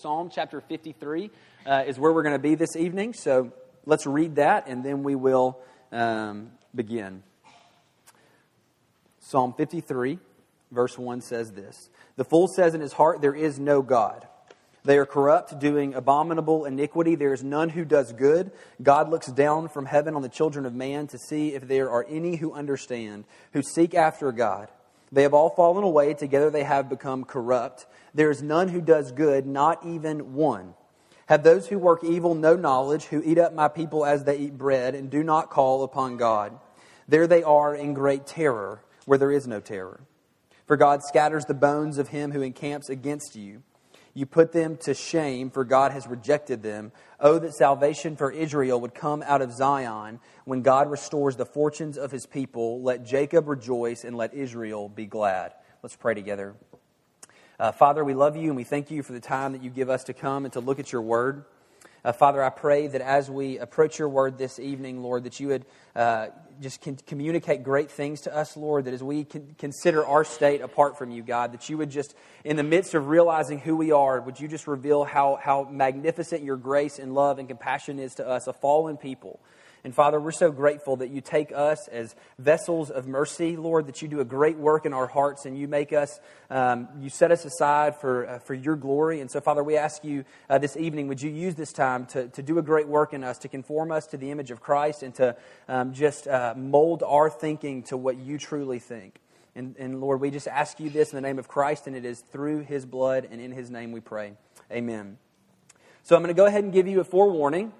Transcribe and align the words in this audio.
Psalm 0.00 0.30
chapter 0.32 0.60
53 0.60 1.30
uh, 1.66 1.84
is 1.86 1.98
where 1.98 2.12
we're 2.12 2.22
going 2.22 2.36
to 2.36 2.38
be 2.38 2.54
this 2.54 2.76
evening. 2.76 3.14
So 3.14 3.52
let's 3.84 4.06
read 4.06 4.36
that 4.36 4.68
and 4.68 4.84
then 4.84 5.02
we 5.02 5.16
will 5.16 5.58
um, 5.90 6.52
begin. 6.72 7.24
Psalm 9.18 9.54
53, 9.54 10.20
verse 10.70 10.96
1 10.96 11.20
says 11.20 11.50
this 11.50 11.90
The 12.14 12.24
fool 12.24 12.46
says 12.46 12.74
in 12.74 12.80
his 12.80 12.92
heart, 12.92 13.20
There 13.20 13.34
is 13.34 13.58
no 13.58 13.82
God. 13.82 14.28
They 14.84 14.98
are 14.98 15.06
corrupt, 15.06 15.58
doing 15.58 15.94
abominable 15.94 16.64
iniquity. 16.64 17.16
There 17.16 17.34
is 17.34 17.42
none 17.42 17.68
who 17.68 17.84
does 17.84 18.12
good. 18.12 18.52
God 18.80 19.10
looks 19.10 19.26
down 19.26 19.68
from 19.68 19.86
heaven 19.86 20.14
on 20.14 20.22
the 20.22 20.28
children 20.28 20.64
of 20.64 20.74
man 20.74 21.08
to 21.08 21.18
see 21.18 21.54
if 21.54 21.66
there 21.66 21.90
are 21.90 22.06
any 22.08 22.36
who 22.36 22.52
understand, 22.52 23.24
who 23.52 23.62
seek 23.62 23.94
after 23.94 24.30
God. 24.30 24.68
They 25.10 25.22
have 25.22 25.34
all 25.34 25.50
fallen 25.50 25.84
away. 25.84 26.14
Together 26.14 26.50
they 26.50 26.64
have 26.64 26.88
become 26.88 27.24
corrupt. 27.24 27.86
There 28.14 28.30
is 28.30 28.42
none 28.42 28.68
who 28.68 28.80
does 28.80 29.12
good, 29.12 29.46
not 29.46 29.84
even 29.84 30.34
one. 30.34 30.74
Have 31.26 31.42
those 31.42 31.66
who 31.68 31.78
work 31.78 32.02
evil 32.04 32.34
no 32.34 32.56
knowledge, 32.56 33.04
who 33.04 33.22
eat 33.24 33.38
up 33.38 33.52
my 33.52 33.68
people 33.68 34.06
as 34.06 34.24
they 34.24 34.38
eat 34.38 34.56
bread, 34.56 34.94
and 34.94 35.10
do 35.10 35.22
not 35.22 35.50
call 35.50 35.84
upon 35.84 36.16
God? 36.16 36.58
There 37.06 37.26
they 37.26 37.42
are 37.42 37.74
in 37.74 37.94
great 37.94 38.26
terror, 38.26 38.82
where 39.04 39.18
there 39.18 39.32
is 39.32 39.46
no 39.46 39.60
terror. 39.60 40.00
For 40.66 40.76
God 40.76 41.02
scatters 41.02 41.46
the 41.46 41.54
bones 41.54 41.98
of 41.98 42.08
him 42.08 42.32
who 42.32 42.42
encamps 42.42 42.90
against 42.90 43.36
you. 43.36 43.62
You 44.18 44.26
put 44.26 44.50
them 44.50 44.76
to 44.78 44.94
shame, 44.94 45.48
for 45.48 45.62
God 45.64 45.92
has 45.92 46.08
rejected 46.08 46.60
them. 46.60 46.90
Oh, 47.20 47.38
that 47.38 47.54
salvation 47.54 48.16
for 48.16 48.32
Israel 48.32 48.80
would 48.80 48.92
come 48.92 49.22
out 49.24 49.42
of 49.42 49.52
Zion 49.52 50.18
when 50.44 50.62
God 50.62 50.90
restores 50.90 51.36
the 51.36 51.46
fortunes 51.46 51.96
of 51.96 52.10
his 52.10 52.26
people. 52.26 52.82
Let 52.82 53.06
Jacob 53.06 53.46
rejoice 53.46 54.02
and 54.02 54.16
let 54.16 54.34
Israel 54.34 54.88
be 54.88 55.06
glad. 55.06 55.54
Let's 55.84 55.94
pray 55.94 56.14
together. 56.14 56.56
Uh, 57.60 57.70
Father, 57.70 58.04
we 58.04 58.12
love 58.12 58.36
you 58.36 58.48
and 58.48 58.56
we 58.56 58.64
thank 58.64 58.90
you 58.90 59.04
for 59.04 59.12
the 59.12 59.20
time 59.20 59.52
that 59.52 59.62
you 59.62 59.70
give 59.70 59.88
us 59.88 60.02
to 60.02 60.12
come 60.12 60.44
and 60.44 60.52
to 60.54 60.58
look 60.58 60.80
at 60.80 60.90
your 60.90 61.02
word. 61.02 61.44
Uh, 62.04 62.10
Father, 62.10 62.42
I 62.42 62.50
pray 62.50 62.88
that 62.88 63.00
as 63.00 63.30
we 63.30 63.58
approach 63.58 64.00
your 64.00 64.08
word 64.08 64.36
this 64.36 64.58
evening, 64.58 65.00
Lord, 65.00 65.22
that 65.24 65.38
you 65.38 65.46
would 65.46 65.64
uh, 65.94 66.30
just 66.60 66.80
can 66.80 66.96
communicate 66.96 67.62
great 67.62 67.90
things 67.90 68.22
to 68.22 68.34
us, 68.34 68.56
Lord, 68.56 68.86
that 68.86 68.94
as 68.94 69.02
we 69.02 69.24
consider 69.24 70.04
our 70.04 70.24
state 70.24 70.60
apart 70.60 70.98
from 70.98 71.10
you, 71.10 71.22
God, 71.22 71.52
that 71.52 71.68
you 71.68 71.78
would 71.78 71.90
just, 71.90 72.14
in 72.44 72.56
the 72.56 72.62
midst 72.62 72.94
of 72.94 73.08
realizing 73.08 73.58
who 73.58 73.76
we 73.76 73.92
are, 73.92 74.20
would 74.20 74.40
you 74.40 74.48
just 74.48 74.66
reveal 74.66 75.04
how, 75.04 75.38
how 75.42 75.68
magnificent 75.70 76.42
your 76.42 76.56
grace 76.56 76.98
and 76.98 77.14
love 77.14 77.38
and 77.38 77.48
compassion 77.48 77.98
is 77.98 78.14
to 78.16 78.26
us, 78.26 78.46
a 78.46 78.52
fallen 78.52 78.96
people. 78.96 79.40
And 79.84 79.94
Father, 79.94 80.20
we're 80.20 80.32
so 80.32 80.50
grateful 80.50 80.96
that 80.96 81.10
you 81.10 81.20
take 81.20 81.52
us 81.52 81.88
as 81.88 82.14
vessels 82.38 82.90
of 82.90 83.06
mercy, 83.06 83.56
Lord, 83.56 83.86
that 83.86 84.02
you 84.02 84.08
do 84.08 84.20
a 84.20 84.24
great 84.24 84.56
work 84.56 84.86
in 84.86 84.92
our 84.92 85.06
hearts 85.06 85.46
and 85.46 85.56
you 85.56 85.68
make 85.68 85.92
us, 85.92 86.20
um, 86.50 86.88
you 87.00 87.10
set 87.10 87.30
us 87.30 87.44
aside 87.44 87.96
for, 87.96 88.28
uh, 88.28 88.38
for 88.40 88.54
your 88.54 88.76
glory. 88.76 89.20
And 89.20 89.30
so, 89.30 89.40
Father, 89.40 89.62
we 89.62 89.76
ask 89.76 90.04
you 90.04 90.24
uh, 90.50 90.58
this 90.58 90.76
evening, 90.76 91.08
would 91.08 91.22
you 91.22 91.30
use 91.30 91.54
this 91.54 91.72
time 91.72 92.06
to, 92.06 92.28
to 92.28 92.42
do 92.42 92.58
a 92.58 92.62
great 92.62 92.88
work 92.88 93.12
in 93.12 93.22
us, 93.22 93.38
to 93.38 93.48
conform 93.48 93.92
us 93.92 94.06
to 94.08 94.16
the 94.16 94.30
image 94.30 94.50
of 94.50 94.60
Christ 94.60 95.02
and 95.02 95.14
to 95.16 95.36
um, 95.68 95.92
just 95.92 96.26
uh, 96.26 96.54
mold 96.56 97.02
our 97.06 97.30
thinking 97.30 97.82
to 97.84 97.96
what 97.96 98.18
you 98.18 98.38
truly 98.38 98.78
think. 98.78 99.20
And, 99.54 99.74
and 99.78 100.00
Lord, 100.00 100.20
we 100.20 100.30
just 100.30 100.46
ask 100.46 100.78
you 100.78 100.88
this 100.90 101.12
in 101.12 101.16
the 101.16 101.20
name 101.20 101.38
of 101.38 101.48
Christ, 101.48 101.86
and 101.86 101.96
it 101.96 102.04
is 102.04 102.20
through 102.20 102.60
his 102.60 102.86
blood 102.86 103.26
and 103.30 103.40
in 103.40 103.50
his 103.50 103.70
name 103.70 103.90
we 103.90 104.00
pray. 104.00 104.34
Amen. 104.70 105.18
So 106.04 106.16
I'm 106.16 106.22
going 106.22 106.34
to 106.34 106.38
go 106.38 106.46
ahead 106.46 106.64
and 106.64 106.72
give 106.72 106.86
you 106.86 107.00
a 107.00 107.04
forewarning. 107.04 107.72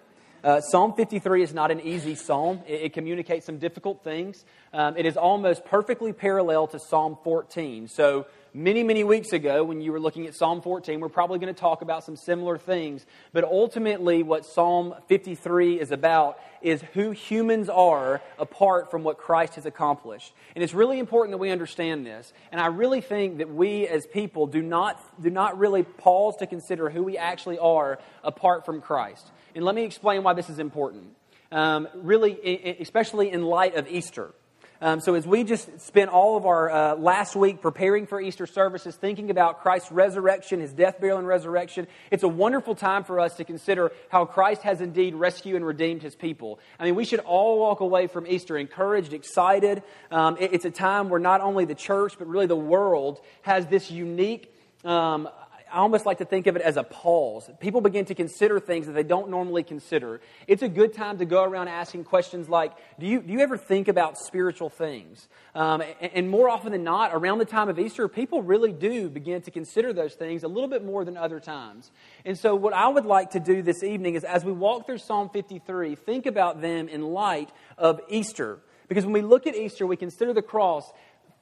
Uh, 0.45 0.61
psalm 0.61 0.95
53 0.95 1.43
is 1.43 1.53
not 1.53 1.73
an 1.73 1.81
easy 1.81 2.15
psalm. 2.15 2.61
It, 2.67 2.83
it 2.83 2.93
communicates 2.93 3.45
some 3.45 3.59
difficult 3.59 4.05
things. 4.05 4.45
Um, 4.73 4.97
it 4.97 5.05
is 5.05 5.17
almost 5.17 5.65
perfectly 5.65 6.13
parallel 6.13 6.69
to 6.69 6.79
Psalm 6.79 7.19
14. 7.25 7.89
So, 7.89 8.27
many, 8.55 8.85
many 8.85 9.03
weeks 9.03 9.33
ago, 9.33 9.65
when 9.65 9.81
you 9.81 9.91
were 9.91 9.99
looking 9.99 10.27
at 10.29 10.37
Psalm 10.37 10.63
14, 10.63 11.01
we're 11.01 11.09
probably 11.09 11.41
going 11.41 11.53
to 11.53 11.61
talk 11.61 11.83
about 11.83 12.05
some 12.05 12.17
similar 12.17 12.57
things. 12.57 13.05
But 13.33 13.43
ultimately, 13.43 14.23
what 14.23 14.47
Psalm 14.47 14.95
53 15.09 15.81
is 15.81 15.91
about 15.91 16.39
is 16.63 16.83
who 16.95 17.11
humans 17.11 17.69
are 17.69 18.21
apart 18.39 18.93
from 18.93 19.03
what 19.03 19.19
Christ 19.19 19.57
has 19.57 19.67
accomplished. 19.67 20.33
And 20.55 20.63
it's 20.63 20.75
really 20.75 21.01
important 21.01 21.33
that 21.33 21.39
we 21.39 21.51
understand 21.51 22.07
this. 22.07 22.33
And 22.53 22.61
I 22.61 22.67
really 22.67 23.01
think 23.01 23.39
that 23.39 23.53
we 23.53 23.89
as 23.89 24.07
people 24.07 24.47
do 24.47 24.63
not, 24.63 25.03
do 25.21 25.31
not 25.31 25.59
really 25.59 25.83
pause 25.83 26.37
to 26.37 26.47
consider 26.47 26.91
who 26.91 27.03
we 27.03 27.19
actually 27.19 27.59
are 27.59 27.99
apart 28.23 28.65
from 28.65 28.81
Christ. 28.81 29.33
And 29.55 29.65
let 29.65 29.75
me 29.75 29.85
explain 29.85 30.23
why 30.23 30.35
this 30.35 30.51
is 30.51 30.59
important. 30.59 31.15
Um, 31.51 31.89
really, 31.95 32.77
especially 32.81 33.31
in 33.31 33.43
light 33.43 33.75
of 33.75 33.89
Easter. 33.89 34.35
Um, 34.81 35.01
so, 35.01 35.15
as 35.15 35.27
we 35.27 35.43
just 35.43 35.81
spent 35.81 36.09
all 36.09 36.37
of 36.37 36.47
our 36.47 36.71
uh, 36.71 36.95
last 36.95 37.35
week 37.35 37.61
preparing 37.61 38.07
for 38.07 38.21
Easter 38.21 38.47
services, 38.47 38.95
thinking 38.95 39.29
about 39.29 39.61
Christ's 39.61 39.91
resurrection, 39.91 40.61
his 40.61 40.73
death, 40.73 41.01
burial, 41.01 41.19
and 41.19 41.27
resurrection, 41.27 41.89
it's 42.13 42.23
a 42.23 42.29
wonderful 42.29 42.77
time 42.77 43.03
for 43.03 43.19
us 43.19 43.35
to 43.39 43.45
consider 43.45 43.91
how 44.09 44.25
Christ 44.25 44.63
has 44.63 44.81
indeed 44.81 45.17
rescued 45.17 45.57
and 45.57 45.67
redeemed 45.67 46.03
his 46.03 46.15
people. 46.15 46.61
I 46.79 46.85
mean, 46.85 46.95
we 46.95 47.05
should 47.05 47.19
all 47.21 47.59
walk 47.59 47.81
away 47.81 48.07
from 48.07 48.25
Easter 48.29 48.57
encouraged, 48.57 49.13
excited. 49.13 49.83
Um, 50.13 50.37
it, 50.39 50.53
it's 50.53 50.65
a 50.65 50.71
time 50.71 51.09
where 51.09 51.21
not 51.21 51.41
only 51.41 51.65
the 51.65 51.75
church, 51.75 52.15
but 52.17 52.29
really 52.29 52.47
the 52.47 52.55
world 52.55 53.21
has 53.43 53.67
this 53.67 53.91
unique 53.91 54.55
um, 54.85 55.29
I 55.73 55.79
almost 55.79 56.07
like 56.07 56.19
to 56.19 56.25
think 56.25 56.47
of 56.47 56.57
it 56.57 56.63
as 56.63 56.77
a 56.77 56.83
pause. 56.83 57.51
People 57.61 57.81
begin 57.81 58.05
to 58.07 58.15
consider 58.15 58.59
things 58.61 58.87
that 58.87 58.93
they 58.93 59.03
don't 59.03 59.29
normally 59.29 59.63
consider. 59.63 60.21
It's 60.47 60.63
a 60.63 60.69
good 60.69 60.95
time 60.95 61.19
to 61.19 61.25
go 61.25 61.43
around 61.43 61.69
asking 61.69 62.05
questions 62.05 62.49
like, 62.49 62.73
do 62.99 63.07
you, 63.07 63.21
do 63.21 63.33
you 63.33 63.41
ever 63.41 63.57
think 63.57 63.89
about 63.89 64.19
spiritual 64.19 64.71
things? 64.71 65.29
Um, 65.55 65.83
and, 66.01 66.13
and 66.15 66.31
more 66.31 66.49
often 66.49 66.73
than 66.73 66.85
not, 66.85 67.11
around 67.13 67.39
the 67.39 67.45
time 67.45 67.69
of 67.69 67.79
Easter, 67.79 68.09
people 68.09 68.43
really 68.43 68.73
do 68.73 69.11
begin 69.11 69.43
to 69.43 69.51
consider 69.51 69.93
those 69.93 70.15
things 70.15 70.43
a 70.43 70.49
little 70.49 70.69
bit 70.69 70.85
more 70.85 71.05
than 71.05 71.17
other 71.17 71.41
times. 71.41 71.91
And 72.25 72.39
so, 72.39 72.55
what 72.55 72.73
I 72.73 72.89
would 72.89 73.07
like 73.07 73.31
to 73.31 73.41
do 73.41 73.63
this 73.63 73.83
evening 73.83 74.15
is 74.15 74.25
as 74.25 74.45
we 74.45 74.53
walk 74.53 74.87
through 74.87 74.99
Psalm 74.99 75.31
53, 75.31 75.95
think 75.97 76.27
about 76.27 76.61
them 76.61 76.89
in 76.89 77.03
light 77.03 77.51
of 77.77 78.01
Easter. 78.09 78.61
Because 78.89 79.05
when 79.05 79.13
we 79.13 79.23
look 79.23 79.47
at 79.47 79.55
Easter, 79.55 79.87
we 79.87 79.97
consider 79.97 80.33
the 80.33 80.43
cross. 80.43 80.91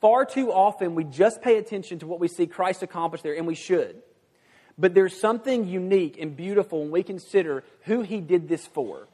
Far 0.00 0.24
too 0.24 0.52
often, 0.52 0.94
we 0.94 1.04
just 1.04 1.40
pay 1.40 1.56
attention 1.56 2.00
to 2.00 2.06
what 2.06 2.20
we 2.20 2.28
see 2.28 2.46
Christ 2.46 2.82
accomplish 2.82 3.22
there, 3.22 3.34
and 3.34 3.46
we 3.46 3.54
should. 3.54 4.02
But 4.78 4.94
there's 4.94 5.18
something 5.18 5.66
unique 5.66 6.18
and 6.20 6.36
beautiful 6.36 6.82
when 6.82 6.90
we 6.90 7.02
consider 7.02 7.64
who 7.82 8.02
he 8.02 8.20
did 8.20 8.48
this 8.48 8.66
for. 8.66 9.08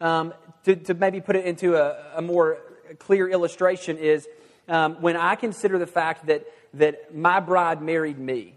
Um, 0.00 0.34
to, 0.64 0.76
to, 0.76 0.94
maybe 0.94 1.20
put 1.20 1.36
it 1.36 1.44
into 1.44 1.76
a, 1.76 1.96
a 2.16 2.22
more 2.22 2.58
clear 2.98 3.28
illustration 3.28 3.96
is 3.96 4.28
um, 4.68 5.00
when 5.00 5.16
I 5.16 5.34
consider 5.34 5.78
the 5.78 5.86
fact 5.86 6.26
that, 6.26 6.46
that 6.74 7.14
my 7.14 7.40
bride 7.40 7.80
married 7.80 8.18
me. 8.18 8.54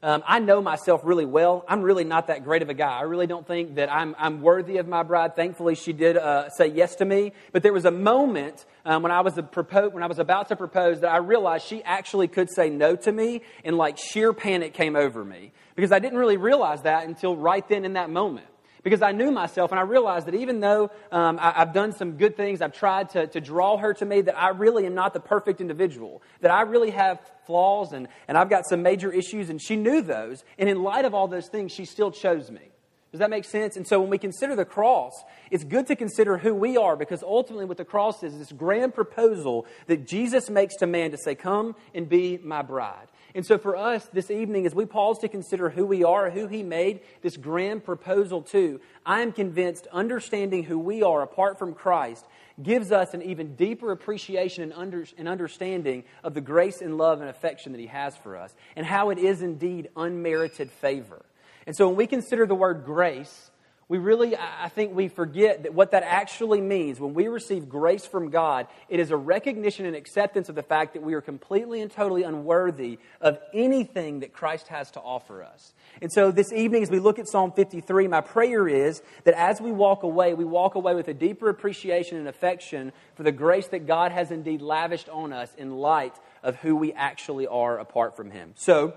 Um, 0.00 0.22
I 0.26 0.38
know 0.38 0.62
myself 0.62 1.00
really 1.02 1.26
well. 1.26 1.64
I'm 1.66 1.82
really 1.82 2.04
not 2.04 2.28
that 2.28 2.44
great 2.44 2.62
of 2.62 2.68
a 2.68 2.74
guy. 2.74 2.98
I 2.98 3.02
really 3.02 3.26
don't 3.26 3.44
think 3.44 3.74
that 3.76 3.92
I'm, 3.92 4.14
I'm 4.16 4.42
worthy 4.42 4.76
of 4.76 4.86
my 4.86 5.02
bride. 5.02 5.34
Thankfully, 5.34 5.74
she 5.74 5.92
did 5.92 6.16
uh, 6.16 6.50
say 6.50 6.68
yes 6.68 6.94
to 6.96 7.04
me. 7.04 7.32
But 7.50 7.64
there 7.64 7.72
was 7.72 7.84
a 7.84 7.90
moment 7.90 8.64
um, 8.84 9.02
when 9.02 9.10
I 9.10 9.22
was 9.22 9.34
propo- 9.34 9.92
when 9.92 10.04
I 10.04 10.06
was 10.06 10.20
about 10.20 10.48
to 10.48 10.56
propose 10.56 11.00
that 11.00 11.10
I 11.10 11.16
realized 11.16 11.66
she 11.66 11.82
actually 11.82 12.28
could 12.28 12.48
say 12.48 12.70
no 12.70 12.94
to 12.94 13.10
me, 13.10 13.42
and 13.64 13.76
like 13.76 13.98
sheer 13.98 14.32
panic 14.32 14.72
came 14.72 14.94
over 14.94 15.24
me 15.24 15.50
because 15.74 15.90
I 15.90 15.98
didn't 15.98 16.18
really 16.18 16.36
realize 16.36 16.82
that 16.82 17.06
until 17.06 17.36
right 17.36 17.66
then 17.68 17.84
in 17.84 17.94
that 17.94 18.08
moment. 18.08 18.46
Because 18.82 19.02
I 19.02 19.12
knew 19.12 19.30
myself 19.30 19.70
and 19.70 19.78
I 19.78 19.82
realized 19.82 20.26
that 20.26 20.34
even 20.34 20.60
though 20.60 20.90
um, 21.10 21.38
I, 21.40 21.52
have 21.52 21.72
done 21.72 21.92
some 21.92 22.12
good 22.12 22.36
things, 22.36 22.62
I've 22.62 22.72
tried 22.72 23.10
to, 23.10 23.26
to 23.26 23.40
draw 23.40 23.76
her 23.76 23.94
to 23.94 24.04
me, 24.04 24.20
that 24.22 24.38
I 24.38 24.50
really 24.50 24.86
am 24.86 24.94
not 24.94 25.14
the 25.14 25.20
perfect 25.20 25.60
individual, 25.60 26.22
that 26.40 26.50
I 26.50 26.62
really 26.62 26.90
have 26.90 27.20
flaws 27.46 27.92
and, 27.92 28.08
and 28.28 28.38
I've 28.38 28.50
got 28.50 28.68
some 28.68 28.82
major 28.82 29.12
issues, 29.12 29.50
and 29.50 29.60
she 29.60 29.76
knew 29.76 30.02
those. 30.02 30.44
And 30.58 30.68
in 30.68 30.82
light 30.82 31.04
of 31.04 31.14
all 31.14 31.28
those 31.28 31.48
things, 31.48 31.72
she 31.72 31.84
still 31.84 32.10
chose 32.10 32.50
me. 32.50 32.70
Does 33.10 33.20
that 33.20 33.30
make 33.30 33.46
sense? 33.46 33.76
And 33.76 33.88
so 33.88 34.00
when 34.00 34.10
we 34.10 34.18
consider 34.18 34.54
the 34.54 34.66
cross, 34.66 35.12
it's 35.50 35.64
good 35.64 35.86
to 35.86 35.96
consider 35.96 36.36
who 36.36 36.54
we 36.54 36.76
are 36.76 36.94
because 36.94 37.22
ultimately 37.22 37.64
what 37.64 37.78
the 37.78 37.84
cross 37.84 38.22
is 38.22 38.38
this 38.38 38.52
grand 38.52 38.94
proposal 38.94 39.66
that 39.86 40.06
Jesus 40.06 40.50
makes 40.50 40.76
to 40.76 40.86
man 40.86 41.12
to 41.12 41.16
say, 41.16 41.34
Come 41.34 41.74
and 41.94 42.06
be 42.06 42.38
my 42.38 42.60
bride. 42.60 43.08
And 43.38 43.46
so 43.46 43.56
for 43.56 43.76
us 43.76 44.04
this 44.06 44.32
evening, 44.32 44.66
as 44.66 44.74
we 44.74 44.84
pause 44.84 45.20
to 45.20 45.28
consider 45.28 45.70
who 45.70 45.86
we 45.86 46.02
are, 46.02 46.28
who 46.28 46.48
He 46.48 46.64
made 46.64 47.02
this 47.22 47.36
grand 47.36 47.84
proposal 47.84 48.42
to, 48.42 48.80
I 49.06 49.20
am 49.20 49.30
convinced 49.30 49.86
understanding 49.92 50.64
who 50.64 50.76
we 50.76 51.04
are 51.04 51.22
apart 51.22 51.56
from 51.56 51.72
Christ 51.72 52.26
gives 52.60 52.90
us 52.90 53.14
an 53.14 53.22
even 53.22 53.54
deeper 53.54 53.92
appreciation 53.92 54.64
and, 54.64 54.72
under, 54.72 55.06
and 55.16 55.28
understanding 55.28 56.02
of 56.24 56.34
the 56.34 56.40
grace 56.40 56.82
and 56.82 56.98
love 56.98 57.20
and 57.20 57.30
affection 57.30 57.70
that 57.70 57.80
He 57.80 57.86
has 57.86 58.16
for 58.16 58.36
us, 58.36 58.56
and 58.74 58.84
how 58.84 59.10
it 59.10 59.18
is 59.18 59.40
indeed 59.40 59.88
unmerited 59.96 60.72
favor. 60.72 61.24
And 61.64 61.76
so 61.76 61.86
when 61.86 61.96
we 61.96 62.08
consider 62.08 62.44
the 62.44 62.56
word 62.56 62.84
grace, 62.84 63.52
we 63.90 63.96
really, 63.96 64.36
I 64.36 64.68
think 64.68 64.94
we 64.94 65.08
forget 65.08 65.62
that 65.62 65.72
what 65.72 65.92
that 65.92 66.02
actually 66.02 66.60
means. 66.60 67.00
When 67.00 67.14
we 67.14 67.28
receive 67.28 67.70
grace 67.70 68.04
from 68.04 68.28
God, 68.28 68.66
it 68.90 69.00
is 69.00 69.10
a 69.10 69.16
recognition 69.16 69.86
and 69.86 69.96
acceptance 69.96 70.50
of 70.50 70.54
the 70.54 70.62
fact 70.62 70.92
that 70.92 71.02
we 71.02 71.14
are 71.14 71.22
completely 71.22 71.80
and 71.80 71.90
totally 71.90 72.22
unworthy 72.22 72.98
of 73.22 73.38
anything 73.54 74.20
that 74.20 74.34
Christ 74.34 74.68
has 74.68 74.90
to 74.90 75.00
offer 75.00 75.42
us. 75.42 75.72
And 76.02 76.12
so 76.12 76.30
this 76.30 76.52
evening, 76.52 76.82
as 76.82 76.90
we 76.90 76.98
look 76.98 77.18
at 77.18 77.28
Psalm 77.28 77.50
53, 77.50 78.08
my 78.08 78.20
prayer 78.20 78.68
is 78.68 79.02
that 79.24 79.32
as 79.32 79.58
we 79.58 79.72
walk 79.72 80.02
away, 80.02 80.34
we 80.34 80.44
walk 80.44 80.74
away 80.74 80.94
with 80.94 81.08
a 81.08 81.14
deeper 81.14 81.48
appreciation 81.48 82.18
and 82.18 82.28
affection 82.28 82.92
for 83.14 83.22
the 83.22 83.32
grace 83.32 83.68
that 83.68 83.86
God 83.86 84.12
has 84.12 84.30
indeed 84.30 84.60
lavished 84.60 85.08
on 85.08 85.32
us 85.32 85.54
in 85.56 85.78
light 85.78 86.14
of 86.42 86.56
who 86.56 86.76
we 86.76 86.92
actually 86.92 87.46
are 87.46 87.78
apart 87.78 88.16
from 88.16 88.32
Him. 88.32 88.52
So, 88.54 88.92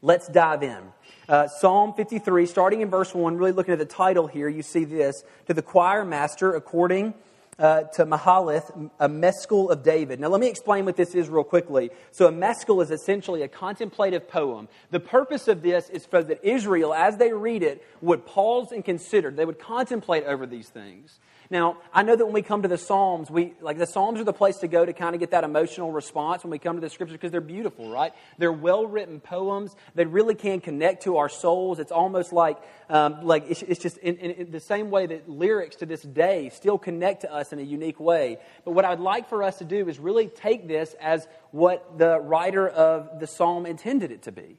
let's 0.00 0.28
dive 0.28 0.62
in. 0.62 0.92
Uh, 1.28 1.48
Psalm 1.48 1.92
53, 1.94 2.46
starting 2.46 2.82
in 2.82 2.90
verse 2.90 3.12
1, 3.12 3.36
really 3.36 3.50
looking 3.50 3.72
at 3.72 3.80
the 3.80 3.84
title 3.84 4.28
here, 4.28 4.48
you 4.48 4.62
see 4.62 4.84
this 4.84 5.24
To 5.46 5.54
the 5.54 5.62
choir 5.62 6.04
master, 6.04 6.54
according 6.54 7.14
uh, 7.58 7.82
to 7.94 8.06
Mahalath, 8.06 8.90
a 9.00 9.08
Maskil 9.08 9.70
of 9.70 9.82
David. 9.82 10.20
Now, 10.20 10.28
let 10.28 10.40
me 10.40 10.48
explain 10.48 10.84
what 10.84 10.96
this 10.96 11.16
is 11.16 11.28
real 11.28 11.42
quickly. 11.42 11.90
So, 12.12 12.28
a 12.28 12.32
maskil 12.32 12.80
is 12.80 12.92
essentially 12.92 13.42
a 13.42 13.48
contemplative 13.48 14.28
poem. 14.28 14.68
The 14.92 15.00
purpose 15.00 15.48
of 15.48 15.62
this 15.62 15.90
is 15.90 16.06
for 16.06 16.22
that 16.22 16.44
Israel, 16.44 16.94
as 16.94 17.16
they 17.16 17.32
read 17.32 17.64
it, 17.64 17.84
would 18.00 18.24
pause 18.24 18.70
and 18.70 18.84
consider. 18.84 19.32
They 19.32 19.46
would 19.46 19.58
contemplate 19.58 20.24
over 20.26 20.46
these 20.46 20.68
things. 20.68 21.18
Now, 21.50 21.78
I 21.92 22.02
know 22.02 22.16
that 22.16 22.24
when 22.24 22.34
we 22.34 22.42
come 22.42 22.62
to 22.62 22.68
the 22.68 22.78
Psalms, 22.78 23.30
we 23.30 23.54
like 23.60 23.78
the 23.78 23.86
Psalms 23.86 24.20
are 24.20 24.24
the 24.24 24.32
place 24.32 24.56
to 24.58 24.68
go 24.68 24.84
to 24.84 24.92
kind 24.92 25.14
of 25.14 25.20
get 25.20 25.30
that 25.30 25.44
emotional 25.44 25.92
response 25.92 26.42
when 26.42 26.50
we 26.50 26.58
come 26.58 26.76
to 26.76 26.80
the 26.80 26.90
scriptures 26.90 27.14
because 27.14 27.30
they're 27.30 27.40
beautiful, 27.40 27.88
right? 27.88 28.12
They're 28.38 28.52
well-written 28.52 29.20
poems. 29.20 29.76
They 29.94 30.04
really 30.06 30.34
can 30.34 30.60
connect 30.60 31.04
to 31.04 31.18
our 31.18 31.28
souls. 31.28 31.78
It's 31.78 31.92
almost 31.92 32.32
like 32.32 32.58
um, 32.88 33.24
like 33.24 33.44
it's, 33.48 33.62
it's 33.62 33.80
just 33.80 33.98
in, 33.98 34.16
in, 34.16 34.30
in, 34.32 34.50
the 34.50 34.60
same 34.60 34.90
way 34.90 35.06
that 35.06 35.28
lyrics 35.28 35.76
to 35.76 35.86
this 35.86 36.02
day 36.02 36.50
still 36.50 36.78
connect 36.78 37.22
to 37.22 37.32
us 37.32 37.52
in 37.52 37.58
a 37.58 37.62
unique 37.62 38.00
way. 38.00 38.38
But 38.64 38.72
what 38.72 38.84
I'd 38.84 39.00
like 39.00 39.28
for 39.28 39.42
us 39.42 39.58
to 39.58 39.64
do 39.64 39.88
is 39.88 39.98
really 39.98 40.28
take 40.28 40.68
this 40.68 40.94
as 41.00 41.26
what 41.50 41.98
the 41.98 42.20
writer 42.20 42.68
of 42.68 43.20
the 43.20 43.26
psalm 43.26 43.66
intended 43.66 44.12
it 44.12 44.22
to 44.22 44.32
be. 44.32 44.56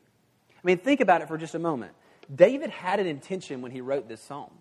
I 0.57 0.61
mean, 0.63 0.77
think 0.77 0.99
about 0.99 1.21
it 1.21 1.27
for 1.27 1.37
just 1.37 1.55
a 1.55 1.59
moment. 1.59 1.93
David 2.33 2.69
had 2.69 2.99
an 2.99 3.07
intention 3.07 3.61
when 3.61 3.71
he 3.71 3.81
wrote 3.81 4.07
this 4.07 4.21
psalm. 4.21 4.51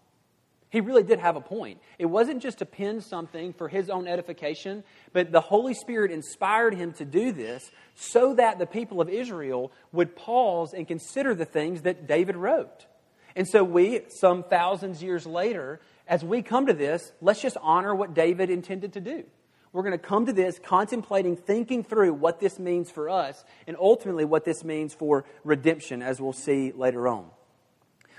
He 0.71 0.81
really 0.81 1.05
did 1.05 1.21
have 1.21 1.37
a 1.37 1.41
point. 1.41 1.81
It 1.99 2.07
wasn't 2.07 2.43
just 2.43 2.59
to 2.59 2.67
pen 2.67 3.01
something 3.01 3.53
for 3.53 3.69
his 3.69 3.89
own 3.89 4.09
edification, 4.09 4.83
but 5.13 5.31
the 5.31 5.41
Holy 5.41 5.75
Spirit 5.75 6.11
inspired 6.11 6.75
him 6.75 6.93
to 6.95 7.05
do 7.05 7.33
this 7.33 7.71
so 7.95 8.35
that 8.35 8.59
the 8.59 8.67
people 8.67 9.01
of 9.01 9.09
Israel 9.09 9.73
would 9.93 10.17
pause 10.17 10.75
and 10.75 10.87
consider 10.89 11.35
the 11.35 11.45
things 11.45 11.83
that 11.83 12.07
David 12.07 12.37
wrote. 12.37 12.87
And 13.37 13.47
so 13.47 13.63
we, 13.63 14.01
some 14.09 14.43
thousands 14.43 15.03
years 15.03 15.27
later, 15.27 15.81
as 16.09 16.25
we 16.25 16.43
come 16.43 16.67
to 16.67 16.75
this, 16.75 17.13
let's 17.21 17.41
just 17.41 17.57
honor 17.63 17.95
what 17.95 18.15
David 18.15 18.51
intended 18.51 18.95
to 18.95 19.01
do. 19.01 19.25
We're 19.73 19.83
going 19.83 19.93
to 19.93 19.99
come 19.99 20.27
to 20.27 20.33
this 20.33 20.59
contemplating, 20.59 21.37
thinking 21.37 21.85
through 21.85 22.15
what 22.15 22.41
this 22.41 22.59
means 22.59 22.91
for 22.91 23.11
us, 23.11 23.45
and 23.67 23.77
ultimately 23.79 24.25
what 24.25 24.45
this 24.45 24.65
means 24.65 24.95
for 24.95 25.27
redemption, 25.45 26.03
as 26.03 26.19
we'll 26.19 26.33
see 26.33 26.73
later 26.73 27.07
on. 27.07 27.27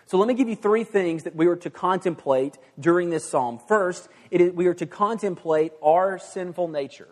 So 0.07 0.18
let 0.18 0.30
me 0.30 0.36
give 0.36 0.48
you 0.48 0.56
three 0.56 0.86
things 0.86 1.24
that 1.24 1.36
we 1.36 1.48
are 1.48 1.57
to 1.57 1.69
contemplate 1.69 2.57
during 2.80 3.09
this 3.09 3.30
psalm. 3.30 3.59
First, 3.68 4.07
we 4.31 4.68
are 4.68 4.74
to 4.74 4.86
contemplate 4.86 5.74
our 5.83 6.18
sinful 6.18 6.69
nature, 6.69 7.09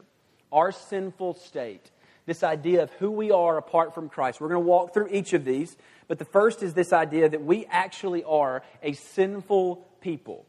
our 0.50 0.71
sinful 0.71 1.33
state, 1.33 1.92
this 2.25 2.42
idea 2.42 2.83
of 2.83 2.92
who 2.94 3.12
we 3.12 3.31
are 3.31 3.57
apart 3.57 3.94
from 3.94 4.07
Christ. 4.07 4.39
We're 4.39 4.47
going 4.47 4.63
to 4.63 4.68
walk 4.68 4.94
through 4.94 5.09
each 5.12 5.33
of 5.33 5.44
these, 5.44 5.75
but 6.07 6.19
the 6.19 6.25
first 6.25 6.63
is 6.63 6.74
this 6.74 6.94
idea 6.94 7.27
that 7.27 7.44
we 7.44 7.65
actually 7.65 8.24
are 8.24 8.63
a 8.81 8.94
sinful 8.94 9.86
people. 10.00 10.45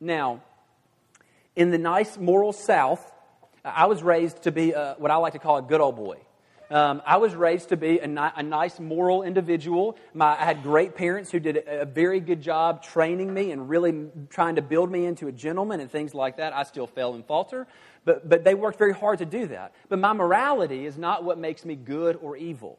Now, 0.00 0.42
in 1.54 1.70
the 1.70 1.78
nice 1.78 2.16
moral 2.16 2.54
South, 2.54 3.12
I 3.62 3.84
was 3.86 4.02
raised 4.02 4.44
to 4.44 4.52
be 4.52 4.72
a, 4.72 4.94
what 4.96 5.10
I 5.10 5.16
like 5.16 5.34
to 5.34 5.38
call 5.38 5.58
a 5.58 5.62
good 5.62 5.82
old 5.82 5.96
boy. 5.96 6.16
Um, 6.70 7.02
I 7.04 7.16
was 7.16 7.34
raised 7.34 7.70
to 7.70 7.76
be 7.76 7.98
a, 7.98 8.06
ni- 8.06 8.30
a 8.36 8.44
nice 8.44 8.78
moral 8.78 9.24
individual. 9.24 9.96
My, 10.14 10.38
I 10.40 10.44
had 10.44 10.62
great 10.62 10.94
parents 10.94 11.32
who 11.32 11.40
did 11.40 11.56
a, 11.56 11.80
a, 11.80 11.84
very 11.84 12.20
good 12.20 12.40
job 12.40 12.84
training 12.84 13.34
me 13.34 13.50
and 13.50 13.68
really 13.68 14.06
trying 14.28 14.54
to 14.54 14.62
build 14.62 14.88
me 14.88 15.04
into 15.04 15.26
a 15.26 15.32
gentleman 15.32 15.80
and 15.80 15.90
things 15.90 16.14
like 16.14 16.36
that. 16.36 16.52
I 16.52 16.62
still 16.62 16.86
fail 16.86 17.14
and 17.14 17.26
falter, 17.26 17.66
but, 18.04 18.28
but 18.28 18.44
they 18.44 18.54
worked 18.54 18.78
very 18.78 18.94
hard 18.94 19.18
to 19.18 19.24
do 19.24 19.48
that. 19.48 19.74
But 19.88 19.98
my 19.98 20.12
morality 20.12 20.86
is 20.86 20.96
not 20.96 21.24
what 21.24 21.38
makes 21.38 21.64
me 21.64 21.74
good 21.74 22.16
or 22.22 22.36
evil. 22.36 22.78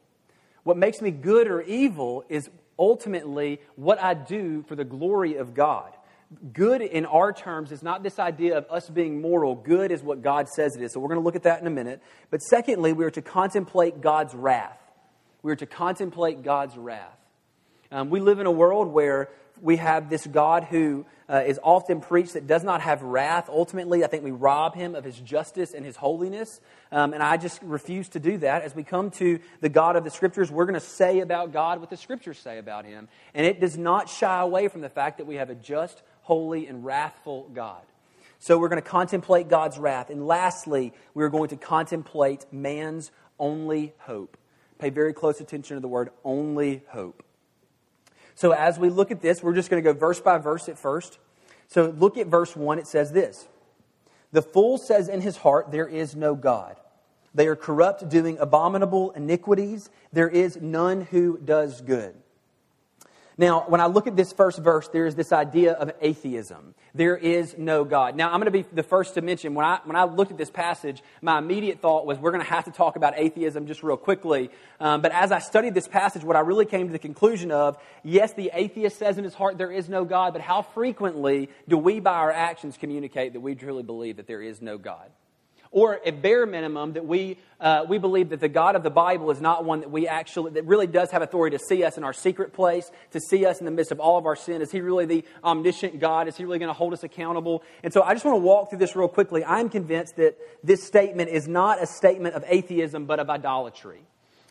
What 0.62 0.78
makes 0.78 1.02
me 1.02 1.10
good 1.10 1.46
or 1.46 1.60
evil 1.60 2.24
is 2.30 2.48
ultimately 2.78 3.60
what 3.76 4.02
I 4.02 4.14
do 4.14 4.62
for 4.62 4.74
the 4.74 4.84
glory 4.84 5.36
of 5.36 5.52
God 5.52 5.92
good 6.52 6.82
in 6.82 7.06
our 7.06 7.32
terms 7.32 7.72
is 7.72 7.82
not 7.82 8.02
this 8.02 8.18
idea 8.18 8.58
of 8.58 8.66
us 8.70 8.88
being 8.88 9.20
moral. 9.20 9.54
Good 9.54 9.90
is 9.90 10.02
what 10.02 10.22
God 10.22 10.48
says 10.48 10.76
it 10.76 10.82
is. 10.82 10.92
So 10.92 11.00
we're 11.00 11.08
going 11.08 11.20
to 11.20 11.24
look 11.24 11.36
at 11.36 11.44
that 11.44 11.60
in 11.60 11.66
a 11.66 11.70
minute. 11.70 12.02
But 12.30 12.38
secondly, 12.42 12.92
we 12.92 13.04
are 13.04 13.10
to 13.10 13.22
contemplate 13.22 14.00
God's 14.00 14.34
wrath. 14.34 14.78
We 15.42 15.52
are 15.52 15.56
to 15.56 15.66
contemplate 15.66 16.42
God's 16.42 16.76
wrath. 16.76 17.18
Um, 17.90 18.10
we 18.10 18.20
live 18.20 18.38
in 18.38 18.46
a 18.46 18.50
world 18.50 18.88
where 18.88 19.28
we 19.60 19.76
have 19.76 20.10
this 20.10 20.26
God 20.26 20.64
who 20.64 21.04
uh, 21.28 21.42
is 21.46 21.58
often 21.62 22.00
preached 22.00 22.34
that 22.34 22.46
does 22.46 22.64
not 22.64 22.80
have 22.80 23.02
wrath. 23.02 23.48
Ultimately, 23.48 24.04
I 24.04 24.06
think 24.06 24.24
we 24.24 24.30
rob 24.30 24.74
him 24.74 24.94
of 24.94 25.04
his 25.04 25.18
justice 25.18 25.72
and 25.72 25.84
his 25.84 25.96
holiness. 25.96 26.60
Um, 26.90 27.14
and 27.14 27.22
I 27.22 27.36
just 27.36 27.62
refuse 27.62 28.08
to 28.10 28.20
do 28.20 28.38
that. 28.38 28.62
As 28.62 28.74
we 28.74 28.82
come 28.82 29.10
to 29.12 29.40
the 29.60 29.68
God 29.68 29.96
of 29.96 30.04
the 30.04 30.10
Scriptures, 30.10 30.50
we're 30.50 30.66
going 30.66 30.74
to 30.74 30.80
say 30.80 31.20
about 31.20 31.52
God 31.52 31.80
what 31.80 31.90
the 31.90 31.96
Scriptures 31.96 32.38
say 32.38 32.58
about 32.58 32.84
him. 32.84 33.08
And 33.34 33.46
it 33.46 33.60
does 33.60 33.78
not 33.78 34.08
shy 34.08 34.40
away 34.40 34.68
from 34.68 34.80
the 34.80 34.88
fact 34.88 35.18
that 35.18 35.26
we 35.26 35.36
have 35.36 35.48
a 35.48 35.54
just, 35.54 36.02
holy, 36.22 36.66
and 36.66 36.84
wrathful 36.84 37.48
God. 37.54 37.82
So 38.38 38.58
we're 38.58 38.68
going 38.68 38.82
to 38.82 38.88
contemplate 38.88 39.48
God's 39.48 39.78
wrath. 39.78 40.10
And 40.10 40.26
lastly, 40.26 40.92
we're 41.14 41.28
going 41.28 41.50
to 41.50 41.56
contemplate 41.56 42.44
man's 42.52 43.12
only 43.38 43.92
hope. 43.98 44.36
Pay 44.78 44.90
very 44.90 45.12
close 45.12 45.40
attention 45.40 45.76
to 45.76 45.80
the 45.80 45.86
word 45.86 46.10
only 46.24 46.82
hope. 46.88 47.22
So 48.34 48.50
as 48.50 48.78
we 48.78 48.90
look 48.90 49.10
at 49.10 49.20
this, 49.20 49.42
we're 49.42 49.54
just 49.54 49.70
going 49.70 49.82
to 49.82 49.92
go 49.92 49.96
verse 49.96 50.20
by 50.20 50.38
verse 50.38 50.68
at 50.68 50.78
first. 50.78 51.18
So 51.68 51.94
look 51.96 52.18
at 52.18 52.26
verse 52.26 52.56
1. 52.56 52.78
It 52.78 52.86
says 52.86 53.12
this 53.12 53.46
The 54.32 54.42
fool 54.42 54.78
says 54.78 55.08
in 55.08 55.20
his 55.20 55.36
heart, 55.36 55.70
There 55.70 55.86
is 55.86 56.16
no 56.16 56.34
God. 56.34 56.76
They 57.34 57.46
are 57.46 57.56
corrupt, 57.56 58.08
doing 58.08 58.38
abominable 58.38 59.12
iniquities. 59.12 59.88
There 60.12 60.28
is 60.28 60.60
none 60.60 61.02
who 61.02 61.38
does 61.38 61.80
good. 61.80 62.14
Now, 63.42 63.64
when 63.66 63.80
I 63.80 63.86
look 63.86 64.06
at 64.06 64.14
this 64.14 64.32
first 64.32 64.60
verse, 64.60 64.86
there 64.86 65.04
is 65.04 65.16
this 65.16 65.32
idea 65.32 65.72
of 65.72 65.90
atheism. 66.00 66.76
There 66.94 67.16
is 67.16 67.58
no 67.58 67.82
God. 67.82 68.14
Now, 68.14 68.28
I'm 68.28 68.38
going 68.38 68.44
to 68.44 68.52
be 68.52 68.64
the 68.72 68.84
first 68.84 69.14
to 69.14 69.20
mention, 69.20 69.54
when 69.54 69.66
I, 69.66 69.80
when 69.82 69.96
I 69.96 70.04
looked 70.04 70.30
at 70.30 70.38
this 70.38 70.48
passage, 70.48 71.02
my 71.20 71.38
immediate 71.38 71.80
thought 71.80 72.06
was 72.06 72.18
we're 72.18 72.30
going 72.30 72.44
to 72.44 72.48
have 72.48 72.66
to 72.66 72.70
talk 72.70 72.94
about 72.94 73.14
atheism 73.16 73.66
just 73.66 73.82
real 73.82 73.96
quickly. 73.96 74.50
Um, 74.78 75.02
but 75.02 75.10
as 75.10 75.32
I 75.32 75.40
studied 75.40 75.74
this 75.74 75.88
passage, 75.88 76.22
what 76.22 76.36
I 76.36 76.40
really 76.40 76.66
came 76.66 76.86
to 76.86 76.92
the 76.92 77.00
conclusion 77.00 77.50
of, 77.50 77.76
yes, 78.04 78.32
the 78.34 78.52
atheist 78.54 78.96
says 78.96 79.18
in 79.18 79.24
his 79.24 79.34
heart 79.34 79.58
there 79.58 79.72
is 79.72 79.88
no 79.88 80.04
God, 80.04 80.34
but 80.34 80.40
how 80.40 80.62
frequently 80.62 81.48
do 81.66 81.76
we, 81.76 81.98
by 81.98 82.14
our 82.14 82.30
actions, 82.30 82.76
communicate 82.76 83.32
that 83.32 83.40
we 83.40 83.56
truly 83.56 83.82
believe 83.82 84.18
that 84.18 84.28
there 84.28 84.40
is 84.40 84.62
no 84.62 84.78
God? 84.78 85.10
Or 85.72 85.98
at 86.06 86.22
bare 86.22 86.46
minimum 86.46 86.92
that 86.92 87.04
we, 87.04 87.38
uh, 87.58 87.84
we 87.88 87.98
believe 87.98 88.28
that 88.28 88.40
the 88.40 88.48
God 88.48 88.76
of 88.76 88.82
the 88.82 88.90
Bible 88.90 89.30
is 89.30 89.40
not 89.40 89.64
one 89.64 89.80
that 89.80 89.90
we 89.90 90.06
actually, 90.06 90.52
that 90.52 90.66
really 90.66 90.86
does 90.86 91.10
have 91.10 91.22
authority 91.22 91.56
to 91.56 91.64
see 91.64 91.82
us 91.82 91.96
in 91.96 92.04
our 92.04 92.12
secret 92.12 92.52
place, 92.52 92.90
to 93.12 93.20
see 93.20 93.46
us 93.46 93.58
in 93.58 93.64
the 93.64 93.70
midst 93.70 93.90
of 93.90 93.98
all 93.98 94.18
of 94.18 94.26
our 94.26 94.36
sin. 94.36 94.60
Is 94.60 94.70
he 94.70 94.82
really 94.82 95.06
the 95.06 95.24
omniscient 95.42 95.98
God? 95.98 96.28
Is 96.28 96.36
he 96.36 96.44
really 96.44 96.58
going 96.58 96.68
to 96.68 96.74
hold 96.74 96.92
us 96.92 97.02
accountable? 97.02 97.62
And 97.82 97.92
so 97.92 98.02
I 98.02 98.12
just 98.12 98.24
want 98.24 98.36
to 98.36 98.42
walk 98.42 98.68
through 98.68 98.80
this 98.80 98.94
real 98.94 99.08
quickly. 99.08 99.44
I'm 99.44 99.70
convinced 99.70 100.16
that 100.16 100.36
this 100.62 100.84
statement 100.84 101.30
is 101.30 101.48
not 101.48 101.82
a 101.82 101.86
statement 101.86 102.34
of 102.34 102.44
atheism, 102.46 103.06
but 103.06 103.18
of 103.18 103.30
idolatry. 103.30 104.02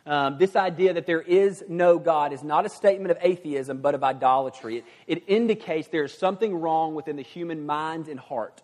Um, 0.03 0.39
this 0.39 0.55
idea 0.55 0.93
that 0.95 1.05
there 1.05 1.21
is 1.21 1.63
no 1.69 1.99
God 1.99 2.33
is 2.33 2.43
not 2.43 2.65
a 2.65 2.69
statement 2.69 3.11
of 3.11 3.19
atheism, 3.21 3.81
but 3.81 3.93
of 3.93 4.03
idolatry. 4.03 4.77
It, 4.77 4.85
it 5.05 5.23
indicates 5.27 5.89
there 5.89 6.05
is 6.05 6.17
something 6.17 6.55
wrong 6.55 6.95
within 6.95 7.17
the 7.17 7.21
human 7.21 7.67
mind 7.67 8.07
and 8.07 8.19
heart. 8.19 8.63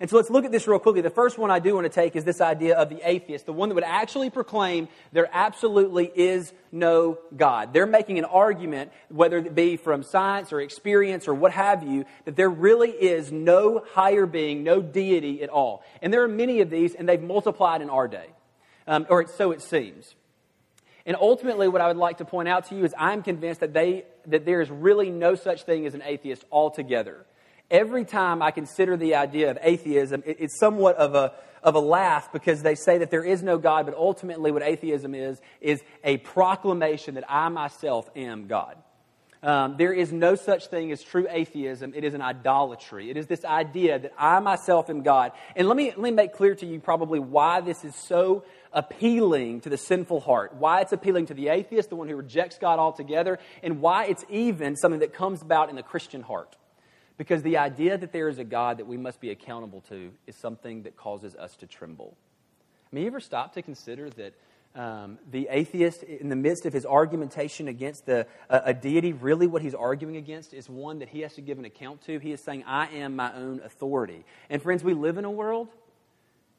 And 0.00 0.08
so 0.08 0.16
let's 0.16 0.30
look 0.30 0.44
at 0.44 0.52
this 0.52 0.68
real 0.68 0.78
quickly. 0.78 1.00
The 1.00 1.10
first 1.10 1.38
one 1.38 1.50
I 1.50 1.58
do 1.58 1.74
want 1.74 1.84
to 1.84 1.92
take 1.92 2.14
is 2.14 2.24
this 2.24 2.40
idea 2.40 2.76
of 2.76 2.88
the 2.88 3.00
atheist, 3.02 3.46
the 3.46 3.52
one 3.52 3.68
that 3.68 3.74
would 3.74 3.84
actually 3.84 4.30
proclaim 4.30 4.88
there 5.12 5.28
absolutely 5.32 6.10
is 6.14 6.52
no 6.70 7.18
God. 7.36 7.72
They're 7.72 7.86
making 7.86 8.18
an 8.18 8.24
argument, 8.24 8.92
whether 9.08 9.38
it 9.38 9.54
be 9.54 9.76
from 9.76 10.04
science 10.04 10.52
or 10.52 10.60
experience 10.60 11.26
or 11.26 11.34
what 11.34 11.52
have 11.52 11.82
you, 11.82 12.04
that 12.26 12.36
there 12.36 12.50
really 12.50 12.90
is 12.90 13.32
no 13.32 13.84
higher 13.92 14.26
being, 14.26 14.62
no 14.62 14.80
deity 14.80 15.42
at 15.42 15.48
all. 15.48 15.82
And 16.00 16.12
there 16.12 16.22
are 16.22 16.28
many 16.28 16.60
of 16.60 16.70
these, 16.70 16.94
and 16.94 17.08
they've 17.08 17.20
multiplied 17.20 17.82
in 17.82 17.90
our 17.90 18.06
day. 18.06 18.26
Um, 18.86 19.06
or 19.10 19.26
so 19.26 19.50
it 19.50 19.60
seems. 19.60 20.14
And 21.04 21.16
ultimately, 21.20 21.68
what 21.68 21.80
I 21.80 21.88
would 21.88 21.96
like 21.96 22.18
to 22.18 22.24
point 22.24 22.48
out 22.48 22.68
to 22.68 22.76
you 22.76 22.84
is 22.84 22.94
I'm 22.96 23.22
convinced 23.22 23.60
that, 23.60 23.72
they, 23.72 24.04
that 24.26 24.44
there 24.44 24.60
is 24.60 24.70
really 24.70 25.10
no 25.10 25.34
such 25.34 25.64
thing 25.64 25.86
as 25.86 25.94
an 25.94 26.02
atheist 26.04 26.44
altogether 26.52 27.26
every 27.70 28.04
time 28.04 28.42
I 28.42 28.50
consider 28.50 28.96
the 28.96 29.16
idea 29.16 29.50
of 29.50 29.58
atheism, 29.62 30.22
it's 30.26 30.58
somewhat 30.58 30.96
of 30.96 31.14
a, 31.14 31.32
of 31.62 31.74
a 31.74 31.80
laugh 31.80 32.32
because 32.32 32.62
they 32.62 32.74
say 32.74 32.98
that 32.98 33.10
there 33.10 33.24
is 33.24 33.42
no 33.42 33.58
God, 33.58 33.86
but 33.86 33.94
ultimately 33.94 34.50
what 34.50 34.62
atheism 34.62 35.14
is, 35.14 35.40
is 35.60 35.82
a 36.04 36.18
proclamation 36.18 37.14
that 37.14 37.24
I 37.28 37.48
myself 37.48 38.08
am 38.16 38.46
God. 38.46 38.76
Um, 39.40 39.76
there 39.76 39.92
is 39.92 40.12
no 40.12 40.34
such 40.34 40.66
thing 40.66 40.90
as 40.90 41.00
true 41.00 41.28
atheism. 41.30 41.92
It 41.94 42.02
is 42.02 42.14
an 42.14 42.22
idolatry. 42.22 43.08
It 43.08 43.16
is 43.16 43.28
this 43.28 43.44
idea 43.44 43.98
that 44.00 44.12
I 44.18 44.40
myself 44.40 44.90
am 44.90 45.02
God. 45.02 45.30
And 45.54 45.68
let 45.68 45.76
me, 45.76 45.90
let 45.90 46.00
me 46.00 46.10
make 46.10 46.32
clear 46.32 46.56
to 46.56 46.66
you 46.66 46.80
probably 46.80 47.20
why 47.20 47.60
this 47.60 47.84
is 47.84 47.94
so 47.94 48.44
appealing 48.72 49.60
to 49.60 49.68
the 49.68 49.76
sinful 49.76 50.20
heart, 50.20 50.54
why 50.54 50.80
it's 50.80 50.92
appealing 50.92 51.26
to 51.26 51.34
the 51.34 51.48
atheist, 51.48 51.88
the 51.88 51.96
one 51.96 52.08
who 52.08 52.16
rejects 52.16 52.58
God 52.58 52.80
altogether, 52.80 53.38
and 53.62 53.80
why 53.80 54.06
it's 54.06 54.24
even 54.28 54.74
something 54.76 55.00
that 55.00 55.14
comes 55.14 55.40
about 55.40 55.70
in 55.70 55.76
the 55.76 55.84
Christian 55.84 56.22
heart. 56.22 56.56
Because 57.18 57.42
the 57.42 57.58
idea 57.58 57.98
that 57.98 58.12
there 58.12 58.28
is 58.28 58.38
a 58.38 58.44
God 58.44 58.78
that 58.78 58.86
we 58.86 58.96
must 58.96 59.20
be 59.20 59.30
accountable 59.30 59.82
to 59.88 60.12
is 60.26 60.36
something 60.36 60.84
that 60.84 60.96
causes 60.96 61.34
us 61.34 61.56
to 61.56 61.66
tremble. 61.66 62.16
I 62.90 62.94
mean, 62.94 63.02
you 63.02 63.08
ever 63.08 63.20
stop 63.20 63.52
to 63.54 63.62
consider 63.62 64.08
that 64.10 64.32
um, 64.74 65.18
the 65.30 65.48
atheist, 65.50 66.04
in 66.04 66.28
the 66.28 66.36
midst 66.36 66.64
of 66.64 66.72
his 66.72 66.86
argumentation 66.86 67.66
against 67.66 68.06
the, 68.06 68.26
uh, 68.48 68.60
a 68.64 68.72
deity, 68.72 69.12
really 69.12 69.48
what 69.48 69.62
he's 69.62 69.74
arguing 69.74 70.16
against 70.16 70.54
is 70.54 70.70
one 70.70 71.00
that 71.00 71.08
he 71.08 71.20
has 71.22 71.34
to 71.34 71.40
give 71.40 71.58
an 71.58 71.64
account 71.64 72.02
to. 72.02 72.20
He 72.20 72.30
is 72.30 72.40
saying, 72.40 72.62
I 72.66 72.86
am 72.86 73.16
my 73.16 73.34
own 73.34 73.60
authority. 73.64 74.24
And 74.48 74.62
friends, 74.62 74.84
we 74.84 74.94
live 74.94 75.18
in 75.18 75.24
a 75.24 75.30
world 75.30 75.68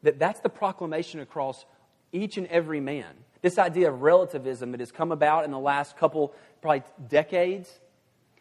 that 0.04 0.20
that's 0.20 0.42
the 0.42 0.50
proclamation 0.50 1.22
across 1.22 1.66
each 2.12 2.38
and 2.38 2.48
every 2.48 2.82
man. 2.82 3.08
This 3.42 3.58
idea 3.58 3.90
of 3.90 4.02
relativism 4.02 4.72
that 4.72 4.82
has 4.82 4.92
come 4.92 5.14
about 5.14 5.46
in 5.46 5.52
the 5.52 5.60
last 5.60 5.96
couple, 5.96 6.34
probably 6.62 6.84
decades, 7.08 7.80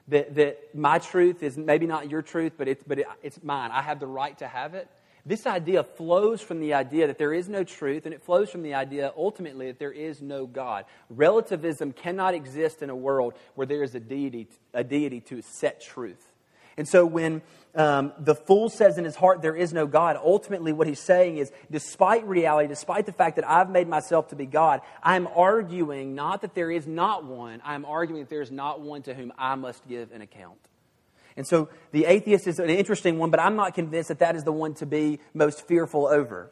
that, 0.09 0.35
that 0.35 0.75
my 0.75 0.99
truth 0.99 1.43
is 1.43 1.57
maybe 1.57 1.87
not 1.87 2.11
your 2.11 2.23
truth, 2.23 2.53
but, 2.57 2.69
it's, 2.69 2.83
but 2.83 2.99
it, 2.99 3.07
it's 3.23 3.43
mine. 3.43 3.71
I 3.73 3.83
have 3.83 4.01
the 4.01 4.07
right 4.07 4.37
to 4.39 4.49
have 4.49 4.75
it. 4.75 4.89
This 5.27 5.47
idea 5.47 5.85
flows 5.85 6.41
from 6.41 6.61
the 6.61 6.73
idea 6.73 7.07
that 7.07 7.19
there 7.19 7.35
is 7.35 7.49
no 7.49 7.63
truth, 7.63 8.07
and 8.07 8.15
it 8.15 8.23
flows 8.23 8.49
from 8.49 8.63
the 8.63 8.75
idea 8.75 9.13
ultimately 9.17 9.67
that 9.67 9.79
there 9.79 9.93
is 9.93 10.23
no 10.23 10.47
God. 10.47 10.87
Relativism 11.11 11.93
cannot 11.93 12.33
exist 12.33 12.83
in 12.83 12.89
a 12.89 12.97
world 12.97 13.35
where 13.55 13.67
there 13.67 13.83
is 13.83 13.95
a 13.95 14.01
deity, 14.01 14.49
a 14.73 14.83
deity 14.83 15.21
to 15.21 15.43
set 15.43 15.83
truth. 15.83 16.28
And 16.79 16.89
so 16.89 17.05
when 17.05 17.43
um, 17.75 18.13
the 18.19 18.35
fool 18.35 18.71
says 18.71 18.97
in 18.97 19.05
his 19.05 19.17
heart, 19.17 19.43
There 19.43 19.55
is 19.55 19.73
no 19.73 19.87
God, 19.87 20.17
ultimately 20.17 20.73
what 20.73 20.87
he's 20.87 21.01
saying 21.01 21.37
is, 21.37 21.53
despite 21.71 22.27
reality, 22.27 22.69
despite 22.69 23.05
the 23.05 23.13
fact 23.13 23.37
that 23.37 23.47
I've 23.47 23.69
made 23.69 23.89
myself 23.89 24.29
to 24.29 24.37
be 24.37 24.47
God, 24.47 24.81
I'm 25.03 25.27
arguing 25.27 26.15
not 26.15 26.41
that 26.43 26.55
there 26.55 26.71
is 26.71 26.87
not 26.87 27.25
one, 27.25 27.61
I'm 27.65 27.85
arguing 27.85 28.23
that 28.23 28.31
there 28.31 28.41
is 28.41 28.51
not 28.51 28.81
one 28.81 29.03
to 29.03 29.15
whom 29.15 29.33
I 29.37 29.57
must 29.57 29.87
give 29.87 30.13
an 30.13 30.23
account. 30.23 30.59
And 31.37 31.47
so 31.47 31.69
the 31.93 32.07
atheist 32.07 32.47
is 32.47 32.59
an 32.59 32.71
interesting 32.71 33.19
one, 33.19 33.31
but 33.31 33.41
I'm 33.41 33.55
not 33.55 33.75
convinced 33.75 34.09
that 34.09 34.21
that 34.21 34.35
is 34.35 34.45
the 34.45 34.53
one 34.53 34.75
to 34.75 34.87
be 34.87 35.21
most 35.35 35.67
fearful 35.67 36.07
over. 36.07 36.51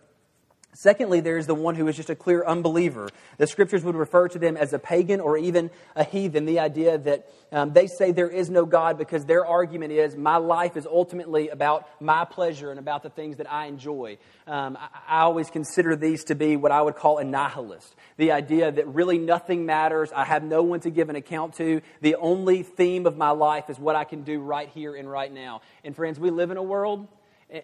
Secondly, 0.76 1.20
there 1.20 1.38
is 1.38 1.46
the 1.46 1.54
one 1.54 1.74
who 1.74 1.88
is 1.88 1.96
just 1.96 2.10
a 2.10 2.14
clear 2.14 2.44
unbeliever. 2.44 3.08
The 3.38 3.46
scriptures 3.46 3.82
would 3.82 3.94
refer 3.94 4.28
to 4.28 4.38
them 4.38 4.58
as 4.58 4.74
a 4.74 4.78
pagan 4.78 5.20
or 5.20 5.38
even 5.38 5.70
a 5.94 6.04
heathen. 6.04 6.44
The 6.44 6.58
idea 6.58 6.98
that 6.98 7.30
um, 7.50 7.72
they 7.72 7.86
say 7.86 8.12
there 8.12 8.28
is 8.28 8.50
no 8.50 8.66
God 8.66 8.98
because 8.98 9.24
their 9.24 9.46
argument 9.46 9.92
is 9.92 10.16
my 10.16 10.36
life 10.36 10.76
is 10.76 10.86
ultimately 10.86 11.48
about 11.48 11.88
my 11.98 12.26
pleasure 12.26 12.70
and 12.70 12.78
about 12.78 13.02
the 13.02 13.08
things 13.08 13.38
that 13.38 13.50
I 13.50 13.66
enjoy. 13.66 14.18
Um, 14.46 14.76
I, 14.78 15.20
I 15.20 15.20
always 15.22 15.48
consider 15.48 15.96
these 15.96 16.24
to 16.24 16.34
be 16.34 16.56
what 16.56 16.72
I 16.72 16.82
would 16.82 16.96
call 16.96 17.16
a 17.16 17.24
nihilist. 17.24 17.94
The 18.18 18.32
idea 18.32 18.70
that 18.70 18.86
really 18.86 19.16
nothing 19.16 19.64
matters. 19.64 20.12
I 20.14 20.26
have 20.26 20.42
no 20.42 20.62
one 20.62 20.80
to 20.80 20.90
give 20.90 21.08
an 21.08 21.16
account 21.16 21.54
to. 21.54 21.80
The 22.02 22.16
only 22.16 22.62
theme 22.62 23.06
of 23.06 23.16
my 23.16 23.30
life 23.30 23.70
is 23.70 23.78
what 23.78 23.96
I 23.96 24.04
can 24.04 24.24
do 24.24 24.40
right 24.40 24.68
here 24.68 24.94
and 24.94 25.10
right 25.10 25.32
now. 25.32 25.62
And 25.84 25.96
friends, 25.96 26.20
we 26.20 26.28
live 26.28 26.50
in 26.50 26.58
a 26.58 26.62
world, 26.62 27.08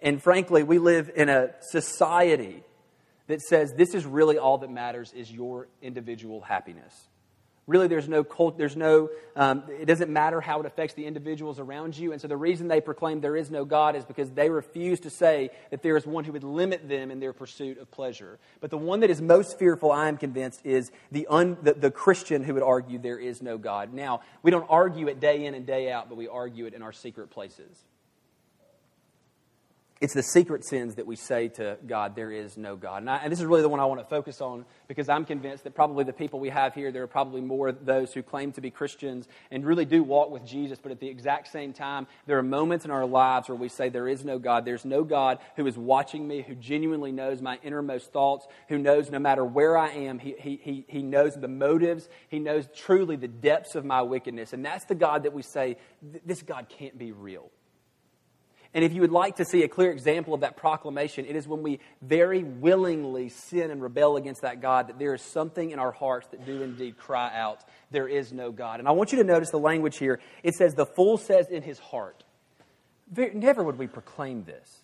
and 0.01 0.23
frankly, 0.23 0.63
we 0.63 0.79
live 0.79 1.11
in 1.15 1.29
a 1.29 1.51
society 1.61 2.63
that 3.27 3.41
says 3.41 3.75
this 3.75 3.95
is 3.95 4.05
really 4.05 4.39
all 4.39 4.59
that 4.59 4.71
matters 4.71 5.13
is 5.13 5.31
your 5.31 5.69
individual 5.81 6.41
happiness. 6.41 7.09
Really, 7.69 7.87
there's 7.87 8.09
no 8.09 8.25
cult, 8.25 8.59
there's 8.59 8.75
no, 8.75 9.09
um, 9.37 9.63
it 9.69 9.85
doesn't 9.85 10.11
matter 10.11 10.41
how 10.41 10.59
it 10.59 10.67
affects 10.67 10.95
the 10.95 11.07
individuals 11.07 11.61
around 11.61 11.97
you. 11.97 12.11
And 12.11 12.21
so 12.21 12.27
the 12.27 12.37
reason 12.37 12.67
they 12.67 12.81
proclaim 12.81 13.21
there 13.21 13.37
is 13.37 13.53
no 13.53 13.65
God 13.65 13.95
is 13.95 14.05
because 14.05 14.29
they 14.33 14.51
refuse 14.51 14.99
to 15.01 15.11
say 15.11 15.51
that 15.71 15.81
there 15.81 15.97
is 15.97 16.05
one 16.05 16.25
who 16.25 16.33
would 16.33 16.43
limit 16.43 16.89
them 16.89 17.13
in 17.13 17.21
their 17.21 17.33
pursuit 17.33 17.79
of 17.79 17.89
pleasure. 17.93 18.41
But 18.61 18.71
the 18.71 18.79
one 18.79 18.99
that 19.01 19.11
is 19.11 19.23
most 19.23 19.61
fearful, 19.61 19.93
I 19.93 20.09
am 20.09 20.17
convinced, 20.17 20.61
is 20.65 20.91
the, 21.13 21.29
un, 21.31 21.57
the, 21.63 21.75
the 21.75 21.93
Christian 21.93 22.43
who 22.43 22.55
would 22.55 22.65
argue 22.65 22.99
there 22.99 23.19
is 23.19 23.41
no 23.41 23.59
God. 23.59 23.95
Now, 23.95 24.23
we 24.43 24.51
don't 24.51 24.67
argue 24.69 25.07
it 25.07 25.21
day 25.21 25.45
in 25.47 25.55
and 25.55 25.65
day 25.65 25.93
out, 25.93 26.09
but 26.09 26.17
we 26.19 26.27
argue 26.27 26.67
it 26.67 26.75
in 26.75 26.83
our 26.83 26.93
secret 26.93 27.31
places. 27.31 27.79
It's 30.03 30.15
the 30.15 30.23
secret 30.25 30.65
sins 30.65 30.97
that 30.97 31.07
we 31.07 31.15
say 31.15 31.47
to 31.51 31.79
God, 31.87 32.17
there 32.17 32.33
is 32.33 32.57
no 32.57 32.75
God. 32.75 33.03
And, 33.03 33.09
I, 33.09 33.19
and, 33.19 33.31
this 33.31 33.39
is 33.39 33.47
really 33.47 33.63
the 33.63 33.69
one 33.69 33.79
I 33.79 33.85
want 33.85 34.01
to 34.01 34.07
focus 34.07 34.41
on 34.41 34.65
because 34.89 35.09
I'm 35.09 35.25
convinced 35.25 35.63
that 35.63 35.77
probably 35.77 36.03
the 36.03 36.13
people 36.13 36.41
we 36.41 36.49
have 36.49 36.75
here, 36.75 36.91
there 36.91 37.05
are 37.05 37.07
probably 37.07 37.41
more 37.41 37.71
those 37.71 38.13
who 38.13 38.21
claim 38.21 38.51
to 38.55 38.61
be 38.61 38.69
Christians 38.69 39.29
and 39.53 39.65
really 39.65 39.85
do 39.85 40.03
walk 40.03 40.33
with 40.33 40.45
Jesus, 40.45 40.81
but 40.83 40.91
at 40.91 40.99
the 40.99 41.07
exact 41.07 41.53
same 41.53 41.73
time, 41.73 42.09
there 42.27 42.37
are 42.37 42.43
moments 42.43 42.85
in 42.85 42.91
our 42.91 43.07
lives 43.07 43.49
where 43.49 43.55
we 43.55 43.69
say, 43.69 43.91
there 43.91 44.09
is 44.09 44.25
no 44.25 44.41
God. 44.41 44.65
There's 44.65 44.85
no 44.85 45.05
God 45.05 45.39
who 45.55 45.69
is 45.69 45.79
watching 45.79 46.27
me, 46.27 46.43
who 46.43 46.57
genuinely 46.57 47.13
knows 47.13 47.41
my 47.41 47.61
innermost 47.63 48.13
thoughts, 48.13 48.49
who 48.69 48.79
knows 48.79 49.09
no 49.09 49.21
matter 49.21 49.45
where 49.45 49.79
I 49.79 49.91
am, 49.91 50.19
he, 50.19 50.35
he, 50.37 50.61
he, 50.61 50.85
he 50.89 51.03
knows 51.05 51.37
the 51.37 51.47
motives, 51.47 52.09
he 52.29 52.41
knows 52.41 52.67
truly 52.75 53.15
the 53.15 53.29
depths 53.29 53.77
of 53.77 53.85
my 53.85 54.03
wickedness. 54.03 54.53
And 54.53 54.65
that's 54.65 54.85
the 54.87 54.97
God 54.97 55.23
that 55.23 55.33
we 55.33 55.43
say, 55.43 55.77
this 56.27 56.43
God 56.43 56.69
can't 56.69 56.99
be 56.99 57.13
real. 57.13 57.53
And 58.75 58.85
if 58.85 58.95
you 58.95 59.03
would 59.03 59.13
like 59.13 59.37
to 59.37 59.45
see 59.45 59.63
a 59.65 59.69
clear 59.69 59.91
example 59.91 60.33
of 60.33 60.41
that 60.41 60.57
proclamation, 60.57 61.27
it 61.27 61.37
is 61.37 61.47
when 61.47 61.63
we 61.63 61.81
very 62.01 62.43
willingly 62.43 63.29
sin 63.29 63.71
and 63.71 63.83
rebel 63.83 64.17
against 64.17 64.43
that 64.43 64.63
God 64.63 64.89
that 64.89 64.99
there 64.99 65.15
is 65.15 65.21
something 65.21 65.71
in 65.71 65.79
our 65.79 65.93
hearts 65.93 66.29
that 66.29 66.47
do 66.47 66.63
indeed 66.63 66.97
cry 66.97 67.31
out, 67.35 67.61
There 67.91 68.09
is 68.09 68.33
no 68.33 68.51
God. 68.51 68.81
And 68.81 68.89
I 68.89 68.93
want 68.93 69.13
you 69.13 69.19
to 69.19 69.25
notice 69.25 69.51
the 69.51 69.59
language 69.59 69.99
here. 69.99 70.21
It 70.43 70.55
says, 70.55 70.75
The 70.75 70.87
fool 70.87 71.19
says 71.19 71.49
in 71.49 71.63
his 71.63 71.79
heart. 71.79 72.25
Never 73.15 73.63
would 73.63 73.79
we 73.79 73.87
proclaim 73.87 74.45
this. 74.45 74.83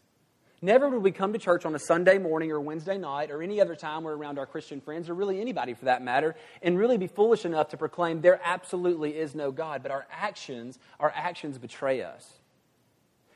Never 0.60 0.88
would 0.88 1.02
we 1.02 1.12
come 1.12 1.32
to 1.32 1.38
church 1.38 1.64
on 1.64 1.74
a 1.74 1.78
Sunday 1.78 2.18
morning 2.18 2.50
or 2.50 2.60
Wednesday 2.60 2.98
night 2.98 3.30
or 3.30 3.42
any 3.42 3.60
other 3.60 3.76
time 3.76 4.02
we're 4.02 4.16
around 4.16 4.38
our 4.38 4.46
Christian 4.46 4.80
friends 4.80 5.08
or 5.08 5.14
really 5.14 5.40
anybody 5.40 5.72
for 5.72 5.84
that 5.84 6.02
matter 6.02 6.34
and 6.62 6.76
really 6.76 6.98
be 6.98 7.06
foolish 7.06 7.44
enough 7.44 7.68
to 7.68 7.76
proclaim 7.76 8.20
there 8.20 8.40
absolutely 8.42 9.16
is 9.16 9.36
no 9.36 9.52
God. 9.52 9.82
But 9.82 9.92
our 9.92 10.06
actions, 10.10 10.78
our 10.98 11.12
actions 11.14 11.58
betray 11.58 12.02
us. 12.02 12.37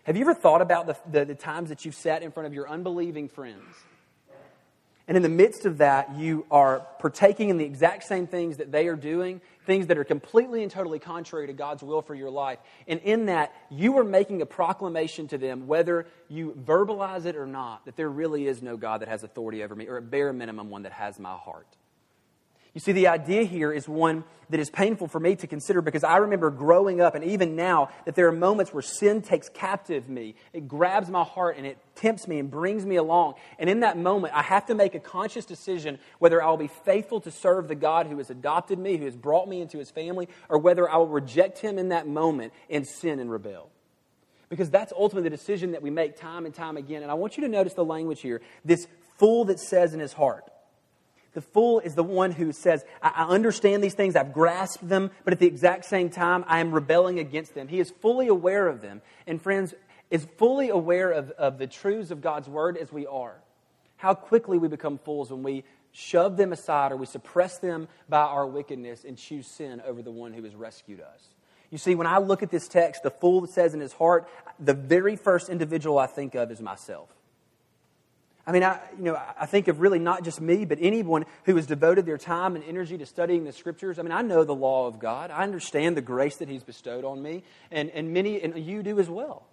Have 0.05 0.17
you 0.17 0.23
ever 0.23 0.35
thought 0.35 0.63
about 0.63 0.87
the, 0.87 0.97
the, 1.11 1.25
the, 1.27 1.35
times 1.35 1.69
that 1.69 1.85
you've 1.85 1.95
sat 1.95 2.23
in 2.23 2.33
front 2.33 2.49
of 2.49 2.55
your 2.55 2.69
unbelieving 2.69 3.29
friends? 3.29 3.63
And 5.07 5.17
in 5.17 5.23
the 5.23 5.29
midst 5.29 5.67
of 5.67 5.79
that, 5.79 6.17
you 6.17 6.47
are 6.51 6.87
partaking 6.99 7.51
in 7.51 7.59
the 7.59 7.65
exact 7.65 8.05
same 8.05 8.27
things 8.27 8.57
that 8.57 8.73
they 8.73 8.87
are 8.87 8.97
doing, 8.97 9.41
things 9.67 9.89
that 9.89 9.99
are 9.99 10.05
completely 10.05 10.63
and 10.63 10.71
totally 10.71 10.99
contrary 10.99 11.49
to 11.49 11.53
God's 11.53 11.83
will 11.83 12.03
for 12.03 12.15
your 12.15 12.31
life. 12.31 12.59
And 12.87 13.01
in 13.01 13.27
that, 13.27 13.53
you 13.71 13.99
are 13.99 14.05
making 14.05 14.43
a 14.43 14.47
proclamation 14.47 15.29
to 15.29 15.39
them, 15.39 15.67
whether 15.67 16.07
you 16.29 16.53
verbalize 16.65 17.27
it 17.27 17.37
or 17.37 17.47
not, 17.47 17.85
that 17.87 17.97
there 17.97 18.09
really 18.09 18.47
is 18.47 18.63
no 18.63 18.77
God 18.77 19.03
that 19.03 19.09
has 19.09 19.23
authority 19.23 19.63
over 19.63 19.75
me, 19.75 19.87
or 19.87 19.99
at 19.99 20.11
bare 20.11 20.33
minimum, 20.33 20.71
one 20.71 20.83
that 20.83 20.93
has 20.93 21.19
my 21.19 21.35
heart. 21.35 21.67
You 22.75 22.81
see, 22.81 22.93
the 22.93 23.09
idea 23.09 23.45
here 23.45 23.71
is 23.71 23.87
one 23.87 24.25
that 24.49 24.59
is 24.59 24.71
painful 24.71 25.07
for 25.07 25.21
me 25.21 25.37
to 25.37 25.47
consider 25.47 25.83
because 25.83 26.05
I 26.05 26.19
remember 26.19 26.50
growing 26.50 27.02
up 27.02 27.14
and 27.14 27.23
even 27.23 27.55
now 27.55 27.91
that 28.07 28.14
there 28.14 28.29
are 28.29 28.33
moments 28.33 28.73
where 28.73 28.83
sin 28.83 29.21
takes 29.21 29.50
captive 29.50 30.09
me. 30.09 30.35
It 30.55 30.69
grabs 30.69 31.11
my 31.11 31.23
heart 31.23 31.59
and 31.59 31.67
it 31.67 31.76
tempts 31.95 32.26
me 32.26 32.38
and 32.38 32.50
brings 32.50 32.87
me 32.87 32.97
along. 32.97 33.35
And 33.59 33.69
in 33.69 33.81
that 33.81 33.99
moment, 33.99 34.35
I 34.35 34.43
have 34.43 34.67
to 34.67 34.75
make 34.75 34.95
a 34.95 35.00
conscious 35.00 35.45
decision 35.45 35.99
whether 36.19 36.43
I 36.43 36.49
will 36.49 36.57
be 36.57 36.71
faithful 36.85 37.21
to 37.23 37.31
serve 37.31 37.69
the 37.69 37.75
God 37.75 38.07
who 38.07 38.17
has 38.19 38.31
adopted 38.31 38.79
me, 38.79 38.97
who 38.97 39.05
has 39.05 39.17
brought 39.17 39.49
me 39.49 39.61
into 39.61 39.79
his 39.79 39.91
family, 39.91 40.29
or 40.49 40.59
whether 40.59 40.88
I 40.88 40.97
will 40.97 41.09
reject 41.09 41.59
him 41.59 41.79
in 41.79 41.91
that 41.91 42.07
moment 42.07 42.55
and 42.71 42.87
sin 42.87 43.21
and 43.21 43.31
rebel. 43.31 43.69
Because 44.49 44.71
that's 44.71 44.93
ultimately 44.95 45.29
the 45.29 45.37
decision 45.37 45.73
that 45.73 45.83
we 45.83 45.91
make 45.91 46.17
time 46.17 46.47
and 46.47 46.55
time 46.55 46.79
again. 46.79 47.02
And 47.02 47.11
I 47.11 47.14
want 47.14 47.37
you 47.37 47.43
to 47.43 47.49
notice 47.49 47.75
the 47.75 47.85
language 47.85 48.21
here 48.21 48.41
this 48.64 48.87
fool 49.19 49.47
that 49.47 49.61
says 49.61 49.93
in 49.93 50.00
his 50.00 50.12
heart, 50.14 50.45
the 51.35 51.41
fool 51.41 51.81
is 51.81 51.95
the 51.95 52.03
one 52.03 52.31
who 52.33 52.53
says, 52.53 52.85
I 53.03 53.25
understand 53.25 53.83
these 53.83 53.95
things, 53.95 54.17
I've 54.17 54.33
grasped 54.33 54.87
them, 54.87 55.11
but 55.25 55.33
at 55.33 55.39
the 55.39 55.47
exact 55.47 55.87
same 55.87 56.11
time, 56.11 56.45
I 56.47 56.61
am 56.61 56.73
rebelling 56.73 57.19
against 57.19 57.55
them. 57.55 57.69
He 57.69 57.81
is 57.81 57.91
fully 57.91 58.29
aware 58.29 58.69
of 58.69 58.83
them. 58.83 59.01
And 59.27 59.41
friends, 59.41 59.75
is 60.12 60.27
fully 60.37 60.69
aware 60.69 61.11
of, 61.11 61.31
of 61.33 61.57
the 61.57 61.67
truths 61.67 62.11
of 62.11 62.21
God's 62.21 62.47
word 62.47 62.77
as 62.77 62.93
we 62.93 63.07
are. 63.07 63.35
How 63.97 64.12
quickly 64.12 64.59
we 64.59 64.69
become 64.69 64.99
fools 64.99 65.31
when 65.31 65.43
we 65.43 65.65
shove 65.91 66.37
them 66.37 66.53
aside 66.53 66.93
or 66.93 66.97
we 66.99 67.07
suppress 67.07 67.59
them 67.59 67.89
by 68.11 68.21
our 68.21 68.47
wickedness 68.47 69.05
and 69.05 69.17
choose 69.17 69.47
sin 69.47 69.81
over 69.87 70.03
the 70.03 70.11
one 70.11 70.35
who 70.35 70.45
has 70.45 70.55
rescued 70.55 71.01
us. 71.01 71.29
You 71.71 71.79
see, 71.79 71.95
when 71.95 72.07
I 72.07 72.19
look 72.19 72.43
at 72.43 72.51
this 72.51 72.69
text, 72.69 73.03
the 73.03 73.11
fool 73.11 73.41
that 73.41 73.51
says 73.51 73.73
in 73.73 73.81
his 73.81 73.95
heart, 73.95 74.29
the 74.61 74.75
very 74.75 75.17
first 75.17 75.49
individual 75.49 75.99
I 75.99 76.07
think 76.07 76.35
of 76.35 76.51
is 76.51 76.61
myself. 76.61 77.09
I 78.47 78.51
mean, 78.51 78.65
I, 78.65 78.81
you 78.99 79.05
know, 79.05 79.21
I 79.39 79.47
think 79.47 79.69
of 79.69 79.81
really 79.81 80.01
not 80.01 80.25
just 80.25 80.41
me, 80.41 80.65
but 80.65 80.79
anyone 80.81 81.27
who 81.45 81.55
has 81.55 81.67
devoted 81.67 82.07
their 82.07 82.19
time 82.19 82.57
and 82.57 82.65
energy 82.65 82.99
to 82.99 83.07
studying 83.07 83.45
the 83.45 83.53
scriptures. 83.53 83.99
I 83.99 84.03
mean, 84.03 84.11
I 84.11 84.23
know 84.23 84.43
the 84.43 84.55
law 84.55 84.89
of 84.89 84.99
God. 84.99 85.31
I 85.31 85.43
understand 85.45 85.97
the 85.97 86.03
grace 86.03 86.39
that 86.39 86.49
He's 86.49 86.65
bestowed 86.65 87.05
on 87.05 87.23
me, 87.23 87.45
and, 87.71 87.91
and 87.91 88.13
many, 88.13 88.43
and 88.43 88.59
you 88.59 88.83
do 88.83 88.99
as 88.99 89.09
well. 89.09 89.47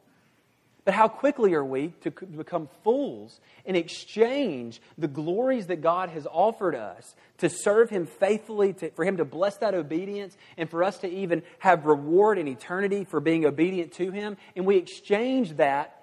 But 0.85 0.95
how 0.95 1.07
quickly 1.07 1.53
are 1.53 1.63
we 1.63 1.93
to 2.01 2.09
become 2.09 2.67
fools 2.83 3.39
and 3.63 3.77
exchange 3.77 4.81
the 4.97 5.07
glories 5.07 5.67
that 5.67 5.81
God 5.81 6.09
has 6.09 6.25
offered 6.25 6.73
us 6.73 7.15
to 7.37 7.49
serve 7.49 7.91
Him 7.91 8.07
faithfully, 8.07 8.73
to, 8.73 8.89
for 8.91 9.05
Him 9.05 9.17
to 9.17 9.25
bless 9.25 9.57
that 9.57 9.75
obedience, 9.75 10.35
and 10.57 10.67
for 10.67 10.83
us 10.83 10.97
to 10.99 11.07
even 11.07 11.43
have 11.59 11.85
reward 11.85 12.39
in 12.39 12.47
eternity 12.47 13.03
for 13.03 13.19
being 13.19 13.45
obedient 13.45 13.91
to 13.93 14.09
Him? 14.09 14.35
And 14.55 14.65
we 14.65 14.77
exchange 14.77 15.57
that 15.57 15.98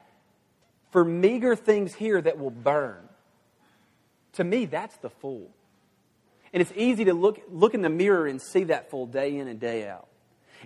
for 0.96 1.04
meager 1.04 1.54
things 1.54 1.94
here 1.94 2.22
that 2.22 2.38
will 2.38 2.48
burn. 2.48 3.06
To 4.32 4.44
me, 4.44 4.64
that's 4.64 4.96
the 4.96 5.10
fool. 5.10 5.50
And 6.54 6.62
it's 6.62 6.72
easy 6.74 7.04
to 7.04 7.12
look, 7.12 7.38
look 7.50 7.74
in 7.74 7.82
the 7.82 7.90
mirror 7.90 8.26
and 8.26 8.40
see 8.40 8.64
that 8.64 8.90
fool 8.90 9.04
day 9.04 9.36
in 9.36 9.46
and 9.46 9.60
day 9.60 9.86
out. 9.86 10.08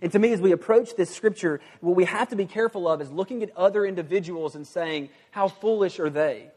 And 0.00 0.12
to 0.12 0.20
me, 0.20 0.32
as 0.32 0.40
we 0.40 0.52
approach 0.52 0.94
this 0.94 1.12
scripture, 1.12 1.60
what 1.80 1.96
we 1.96 2.04
have 2.04 2.28
to 2.28 2.36
be 2.36 2.46
careful 2.46 2.86
of 2.86 3.00
is 3.00 3.10
looking 3.10 3.42
at 3.42 3.50
other 3.56 3.84
individuals 3.84 4.54
and 4.54 4.64
saying, 4.64 5.08
How 5.32 5.48
foolish 5.48 5.98
are 5.98 6.10
they? 6.10 6.52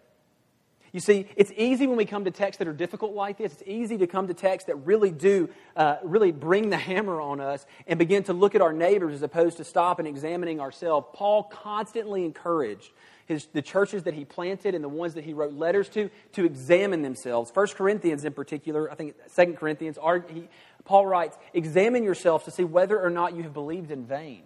You 0.91 0.99
see, 0.99 1.25
it's 1.35 1.51
easy 1.57 1.87
when 1.87 1.97
we 1.97 2.05
come 2.05 2.25
to 2.25 2.31
texts 2.31 2.59
that 2.59 2.67
are 2.67 2.73
difficult 2.73 3.15
like 3.15 3.39
this. 3.39 3.53
It's 3.53 3.63
easy 3.65 3.97
to 3.97 4.05
come 4.05 4.27
to 4.27 4.35
texts 4.35 4.67
that 4.67 4.75
really 4.85 5.09
do, 5.09 5.49
uh, 5.75 5.95
really 6.03 6.31
bring 6.31 6.69
the 6.69 6.77
hammer 6.77 7.19
on 7.19 7.41
us 7.41 7.65
and 7.87 7.97
begin 7.97 8.21
to 8.25 8.33
look 8.33 8.53
at 8.53 8.61
our 8.61 8.71
neighbors 8.71 9.15
as 9.15 9.23
opposed 9.23 9.57
to 9.57 9.63
stop 9.63 9.97
and 9.97 10.07
examining 10.07 10.59
ourselves. 10.59 11.07
Paul 11.13 11.45
constantly 11.45 12.23
encouraged 12.23 12.91
his, 13.25 13.47
the 13.53 13.61
churches 13.61 14.03
that 14.03 14.13
he 14.13 14.25
planted 14.25 14.75
and 14.75 14.83
the 14.83 14.89
ones 14.89 15.13
that 15.13 15.23
he 15.23 15.33
wrote 15.33 15.53
letters 15.53 15.89
to 15.89 16.09
to 16.33 16.45
examine 16.45 17.01
themselves. 17.01 17.51
First 17.51 17.75
Corinthians, 17.75 18.25
in 18.25 18.33
particular, 18.33 18.91
I 18.91 18.95
think 18.95 19.15
Second 19.27 19.57
Corinthians, 19.57 19.97
he, 20.29 20.47
Paul 20.85 21.05
writes, 21.05 21.37
"Examine 21.53 22.03
yourselves 22.03 22.45
to 22.45 22.51
see 22.51 22.63
whether 22.63 22.99
or 22.99 23.09
not 23.09 23.35
you 23.35 23.43
have 23.43 23.53
believed 23.53 23.91
in 23.91 24.05
vain." 24.05 24.43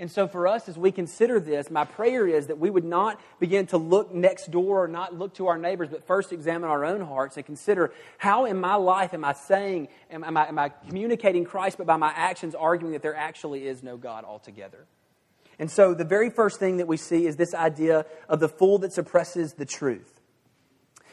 And 0.00 0.10
so, 0.10 0.26
for 0.26 0.48
us, 0.48 0.66
as 0.66 0.78
we 0.78 0.92
consider 0.92 1.38
this, 1.38 1.70
my 1.70 1.84
prayer 1.84 2.26
is 2.26 2.46
that 2.46 2.58
we 2.58 2.70
would 2.70 2.86
not 2.86 3.20
begin 3.38 3.66
to 3.66 3.76
look 3.76 4.14
next 4.14 4.50
door 4.50 4.82
or 4.82 4.88
not 4.88 5.14
look 5.14 5.34
to 5.34 5.48
our 5.48 5.58
neighbors, 5.58 5.90
but 5.90 6.06
first 6.06 6.32
examine 6.32 6.70
our 6.70 6.86
own 6.86 7.02
hearts 7.02 7.36
and 7.36 7.44
consider 7.44 7.92
how 8.16 8.46
in 8.46 8.58
my 8.58 8.76
life 8.76 9.12
am 9.12 9.26
I 9.26 9.34
saying, 9.34 9.88
am, 10.10 10.24
am, 10.24 10.38
I, 10.38 10.48
am 10.48 10.58
I 10.58 10.70
communicating 10.70 11.44
Christ, 11.44 11.76
but 11.76 11.86
by 11.86 11.98
my 11.98 12.08
actions 12.16 12.54
arguing 12.54 12.94
that 12.94 13.02
there 13.02 13.14
actually 13.14 13.66
is 13.66 13.82
no 13.82 13.98
God 13.98 14.24
altogether? 14.24 14.86
And 15.60 15.70
so, 15.70 15.92
the 15.92 16.06
very 16.06 16.30
first 16.30 16.58
thing 16.58 16.78
that 16.78 16.88
we 16.88 16.96
see 16.96 17.26
is 17.26 17.36
this 17.36 17.52
idea 17.52 18.06
of 18.30 18.40
the 18.40 18.48
fool 18.48 18.78
that 18.78 18.94
suppresses 18.94 19.52
the 19.52 19.66
truth. 19.66 20.18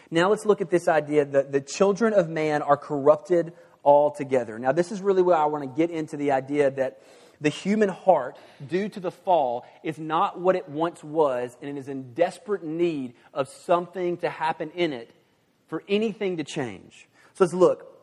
Now, 0.10 0.30
let's 0.30 0.46
look 0.46 0.62
at 0.62 0.70
this 0.70 0.88
idea 0.88 1.26
that 1.26 1.52
the 1.52 1.60
children 1.60 2.14
of 2.14 2.30
man 2.30 2.62
are 2.62 2.78
corrupted 2.78 3.52
altogether. 3.84 4.58
Now, 4.58 4.72
this 4.72 4.94
is 4.94 5.02
really 5.02 5.22
where 5.22 5.36
I 5.36 5.46
want 5.48 5.66
to 5.66 5.78
get 5.78 5.92
into 5.92 6.16
the 6.16 6.32
idea 6.32 6.72
that 6.72 7.02
the 7.42 7.50
human 7.50 7.90
heart, 7.90 8.38
due 8.66 8.88
to 8.88 9.02
the 9.02 9.12
fall, 9.12 9.66
is 9.84 10.00
not 10.00 10.40
what 10.40 10.56
it 10.56 10.70
once 10.70 11.04
was, 11.04 11.58
and 11.62 11.70
it 11.70 11.78
is 11.78 11.90
in 11.90 12.14
desperate 12.14 12.64
need 12.64 13.16
of 13.34 13.50
something 13.50 14.16
to 14.20 14.30
happen 14.30 14.72
in 14.72 14.94
it 14.94 15.12
for 15.68 15.84
anything 15.90 16.38
to 16.38 16.46
change. 16.46 17.10
So 17.34 17.44
let's 17.44 17.54
look. 17.54 17.97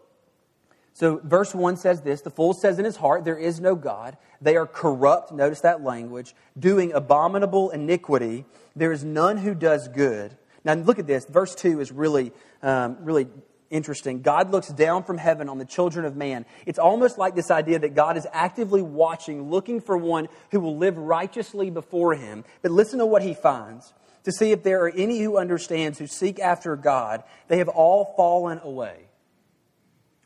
So, 0.95 1.21
verse 1.25 1.53
1 1.53 1.77
says 1.77 2.03
this 2.03 2.23
The 2.23 2.31
fool 2.31 2.55
says 2.55 2.79
in 2.79 2.85
his 2.85 2.97
heart, 2.97 3.25
There 3.25 3.37
is 3.37 3.61
no 3.61 3.75
God. 3.75 4.17
They 4.41 4.57
are 4.57 4.67
corrupt, 4.67 5.33
notice 5.33 5.61
that 5.61 5.83
language, 5.83 6.35
doing 6.59 6.93
abominable 6.93 7.71
iniquity. 7.71 8.45
There 8.77 8.93
is 8.93 9.05
none 9.05 9.39
who 9.39 9.55
does 9.55 9.89
good. 9.89 10.37
Now, 10.65 10.75
look 10.75 10.99
at 10.99 11.07
this. 11.07 11.27
Verse 11.27 11.55
2 11.57 11.81
is 11.81 11.93
really, 11.93 12.33
um, 12.63 12.99
really 13.01 13.27
interesting. 13.71 14.23
God 14.23 14.51
looks 14.51 14.69
down 14.69 15.03
from 15.03 15.19
heaven 15.19 15.49
on 15.49 15.59
the 15.59 15.65
children 15.65 16.05
of 16.07 16.17
man. 16.17 16.47
It's 16.65 16.79
almost 16.79 17.19
like 17.19 17.35
this 17.35 17.51
idea 17.51 17.81
that 17.81 17.95
God 17.95 18.17
is 18.17 18.27
actively 18.33 18.81
watching, 18.81 19.51
looking 19.51 19.81
for 19.81 19.97
one 19.97 20.29
who 20.53 20.61
will 20.61 20.77
live 20.77 20.97
righteously 20.97 21.71
before 21.71 22.15
him. 22.15 22.45
But 22.63 22.71
listen 22.71 23.01
to 23.01 23.07
what 23.07 23.23
he 23.23 23.35
finds 23.35 23.93
to 24.23 24.33
see 24.33 24.53
if 24.53 24.63
there 24.63 24.85
are 24.85 24.91
any 24.91 25.21
who 25.21 25.39
understands, 25.39 25.99
who 25.99 26.07
seek 26.07 26.39
after 26.39 26.77
God. 26.77 27.25
They 27.49 27.59
have 27.59 27.69
all 27.69 28.15
fallen 28.17 28.61
away. 28.63 29.09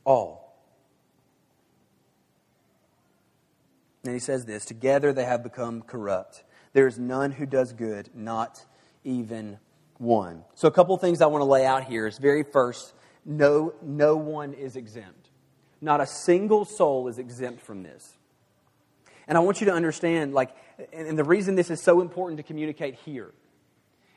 All. 0.05 0.48
And 4.05 4.13
he 4.15 4.21
says 4.21 4.45
this 4.45 4.65
Together 4.65 5.13
they 5.13 5.25
have 5.25 5.43
become 5.43 5.83
corrupt. 5.83 6.45
There 6.73 6.87
is 6.87 6.99
none 6.99 7.33
who 7.33 7.47
does 7.47 7.73
good, 7.73 8.11
not 8.15 8.65
even 9.05 9.59
one. 9.99 10.45
So, 10.55 10.69
a 10.69 10.71
couple 10.71 10.95
of 10.95 11.01
things 11.01 11.21
I 11.21 11.27
want 11.27 11.41
to 11.43 11.47
lay 11.47 11.67
out 11.67 11.85
here 11.85 12.07
is 12.07 12.19
very 12.19 12.45
first, 12.45 12.95
no, 13.25 13.75
no 13.83 14.17
one 14.17 14.55
is 14.55 14.77
exempt. 14.77 15.31
Not 15.81 16.01
a 16.01 16.07
single 16.07 16.65
soul 16.65 17.09
is 17.09 17.19
exempt 17.19 17.63
from 17.63 17.83
this. 17.83 18.17
And 19.27 19.37
I 19.37 19.41
want 19.43 19.61
you 19.61 19.67
to 19.67 19.73
understand, 19.73 20.33
like, 20.33 20.51
and 20.93 21.19
the 21.19 21.25
reason 21.25 21.55
this 21.55 21.71
is 21.71 21.83
so 21.83 22.01
important 22.01 22.39
to 22.39 22.43
communicate 22.43 22.95
here. 23.05 23.33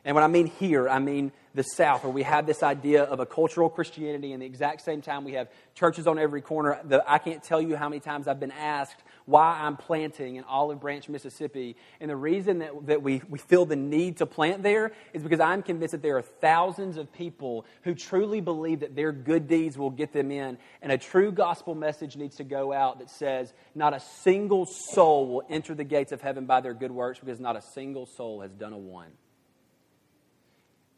And 0.03 0.15
when 0.15 0.23
I 0.23 0.27
mean 0.27 0.47
here, 0.47 0.89
I 0.89 1.00
mean 1.00 1.31
the 1.53 1.63
South, 1.63 2.03
where 2.03 2.13
we 2.13 2.23
have 2.23 2.47
this 2.47 2.63
idea 2.63 3.03
of 3.03 3.19
a 3.19 3.25
cultural 3.25 3.69
Christianity, 3.69 4.31
and 4.31 4.41
the 4.41 4.45
exact 4.45 4.81
same 4.81 5.01
time 5.01 5.23
we 5.23 5.33
have 5.33 5.50
churches 5.75 6.07
on 6.07 6.17
every 6.17 6.41
corner. 6.41 6.79
The, 6.83 7.03
I 7.05 7.19
can't 7.19 7.43
tell 7.43 7.61
you 7.61 7.75
how 7.75 7.89
many 7.89 8.00
times 8.00 8.27
I've 8.27 8.39
been 8.39 8.51
asked 8.51 9.03
why 9.31 9.59
I'm 9.61 9.77
planting 9.77 10.35
in 10.35 10.43
Olive 10.43 10.79
Branch, 10.79 11.07
Mississippi. 11.09 11.75
And 12.00 12.11
the 12.11 12.15
reason 12.15 12.59
that, 12.59 12.85
that 12.85 13.01
we, 13.01 13.21
we 13.29 13.39
feel 13.39 13.65
the 13.65 13.75
need 13.75 14.17
to 14.17 14.25
plant 14.25 14.61
there 14.61 14.91
is 15.13 15.23
because 15.23 15.39
I'm 15.39 15.63
convinced 15.63 15.94
that 15.94 16.01
there 16.01 16.17
are 16.17 16.22
thousands 16.22 16.98
of 16.98 17.11
people 17.11 17.65
who 17.83 17.96
truly 17.96 18.41
believe 18.41 18.81
that 18.81 18.96
their 18.96 19.11
good 19.11 19.48
deeds 19.48 19.77
will 19.77 19.89
get 19.89 20.13
them 20.13 20.31
in. 20.31 20.57
And 20.81 20.91
a 20.91 20.98
true 20.98 21.31
gospel 21.31 21.74
message 21.74 22.15
needs 22.15 22.35
to 22.35 22.44
go 22.44 22.72
out 22.74 23.00
that 23.00 23.09
says, 23.09 23.53
not 23.74 23.94
a 23.94 24.00
single 24.00 24.65
soul 24.65 25.27
will 25.27 25.44
enter 25.50 25.74
the 25.74 25.85
gates 25.85 26.11
of 26.11 26.22
heaven 26.22 26.46
by 26.46 26.61
their 26.61 26.74
good 26.74 26.91
works 26.91 27.20
because 27.20 27.39
not 27.39 27.55
a 27.55 27.61
single 27.61 28.05
soul 28.05 28.41
has 28.41 28.51
done 28.51 28.74
a 28.74 28.77
one. 28.77 29.11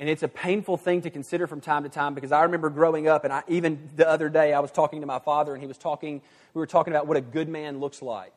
And 0.04 0.10
it's 0.10 0.22
a 0.22 0.28
painful 0.28 0.76
thing 0.76 1.00
to 1.04 1.10
consider 1.10 1.48
from 1.48 1.62
time 1.62 1.84
to 1.84 1.90
time 1.90 2.14
because 2.14 2.34
I 2.34 2.44
remember 2.44 2.70
growing 2.70 3.08
up, 3.08 3.24
and 3.24 3.32
I, 3.32 3.42
even 3.48 3.88
the 3.96 4.06
other 4.06 4.28
day, 4.28 4.52
I 4.52 4.60
was 4.60 4.70
talking 4.70 5.00
to 5.00 5.08
my 5.08 5.18
father, 5.18 5.54
and 5.54 5.62
he 5.62 5.66
was 5.66 5.78
talking, 5.78 6.22
we 6.54 6.60
were 6.60 6.68
talking 6.68 6.92
about 6.92 7.08
what 7.08 7.16
a 7.16 7.22
good 7.22 7.48
man 7.48 7.80
looks 7.80 8.02
like. 8.02 8.34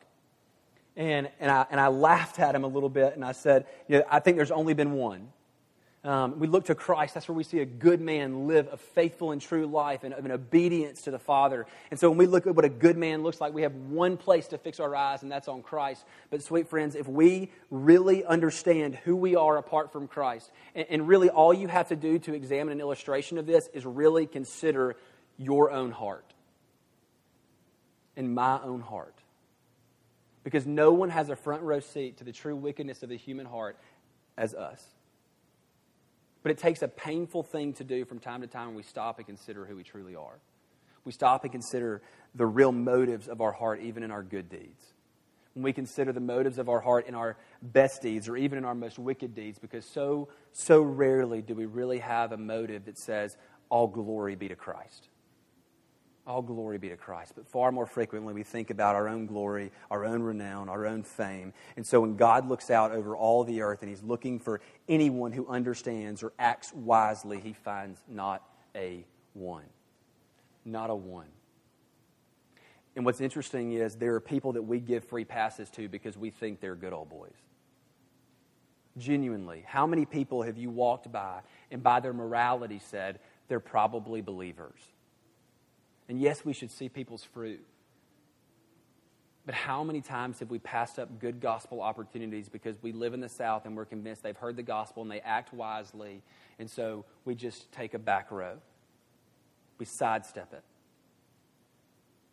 And, 0.95 1.29
and, 1.41 1.51
I, 1.51 1.65
and 1.69 1.77
I 1.77 1.89
laughed 1.89 2.39
at 2.39 2.55
him 2.55 2.63
a 2.63 2.67
little 2.67 2.87
bit, 2.87 3.15
and 3.15 3.25
I 3.25 3.33
said, 3.33 3.65
know, 3.89 4.01
I 4.09 4.21
think 4.21 4.37
there's 4.37 4.49
only 4.49 4.75
been 4.75 4.93
one. 4.93 5.27
Um, 6.03 6.39
we 6.39 6.47
look 6.47 6.65
to 6.65 6.75
Christ. 6.75 7.15
That's 7.15 7.27
where 7.27 7.35
we 7.35 7.43
see 7.43 7.59
a 7.59 7.65
good 7.65 7.99
man 7.99 8.47
live 8.47 8.69
a 8.71 8.77
faithful 8.77 9.31
and 9.31 9.41
true 9.41 9.65
life 9.65 10.03
and 10.03 10.13
of 10.13 10.23
an 10.25 10.31
obedience 10.31 11.01
to 11.01 11.11
the 11.11 11.19
Father. 11.19 11.65
And 11.89 11.99
so 11.99 12.09
when 12.09 12.17
we 12.17 12.27
look 12.27 12.47
at 12.47 12.55
what 12.55 12.65
a 12.65 12.69
good 12.69 12.97
man 12.97 13.23
looks 13.23 13.41
like, 13.41 13.53
we 13.53 13.63
have 13.63 13.73
one 13.73 14.15
place 14.15 14.47
to 14.49 14.57
fix 14.57 14.79
our 14.79 14.95
eyes, 14.95 15.23
and 15.23 15.31
that's 15.31 15.47
on 15.47 15.63
Christ. 15.63 16.05
But, 16.29 16.43
sweet 16.43 16.69
friends, 16.69 16.95
if 16.95 17.07
we 17.07 17.51
really 17.71 18.23
understand 18.23 18.95
who 18.95 19.15
we 19.15 19.35
are 19.35 19.57
apart 19.57 19.91
from 19.91 20.07
Christ, 20.07 20.51
and, 20.75 20.85
and 20.89 21.07
really 21.07 21.29
all 21.29 21.53
you 21.53 21.67
have 21.67 21.89
to 21.89 21.95
do 21.95 22.19
to 22.19 22.33
examine 22.33 22.73
an 22.73 22.79
illustration 22.79 23.37
of 23.37 23.45
this 23.45 23.67
is 23.73 23.85
really 23.85 24.27
consider 24.27 24.95
your 25.37 25.71
own 25.71 25.91
heart 25.91 26.33
and 28.15 28.33
my 28.33 28.61
own 28.61 28.81
heart. 28.81 29.15
Because 30.43 30.65
no 30.65 30.93
one 30.93 31.09
has 31.09 31.29
a 31.29 31.35
front 31.35 31.63
row 31.63 31.81
seat 31.81 32.17
to 32.17 32.23
the 32.23 32.31
true 32.31 32.55
wickedness 32.55 33.03
of 33.03 33.09
the 33.09 33.17
human 33.17 33.45
heart 33.45 33.77
as 34.37 34.53
us. 34.53 34.81
But 36.47 36.51
it 36.51 36.59
takes 36.59 36.81
a 36.81 36.87
painful 36.87 37.43
thing 37.43 37.73
to 37.73 37.83
do 37.83 38.05
from 38.05 38.19
time 38.19 38.39
to 38.39 38.47
time 38.47 38.67
when 38.67 38.75
we 38.77 38.83
stop 38.83 39.17
and 39.17 39.27
consider 39.27 39.65
who 39.65 39.75
we 39.75 39.83
truly 39.83 40.15
are. 40.15 40.39
We 41.03 41.11
stop 41.11 41.43
and 41.43 41.51
consider 41.51 42.01
the 42.35 42.45
real 42.45 42.71
motives 42.71 43.27
of 43.27 43.41
our 43.41 43.51
heart, 43.51 43.81
even 43.81 44.01
in 44.01 44.11
our 44.11 44.23
good 44.23 44.47
deeds. 44.47 44.81
When 45.55 45.63
we 45.63 45.73
consider 45.73 46.13
the 46.13 46.21
motives 46.21 46.57
of 46.57 46.69
our 46.69 46.79
heart 46.79 47.05
in 47.05 47.15
our 47.15 47.35
best 47.61 48.01
deeds 48.01 48.29
or 48.29 48.37
even 48.37 48.57
in 48.57 48.63
our 48.63 48.75
most 48.75 48.97
wicked 48.97 49.35
deeds, 49.35 49.59
because 49.59 49.83
so, 49.83 50.29
so 50.53 50.81
rarely 50.81 51.41
do 51.41 51.53
we 51.53 51.65
really 51.65 51.99
have 51.99 52.31
a 52.31 52.37
motive 52.37 52.85
that 52.85 52.97
says, 52.97 53.35
All 53.67 53.87
glory 53.87 54.35
be 54.35 54.47
to 54.47 54.55
Christ. 54.55 55.09
All 56.27 56.41
glory 56.41 56.77
be 56.77 56.89
to 56.89 56.97
Christ. 56.97 57.33
But 57.35 57.47
far 57.47 57.71
more 57.71 57.85
frequently, 57.85 58.33
we 58.33 58.43
think 58.43 58.69
about 58.69 58.95
our 58.95 59.07
own 59.07 59.27
glory, 59.27 59.71
our 59.89 60.03
own 60.03 60.21
renown, 60.21 60.67
our 60.67 60.85
own 60.85 61.03
fame. 61.03 61.53
And 61.77 61.87
so 61.87 62.01
when 62.01 62.17
God 62.17 62.49
looks 62.49 62.69
out 62.69 62.91
over 62.91 63.15
all 63.15 63.45
the 63.45 63.61
earth 63.61 63.81
and 63.81 63.89
He's 63.89 64.03
looking 64.03 64.37
for 64.37 64.59
anyone 64.89 65.31
who 65.31 65.47
understands 65.47 66.23
or 66.23 66.33
acts 66.37 66.73
wisely, 66.73 67.39
He 67.39 67.53
finds 67.53 68.03
not 68.09 68.43
a 68.75 69.05
one. 69.33 69.63
Not 70.65 70.89
a 70.89 70.95
one. 70.95 71.29
And 72.97 73.05
what's 73.05 73.21
interesting 73.21 73.71
is 73.71 73.95
there 73.95 74.15
are 74.15 74.19
people 74.19 74.51
that 74.53 74.63
we 74.63 74.81
give 74.81 75.05
free 75.05 75.23
passes 75.23 75.69
to 75.71 75.87
because 75.87 76.17
we 76.17 76.29
think 76.29 76.59
they're 76.59 76.75
good 76.75 76.91
old 76.91 77.09
boys. 77.09 77.37
Genuinely, 78.97 79.63
how 79.65 79.87
many 79.87 80.03
people 80.03 80.41
have 80.41 80.57
you 80.57 80.71
walked 80.71 81.09
by 81.09 81.39
and 81.71 81.81
by 81.81 82.01
their 82.01 82.13
morality 82.13 82.79
said 82.79 83.19
they're 83.47 83.61
probably 83.61 84.19
believers? 84.19 84.81
And 86.09 86.19
yes, 86.19 86.45
we 86.45 86.53
should 86.53 86.71
see 86.71 86.89
people's 86.89 87.23
fruit. 87.23 87.65
But 89.45 89.55
how 89.55 89.83
many 89.83 90.01
times 90.01 90.39
have 90.39 90.49
we 90.49 90.59
passed 90.59 90.99
up 90.99 91.19
good 91.19 91.39
gospel 91.39 91.81
opportunities 91.81 92.49
because 92.49 92.75
we 92.81 92.91
live 92.91 93.13
in 93.13 93.21
the 93.21 93.29
South 93.29 93.65
and 93.65 93.77
we're 93.77 93.85
convinced 93.85 94.21
they've 94.21 94.35
heard 94.35 94.57
the 94.57 94.63
gospel 94.63 95.03
and 95.03 95.11
they 95.11 95.21
act 95.21 95.53
wisely, 95.53 96.21
and 96.59 96.69
so 96.69 97.05
we 97.23 97.33
just 97.33 97.71
take 97.71 97.93
a 97.93 97.99
back 97.99 98.29
row? 98.29 98.57
We 99.77 99.85
sidestep 99.85 100.51
it. 100.53 100.63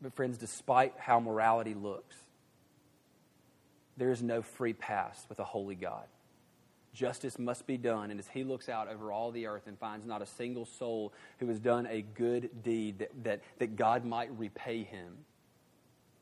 But, 0.02 0.14
friends, 0.14 0.38
despite 0.38 0.94
how 0.98 1.20
morality 1.20 1.74
looks, 1.74 2.16
there 3.96 4.10
is 4.10 4.22
no 4.22 4.42
free 4.42 4.72
pass 4.72 5.24
with 5.28 5.38
a 5.38 5.44
holy 5.44 5.76
God. 5.76 6.06
Justice 6.94 7.38
must 7.38 7.66
be 7.66 7.76
done. 7.76 8.10
And 8.10 8.20
as 8.20 8.28
he 8.28 8.44
looks 8.44 8.68
out 8.68 8.88
over 8.88 9.12
all 9.12 9.32
the 9.32 9.46
earth 9.46 9.66
and 9.66 9.78
finds 9.78 10.06
not 10.06 10.22
a 10.22 10.26
single 10.26 10.64
soul 10.64 11.12
who 11.38 11.48
has 11.48 11.58
done 11.58 11.86
a 11.86 12.02
good 12.02 12.62
deed 12.62 13.00
that, 13.00 13.10
that, 13.24 13.40
that 13.58 13.76
God 13.76 14.04
might 14.04 14.36
repay 14.38 14.84
him, 14.84 15.18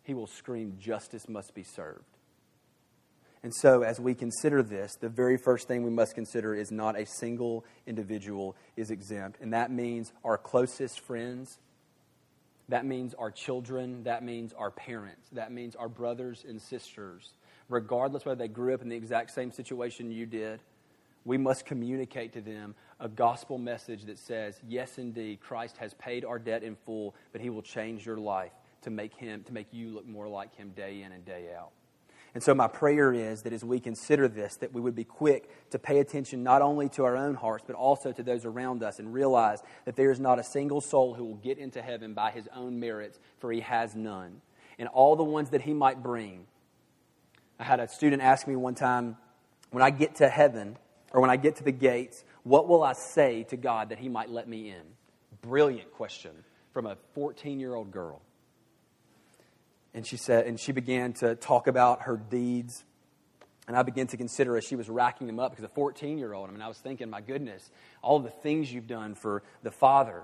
he 0.03 0.15
will 0.15 0.27
scream, 0.27 0.77
Justice 0.81 1.29
must 1.29 1.55
be 1.55 1.63
served. 1.63 2.05
And 3.45 3.53
so, 3.55 3.83
as 3.83 3.99
we 3.99 4.15
consider 4.15 4.63
this, 4.63 4.95
the 5.01 5.09
very 5.09 5.37
first 5.37 5.67
thing 5.67 5.83
we 5.83 5.91
must 5.91 6.15
consider 6.15 6.55
is 6.55 6.71
not 6.71 6.99
a 6.99 7.05
single 7.05 7.65
individual 7.87 8.57
is 8.77 8.91
exempt. 8.91 9.41
And 9.41 9.53
that 9.53 9.71
means 9.71 10.13
our 10.25 10.39
closest 10.39 11.01
friends, 11.01 11.59
that 12.69 12.87
means 12.87 13.15
our 13.15 13.33
children, 13.33 14.05
that 14.05 14.23
means 14.23 14.53
our 14.53 14.71
parents, 14.71 15.29
that 15.33 15.51
means 15.51 15.75
our 15.75 15.89
brothers 15.89 16.45
and 16.49 16.63
sisters 16.63 17.35
regardless 17.73 18.25
whether 18.25 18.39
they 18.39 18.49
grew 18.49 18.75
up 18.75 18.83
in 18.83 18.89
the 18.89 18.97
exact 18.97 19.31
same 19.31 19.51
situation 19.51 20.11
you 20.11 20.27
did 20.27 20.61
we 21.25 21.39
must 21.39 21.65
communicate 21.65 22.33
to 22.33 22.41
them 22.41 22.75
a 22.99 23.09
gospel 23.09 23.59
message 23.59 24.05
that 24.05 24.19
says, 24.19 24.61
yes, 24.69 24.99
indeed, 24.99 25.41
Christ 25.41 25.77
has 25.79 25.95
paid 25.95 26.25
our 26.25 26.39
debt 26.39 26.63
in 26.63 26.77
full, 26.85 27.15
but 27.33 27.41
he 27.41 27.51
will 27.51 27.63
change 27.63 28.05
your 28.05 28.17
life 28.17 28.53
to 28.83 28.91
make 28.91 29.15
him 29.15 29.45
to 29.45 29.53
make 29.53 29.69
you 29.73 29.95
look 29.95 30.07
more 30.07 30.29
like 30.29 30.55
him 30.57 30.71
day 30.71 31.03
in 31.03 31.13
and 31.13 31.25
day 31.25 31.51
out. 31.57 31.71
And 32.35 32.43
so 32.43 32.55
my 32.55 32.67
prayer 32.67 33.13
is 33.13 33.43
that 33.43 33.53
as 33.53 33.63
we 33.63 33.79
consider 33.79 34.27
this, 34.27 34.57
that 34.57 34.73
we 34.73 34.81
would 34.81 34.95
be 34.95 35.05
quick 35.05 35.51
to 35.71 35.79
pay 35.79 35.99
attention 35.99 36.43
not 36.43 36.63
only 36.63 36.89
to 36.91 37.05
our 37.05 37.17
own 37.17 37.35
hearts, 37.35 37.63
but 37.67 37.77
also 37.77 38.11
to 38.11 38.23
those 38.23 38.47
around 38.47 38.83
us 38.83 38.99
and 38.99 39.13
realize 39.13 39.63
that 39.85 39.97
there 39.97 40.11
is 40.11 40.19
not 40.19 40.39
a 40.39 40.43
single 40.43 40.81
soul 40.81 41.13
who 41.15 41.25
will 41.25 41.37
get 41.37 41.59
into 41.59 41.83
heaven 41.83 42.15
by 42.15 42.31
his 42.31 42.49
own 42.55 42.81
merits, 42.81 43.21
for 43.39 43.53
he 43.53 43.61
has 43.61 43.95
none. 43.95 44.41
And 44.79 44.89
all 44.89 45.15
the 45.15 45.23
ones 45.23 45.51
that 45.51 45.63
he 45.63 45.75
might 45.75 46.03
bring. 46.03 46.47
I 47.59 47.65
had 47.65 47.81
a 47.81 47.89
student 47.89 48.23
ask 48.23 48.47
me 48.47 48.57
one 48.57 48.75
time, 48.75 49.17
when 49.71 49.83
I 49.83 49.91
get 49.91 50.17
to 50.17 50.29
heaven, 50.29 50.77
or 51.13 51.21
when 51.21 51.31
I 51.31 51.37
get 51.37 51.57
to 51.57 51.65
the 51.65 51.73
gates, 51.73 52.25
what 52.43 52.69
will 52.69 52.83
I 52.83 52.95
say 52.95 53.45
to 53.45 53.57
God 53.57 53.91
that 53.91 53.99
he 53.99 54.09
might 54.09 54.31
let 54.31 54.49
me 54.49 54.71
in? 54.71 54.83
Brilliant 55.43 55.93
question 55.93 56.33
from 56.73 56.87
a 56.87 56.97
14 57.15 57.61
year 57.61 57.75
old 57.75 57.91
girl. 57.91 58.23
And 59.95 60.07
she 60.07 60.17
said, 60.17 60.47
and 60.47 60.59
she 60.59 60.73
began 60.73 61.13
to 61.15 61.35
talk 61.35 61.67
about 61.67 62.03
her 62.03 62.17
deeds. 62.17 62.85
And 63.69 63.77
I 63.77 63.83
began 63.83 64.07
to 64.09 64.17
consider 64.17 64.57
as 64.57 64.65
she 64.65 64.75
was 64.75 64.89
racking 64.89 65.27
them 65.27 65.39
up 65.39 65.53
because 65.53 65.65
a 65.65 65.69
14 65.69 66.19
year 66.19 66.33
old, 66.33 66.49
I 66.49 66.53
mean, 66.53 66.63
I 66.63 66.69
was 66.69 66.79
thinking, 66.79 67.11
my 67.11 67.21
goodness, 67.21 67.71
all 68.01 68.19
the 68.19 68.31
things 68.31 68.73
you've 68.73 68.87
done 68.87 69.15
for 69.15 69.43
the 69.63 69.71
Father. 69.71 70.23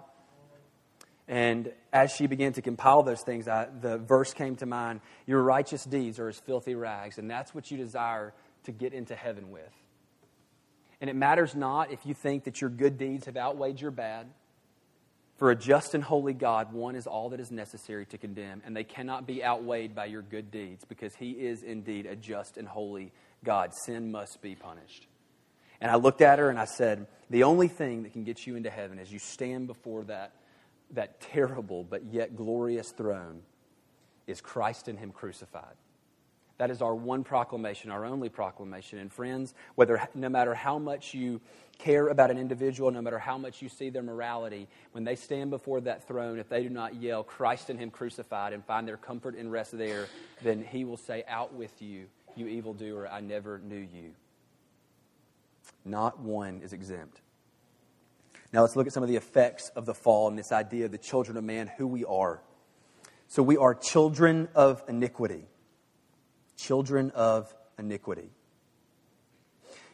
And 1.29 1.73
as 1.93 2.11
she 2.11 2.27
began 2.27 2.55
to 2.55 2.63
compile 2.63 3.03
those 3.03 3.21
things, 3.21 3.47
I, 3.47 3.69
the 3.81 3.99
verse 3.99 4.33
came 4.33 4.57
to 4.57 4.67
mind 4.67 5.01
Your 5.27 5.43
righteous 5.43 5.85
deeds 5.85 6.19
are 6.19 6.29
as 6.29 6.41
filthy 6.41 6.75
rags, 6.75 7.19
and 7.19 7.31
that's 7.31 7.55
what 7.55 7.71
you 7.71 7.77
desire 7.77 8.33
to 8.65 8.73
get 8.73 8.95
into 8.95 9.15
heaven 9.15 9.51
with. 9.51 9.73
And 11.01 11.09
it 11.09 11.15
matters 11.15 11.55
not 11.55 11.93
if 11.93 12.05
you 12.05 12.15
think 12.15 12.45
that 12.45 12.61
your 12.61 12.71
good 12.71 12.99
deeds 12.99 13.27
have 13.27 13.37
outweighed 13.37 13.81
your 13.81 13.91
bad. 13.91 14.27
For 15.37 15.53
a 15.53 15.57
just 15.57 15.95
and 15.95 16.03
holy 16.03 16.35
God, 16.35 16.73
one 16.73 16.97
is 16.97 17.07
all 17.07 17.29
that 17.29 17.39
is 17.39 17.53
necessary 17.53 18.07
to 18.07 18.19
condemn, 18.19 18.61
and 18.67 18.75
they 18.75 18.83
cannot 18.83 19.25
be 19.25 19.45
outweighed 19.45 19.95
by 19.95 20.07
your 20.07 20.23
good 20.23 20.51
deeds, 20.51 20.85
because 20.85 21.15
He 21.15 21.31
is 21.31 21.63
indeed 21.63 22.07
a 22.07 22.17
just 22.17 22.57
and 22.57 22.67
holy 22.67 23.13
God. 23.45 23.73
Sin 23.85 24.11
must 24.11 24.43
be 24.43 24.57
punished. 24.57 25.07
And 25.81 25.93
I 25.93 25.95
looked 25.95 26.23
at 26.23 26.41
her 26.41 26.51
and 26.51 26.59
I 26.59 26.65
said, 26.65 27.07
The 27.31 27.45
only 27.45 27.69
thing 27.69 28.03
that 28.03 28.13
can 28.13 28.25
get 28.25 28.47
you 28.47 28.57
into 28.57 28.71
heaven 28.71 28.99
is 28.99 29.13
you 29.13 29.21
stand 29.21 29.69
before 29.69 30.03
that, 30.05 30.33
that 30.93 31.21
terrible 31.21 31.85
but 31.85 32.05
yet 32.05 32.37
glorious 32.37 32.91
throne 32.91 33.43
is 34.27 34.41
Christ 34.41 34.89
and 34.89 34.99
Him 34.99 35.13
crucified. 35.13 35.75
That 36.59 36.71
is 36.71 36.83
our 36.83 36.95
one 36.95 37.23
proclamation, 37.23 37.91
our 37.91 38.05
only 38.05 38.29
proclamation. 38.29 38.99
And 38.99 39.13
friends, 39.13 39.55
whether 39.77 40.07
no 40.15 40.29
matter 40.29 40.55
how 40.55 40.79
much 40.79 41.15
you 41.15 41.41
care 41.79 42.09
about 42.09 42.33
an 42.33 42.39
individual, 42.39 42.91
no 42.91 43.01
matter 43.01 43.19
how 43.19 43.39
much 43.39 43.63
you 43.63 43.69
see 43.69 43.91
their 43.91 44.03
morality, 44.03 44.67
when 44.91 45.05
they 45.05 45.15
stand 45.15 45.51
before 45.51 45.81
that 45.83 46.07
throne, 46.09 46.41
if 46.41 46.49
they 46.49 46.65
do 46.65 46.69
not 46.69 46.97
yell 46.97 47.23
Christ 47.23 47.71
and 47.71 47.79
Him 47.79 47.91
crucified 47.91 48.53
and 48.53 48.65
find 48.65 48.89
their 48.89 48.97
comfort 48.97 49.37
and 49.37 49.53
rest 49.53 49.79
there, 49.79 50.07
then 50.43 50.65
He 50.65 50.85
will 50.85 50.97
say, 50.97 51.23
Out 51.29 51.55
with 51.55 51.81
you, 51.81 52.07
you 52.35 52.49
evildoer, 52.49 53.09
I 53.09 53.21
never 53.21 53.61
knew 53.61 53.77
you. 53.77 54.11
Not 55.85 56.19
one 56.19 56.61
is 56.63 56.73
exempt. 56.73 57.21
Now 58.53 58.63
let's 58.63 58.77
look 58.77 58.87
at 58.87 58.93
some 58.93 59.03
of 59.03 59.09
the 59.09 59.17
effects 59.17 59.71
of 59.77 59.87
the 59.87 59.95
fall 59.95 60.29
and 60.29 60.39
this 60.39 60.53
idea 60.53 60.87
of 60.87 60.93
the 60.93 60.99
children 60.99 61.37
of 61.37 61.45
man, 61.45 61.71
who 61.77 61.87
we 61.87 62.05
are. 62.05 62.43
So 63.27 63.43
we 63.43 63.57
are 63.57 63.75
children 63.75 64.49
of 64.55 64.83
iniquity 64.89 65.49
children 66.59 67.11
of 67.13 67.55
iniquity. 67.79 68.29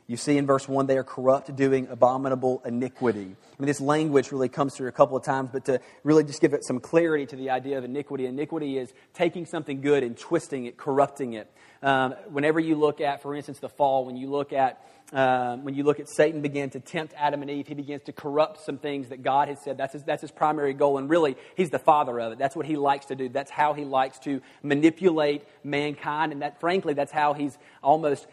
You 0.07 0.19
see 0.19 0.37
in 0.37 0.47
verse 0.47 0.69
1, 0.69 0.87
they 0.87 0.99
are 0.99 1.05
corrupt, 1.05 1.55
doing 1.57 1.89
abominable 1.89 2.61
iniquity. 2.67 3.23
I 3.23 3.63
mean, 3.63 3.67
this 3.67 3.81
language 3.81 4.33
really 4.33 4.51
comes 4.51 4.77
through 4.77 4.89
a 4.89 4.93
couple 4.93 5.17
of 5.17 5.25
times, 5.25 5.49
but 5.51 5.65
to 5.65 5.81
really 6.03 6.25
just 6.25 6.43
give 6.43 6.53
it 6.53 6.63
some 6.65 6.79
clarity 6.79 7.25
to 7.27 7.37
the 7.37 7.51
idea 7.51 7.79
of 7.79 7.85
iniquity, 7.85 8.27
iniquity 8.27 8.77
is 8.77 8.93
taking 9.15 9.47
something 9.47 9.81
good 9.81 10.03
and 10.03 10.17
twisting 10.17 10.67
it, 10.67 10.77
corrupting 10.77 11.33
it. 11.33 11.51
Um, 11.83 12.13
whenever 12.29 12.61
you 12.61 12.77
look 12.77 13.01
at, 13.01 13.23
for 13.23 13.35
instance, 13.35 13.61
the 13.61 13.69
fall, 13.71 14.05
when 14.05 14.17
you 14.17 14.29
look 14.29 14.53
at 14.53 14.85
um, 15.13 15.65
when 15.65 15.75
you 15.75 15.85
look 15.85 16.01
at 16.01 16.09
Satan 16.09 16.41
began 16.41 16.71
to 16.71 16.81
tempt 16.81 17.15
Adam 17.17 17.43
and 17.43 17.51
Eve, 17.51 17.69
he 17.69 17.75
begins 17.75 18.03
to 18.05 18.13
corrupt 18.13 18.65
some 18.65 18.79
things 18.79 19.11
that 19.11 19.23
God 19.23 19.49
has 19.49 19.63
said. 19.63 19.77
That's 19.77 19.93
his, 19.93 20.03
that's 20.03 20.23
his 20.23 20.31
primary 20.31 20.73
goal. 20.73 20.99
And 20.99 21.09
really, 21.09 21.37
he's 21.57 21.71
the 21.71 21.79
father 21.79 22.19
of 22.19 22.33
it. 22.33 22.39
That's 22.39 22.57
what 22.57 22.67
he 22.67 22.77
likes 22.77 23.07
to 23.07 23.15
do. 23.15 23.29
That's 23.29 23.51
how 23.51 23.75
he 23.75 23.85
likes 23.85 24.19
to 24.21 24.41
manipulate 24.63 25.45
mankind. 25.63 26.33
And 26.33 26.43
that, 26.43 26.59
frankly, 26.59 26.95
that's 26.95 27.13
how 27.13 27.35
he's 27.35 27.57
almost 27.83 28.27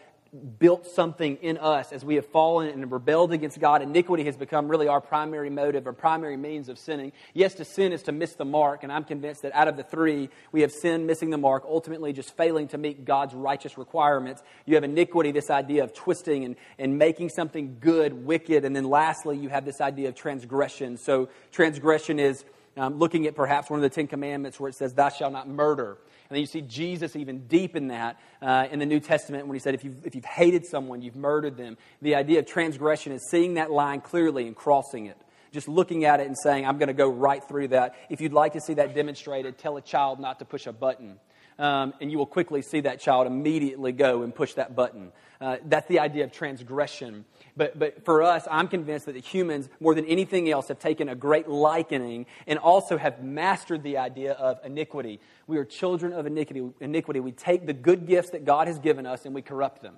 built 0.58 0.86
something 0.86 1.36
in 1.42 1.58
us 1.58 1.92
as 1.92 2.06
we 2.06 2.14
have 2.14 2.24
fallen 2.24 2.68
and 2.68 2.90
rebelled 2.90 3.32
against 3.32 3.60
God. 3.60 3.82
Iniquity 3.82 4.24
has 4.24 4.34
become 4.34 4.66
really 4.66 4.88
our 4.88 5.00
primary 5.00 5.50
motive 5.50 5.86
or 5.86 5.92
primary 5.92 6.38
means 6.38 6.70
of 6.70 6.78
sinning. 6.78 7.12
Yes, 7.34 7.54
to 7.54 7.66
sin 7.66 7.92
is 7.92 8.02
to 8.04 8.12
miss 8.12 8.32
the 8.34 8.46
mark, 8.46 8.82
and 8.82 8.90
I'm 8.90 9.04
convinced 9.04 9.42
that 9.42 9.54
out 9.54 9.68
of 9.68 9.76
the 9.76 9.82
three, 9.82 10.30
we 10.50 10.62
have 10.62 10.72
sin, 10.72 11.04
missing 11.04 11.28
the 11.28 11.36
mark, 11.36 11.64
ultimately 11.68 12.14
just 12.14 12.34
failing 12.34 12.68
to 12.68 12.78
meet 12.78 13.04
God's 13.04 13.34
righteous 13.34 13.76
requirements. 13.76 14.42
You 14.64 14.76
have 14.76 14.84
iniquity, 14.84 15.32
this 15.32 15.50
idea 15.50 15.84
of 15.84 15.92
twisting 15.92 16.46
and, 16.46 16.56
and 16.78 16.96
making 16.96 17.28
something 17.28 17.76
good 17.78 18.24
wicked. 18.24 18.64
And 18.64 18.74
then 18.74 18.84
lastly, 18.84 19.36
you 19.36 19.50
have 19.50 19.66
this 19.66 19.82
idea 19.82 20.08
of 20.08 20.14
transgression. 20.14 20.96
So, 20.96 21.28
transgression 21.50 22.18
is 22.18 22.44
um, 22.76 22.98
looking 22.98 23.26
at 23.26 23.34
perhaps 23.34 23.68
one 23.70 23.78
of 23.78 23.82
the 23.82 23.90
Ten 23.90 24.06
Commandments 24.06 24.58
where 24.58 24.68
it 24.68 24.74
says, 24.74 24.94
Thou 24.94 25.08
shalt 25.08 25.32
not 25.32 25.48
murder. 25.48 25.98
And 26.28 26.36
then 26.36 26.40
you 26.40 26.46
see 26.46 26.62
Jesus 26.62 27.14
even 27.14 27.46
deep 27.46 27.76
in 27.76 27.88
that 27.88 28.18
uh, 28.40 28.66
in 28.70 28.78
the 28.78 28.86
New 28.86 29.00
Testament 29.00 29.46
when 29.46 29.54
he 29.54 29.60
said, 29.60 29.74
if 29.74 29.84
you've, 29.84 30.06
if 30.06 30.14
you've 30.14 30.24
hated 30.24 30.64
someone, 30.64 31.02
you've 31.02 31.16
murdered 31.16 31.58
them. 31.58 31.76
The 32.00 32.14
idea 32.14 32.38
of 32.38 32.46
transgression 32.46 33.12
is 33.12 33.28
seeing 33.30 33.54
that 33.54 33.70
line 33.70 34.00
clearly 34.00 34.46
and 34.46 34.56
crossing 34.56 35.06
it. 35.06 35.18
Just 35.52 35.68
looking 35.68 36.06
at 36.06 36.20
it 36.20 36.26
and 36.26 36.36
saying, 36.42 36.64
I'm 36.64 36.78
going 36.78 36.88
to 36.88 36.94
go 36.94 37.10
right 37.10 37.46
through 37.46 37.68
that. 37.68 37.94
If 38.08 38.22
you'd 38.22 38.32
like 38.32 38.54
to 38.54 38.60
see 38.62 38.74
that 38.74 38.94
demonstrated, 38.94 39.58
tell 39.58 39.76
a 39.76 39.82
child 39.82 40.18
not 40.18 40.38
to 40.38 40.46
push 40.46 40.66
a 40.66 40.72
button. 40.72 41.18
Um, 41.58 41.92
and 42.00 42.10
you 42.10 42.16
will 42.16 42.26
quickly 42.26 42.62
see 42.62 42.80
that 42.80 43.00
child 43.00 43.26
immediately 43.26 43.92
go 43.92 44.22
and 44.22 44.34
push 44.34 44.54
that 44.54 44.74
button. 44.74 45.12
Uh, 45.38 45.58
that's 45.66 45.86
the 45.88 46.00
idea 46.00 46.24
of 46.24 46.32
transgression. 46.32 47.26
But, 47.56 47.78
but 47.78 48.04
for 48.04 48.22
us, 48.22 48.46
I'm 48.50 48.66
convinced 48.66 49.06
that 49.06 49.12
the 49.12 49.20
humans, 49.20 49.68
more 49.78 49.94
than 49.94 50.06
anything 50.06 50.50
else, 50.50 50.68
have 50.68 50.78
taken 50.78 51.08
a 51.08 51.14
great 51.14 51.48
likening 51.48 52.26
and 52.46 52.58
also 52.58 52.96
have 52.96 53.22
mastered 53.22 53.82
the 53.82 53.98
idea 53.98 54.32
of 54.32 54.58
iniquity. 54.64 55.20
We 55.46 55.58
are 55.58 55.64
children 55.64 56.14
of 56.14 56.24
iniquity. 56.24 56.70
iniquity. 56.80 57.20
We 57.20 57.32
take 57.32 57.66
the 57.66 57.74
good 57.74 58.06
gifts 58.06 58.30
that 58.30 58.46
God 58.46 58.68
has 58.68 58.78
given 58.78 59.06
us 59.06 59.26
and 59.26 59.34
we 59.34 59.42
corrupt 59.42 59.82
them, 59.82 59.96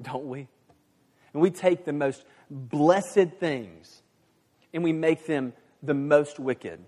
don't 0.00 0.26
we? 0.26 0.48
And 1.34 1.42
we 1.42 1.50
take 1.50 1.84
the 1.84 1.92
most 1.92 2.24
blessed 2.50 3.32
things 3.38 4.02
and 4.72 4.82
we 4.82 4.92
make 4.92 5.26
them 5.26 5.52
the 5.82 5.94
most 5.94 6.38
wicked. 6.38 6.80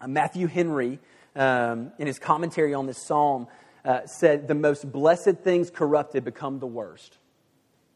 Uh, 0.00 0.08
Matthew 0.08 0.48
Henry, 0.48 0.98
um, 1.36 1.92
in 1.98 2.08
his 2.08 2.18
commentary 2.18 2.74
on 2.74 2.86
this 2.86 3.06
psalm, 3.06 3.46
uh, 3.84 4.06
said, 4.06 4.48
The 4.48 4.54
most 4.56 4.90
blessed 4.90 5.36
things 5.44 5.70
corrupted 5.70 6.24
become 6.24 6.58
the 6.58 6.66
worst 6.66 7.18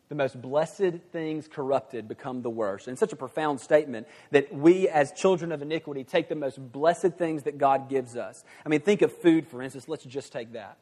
the 0.09 0.15
most 0.15 0.41
blessed 0.41 1.01
things 1.13 1.49
corrupted 1.49 2.09
become 2.09 2.43
the 2.43 2.51
worst. 2.51 2.89
And 2.89 2.99
such 2.99 3.13
a 3.13 3.17
profound 3.17 3.61
statement 3.61 4.07
that 4.31 4.53
we, 4.53 4.89
as 4.89 5.13
children 5.13 5.53
of 5.53 5.61
iniquity, 5.61 6.05
take 6.05 6.29
the 6.29 6.35
most 6.35 6.73
blessed 6.73 7.13
things 7.19 7.43
that 7.43 7.59
God 7.59 7.89
gives 7.89 8.17
us. 8.17 8.43
I 8.65 8.69
mean, 8.69 8.81
think 8.81 9.03
of 9.03 9.13
food, 9.13 9.47
for 9.47 9.63
instance. 9.63 9.89
Let's 9.89 10.05
just 10.05 10.33
take 10.33 10.53
that. 10.53 10.79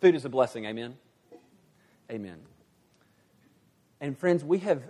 Food 0.00 0.14
is 0.14 0.24
a 0.24 0.28
blessing, 0.28 0.64
amen? 0.66 0.96
Amen. 2.10 2.38
And 4.00 4.18
friends, 4.18 4.44
we 4.44 4.58
have 4.58 4.82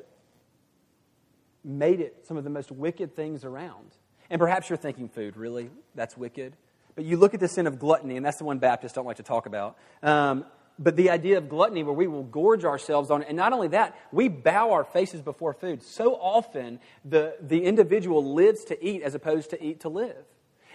made 1.62 2.00
it 2.00 2.26
some 2.26 2.36
of 2.36 2.44
the 2.44 2.50
most 2.50 2.72
wicked 2.72 3.14
things 3.14 3.44
around. 3.44 3.94
And 4.30 4.40
perhaps 4.40 4.68
you're 4.68 4.76
thinking, 4.76 5.08
food, 5.08 5.36
really? 5.36 5.70
That's 5.94 6.16
wicked? 6.16 6.56
But 6.94 7.04
you 7.04 7.18
look 7.18 7.34
at 7.34 7.40
the 7.40 7.48
sin 7.48 7.66
of 7.66 7.78
gluttony, 7.78 8.16
and 8.16 8.24
that's 8.24 8.38
the 8.38 8.44
one 8.44 8.58
Baptists 8.58 8.94
don't 8.94 9.06
like 9.06 9.18
to 9.18 9.22
talk 9.22 9.46
about. 9.46 9.76
Um, 10.02 10.46
but 10.78 10.96
the 10.96 11.10
idea 11.10 11.38
of 11.38 11.48
gluttony 11.48 11.82
where 11.82 11.94
we 11.94 12.06
will 12.06 12.22
gorge 12.22 12.64
ourselves 12.64 13.10
on 13.10 13.22
it. 13.22 13.28
And 13.28 13.36
not 13.36 13.52
only 13.52 13.68
that, 13.68 13.98
we 14.12 14.28
bow 14.28 14.72
our 14.72 14.84
faces 14.84 15.22
before 15.22 15.54
food. 15.54 15.82
So 15.82 16.14
often, 16.14 16.80
the, 17.04 17.36
the 17.40 17.64
individual 17.64 18.34
lives 18.34 18.64
to 18.64 18.84
eat 18.84 19.02
as 19.02 19.14
opposed 19.14 19.50
to 19.50 19.62
eat 19.62 19.80
to 19.80 19.88
live. 19.88 20.24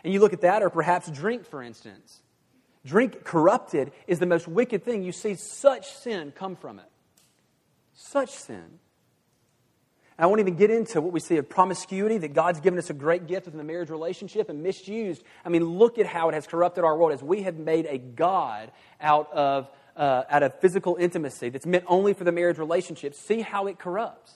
And 0.03 0.11
you 0.11 0.19
look 0.19 0.33
at 0.33 0.41
that, 0.41 0.63
or 0.63 0.69
perhaps 0.69 1.09
drink, 1.11 1.45
for 1.45 1.61
instance. 1.61 2.21
Drink 2.83 3.23
corrupted 3.23 3.91
is 4.07 4.17
the 4.17 4.25
most 4.25 4.47
wicked 4.47 4.83
thing. 4.83 5.03
You 5.03 5.11
see 5.11 5.35
such 5.35 5.91
sin 5.91 6.33
come 6.35 6.55
from 6.55 6.79
it. 6.79 6.89
Such 7.93 8.31
sin. 8.31 8.79
I 10.17 10.27
won't 10.27 10.39
even 10.39 10.55
get 10.55 10.69
into 10.69 11.01
what 11.01 11.13
we 11.13 11.19
see 11.19 11.37
of 11.37 11.49
promiscuity, 11.49 12.19
that 12.19 12.33
God's 12.33 12.59
given 12.59 12.77
us 12.77 12.89
a 12.89 12.93
great 12.93 13.27
gift 13.27 13.45
within 13.45 13.57
the 13.57 13.63
marriage 13.63 13.89
relationship 13.89 14.49
and 14.49 14.61
misused. 14.61 15.23
I 15.43 15.49
mean, 15.49 15.65
look 15.65 15.97
at 15.97 16.05
how 16.05 16.29
it 16.29 16.33
has 16.33 16.45
corrupted 16.45 16.83
our 16.83 16.95
world 16.95 17.11
as 17.11 17.23
we 17.23 17.43
have 17.43 17.57
made 17.57 17.87
a 17.87 17.97
God 17.97 18.71
out 18.99 19.31
of 19.33 19.69
uh, 20.01 20.23
out 20.31 20.41
of 20.41 20.59
physical 20.59 20.97
intimacy 20.99 21.49
that's 21.49 21.67
meant 21.67 21.85
only 21.87 22.13
for 22.13 22.23
the 22.23 22.31
marriage 22.31 22.57
relationship, 22.57 23.13
see 23.13 23.41
how 23.41 23.67
it 23.67 23.77
corrupts. 23.77 24.33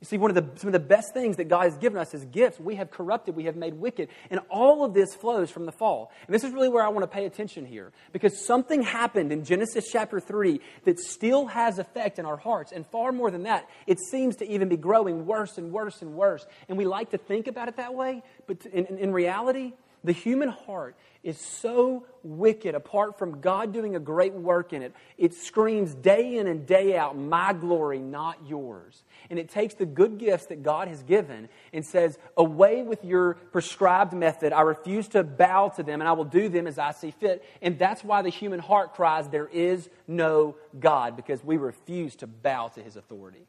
You 0.00 0.06
see, 0.06 0.18
one 0.18 0.30
of 0.30 0.34
the, 0.34 0.58
some 0.60 0.68
of 0.68 0.72
the 0.72 0.80
best 0.80 1.14
things 1.14 1.36
that 1.36 1.48
God 1.48 1.64
has 1.64 1.76
given 1.76 1.98
us 1.98 2.12
as 2.14 2.24
gifts, 2.26 2.58
we 2.58 2.74
have 2.74 2.90
corrupted, 2.90 3.36
we 3.36 3.44
have 3.44 3.56
made 3.56 3.74
wicked. 3.74 4.08
And 4.30 4.40
all 4.50 4.84
of 4.84 4.92
this 4.92 5.14
flows 5.14 5.50
from 5.50 5.66
the 5.66 5.72
fall. 5.72 6.12
And 6.26 6.34
this 6.34 6.44
is 6.44 6.52
really 6.52 6.68
where 6.68 6.82
I 6.82 6.88
want 6.88 7.04
to 7.04 7.06
pay 7.06 7.24
attention 7.24 7.64
here. 7.64 7.92
Because 8.12 8.44
something 8.44 8.82
happened 8.82 9.32
in 9.32 9.44
Genesis 9.44 9.86
chapter 9.90 10.18
3 10.20 10.60
that 10.84 10.98
still 10.98 11.46
has 11.46 11.78
effect 11.78 12.18
in 12.18 12.26
our 12.26 12.36
hearts. 12.36 12.72
And 12.72 12.86
far 12.86 13.12
more 13.12 13.30
than 13.30 13.44
that, 13.44 13.68
it 13.86 13.98
seems 13.98 14.36
to 14.36 14.46
even 14.46 14.68
be 14.68 14.76
growing 14.76 15.26
worse 15.26 15.56
and 15.56 15.72
worse 15.72 16.02
and 16.02 16.14
worse. 16.14 16.44
And 16.68 16.76
we 16.76 16.84
like 16.86 17.10
to 17.10 17.18
think 17.18 17.46
about 17.46 17.68
it 17.68 17.76
that 17.76 17.94
way. 17.94 18.22
But 18.46 18.64
in, 18.66 18.84
in 18.98 19.12
reality, 19.12 19.72
the 20.04 20.12
human 20.12 20.50
heart 20.50 20.94
is 21.22 21.38
so 21.38 22.06
wicked 22.22 22.74
apart 22.74 23.18
from 23.18 23.40
God 23.40 23.72
doing 23.72 23.96
a 23.96 23.98
great 24.00 24.34
work 24.34 24.74
in 24.74 24.82
it. 24.82 24.94
It 25.16 25.32
screams 25.32 25.94
day 25.94 26.36
in 26.36 26.46
and 26.46 26.66
day 26.66 26.96
out, 26.96 27.16
My 27.16 27.54
glory, 27.54 27.98
not 27.98 28.38
yours. 28.46 29.02
And 29.30 29.38
it 29.38 29.48
takes 29.48 29.74
the 29.74 29.86
good 29.86 30.18
gifts 30.18 30.46
that 30.46 30.62
God 30.62 30.88
has 30.88 31.02
given 31.02 31.48
and 31.72 31.84
says, 31.84 32.18
Away 32.36 32.82
with 32.82 33.02
your 33.04 33.34
prescribed 33.52 34.12
method. 34.12 34.52
I 34.52 34.60
refuse 34.60 35.08
to 35.08 35.24
bow 35.24 35.70
to 35.70 35.82
them, 35.82 36.02
and 36.02 36.08
I 36.08 36.12
will 36.12 36.24
do 36.24 36.50
them 36.50 36.66
as 36.66 36.78
I 36.78 36.92
see 36.92 37.10
fit. 37.10 37.42
And 37.62 37.78
that's 37.78 38.04
why 38.04 38.20
the 38.20 38.28
human 38.28 38.60
heart 38.60 38.92
cries, 38.92 39.28
There 39.28 39.48
is 39.48 39.88
no 40.06 40.56
God, 40.78 41.16
because 41.16 41.42
we 41.42 41.56
refuse 41.56 42.16
to 42.16 42.26
bow 42.26 42.68
to 42.68 42.82
his 42.82 42.96
authority. 42.96 43.46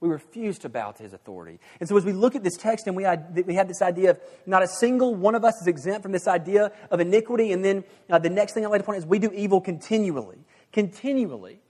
We 0.00 0.08
refuse 0.08 0.58
to 0.60 0.70
bow 0.70 0.92
to 0.92 1.02
his 1.02 1.12
authority. 1.12 1.60
And 1.78 1.88
so, 1.88 1.96
as 1.96 2.06
we 2.06 2.12
look 2.12 2.34
at 2.34 2.42
this 2.42 2.56
text 2.56 2.86
and 2.86 2.96
we, 2.96 3.06
we 3.42 3.54
have 3.54 3.68
this 3.68 3.82
idea 3.82 4.10
of 4.10 4.20
not 4.46 4.62
a 4.62 4.68
single 4.68 5.14
one 5.14 5.34
of 5.34 5.44
us 5.44 5.60
is 5.60 5.66
exempt 5.66 6.02
from 6.02 6.12
this 6.12 6.26
idea 6.26 6.72
of 6.90 7.00
iniquity, 7.00 7.52
and 7.52 7.62
then 7.62 7.84
uh, 8.08 8.18
the 8.18 8.30
next 8.30 8.54
thing 8.54 8.64
I'd 8.64 8.70
like 8.70 8.80
to 8.80 8.86
point 8.86 8.96
out 8.96 9.02
is 9.02 9.06
we 9.06 9.18
do 9.18 9.30
evil 9.32 9.60
continually. 9.60 10.38
Continually. 10.72 11.60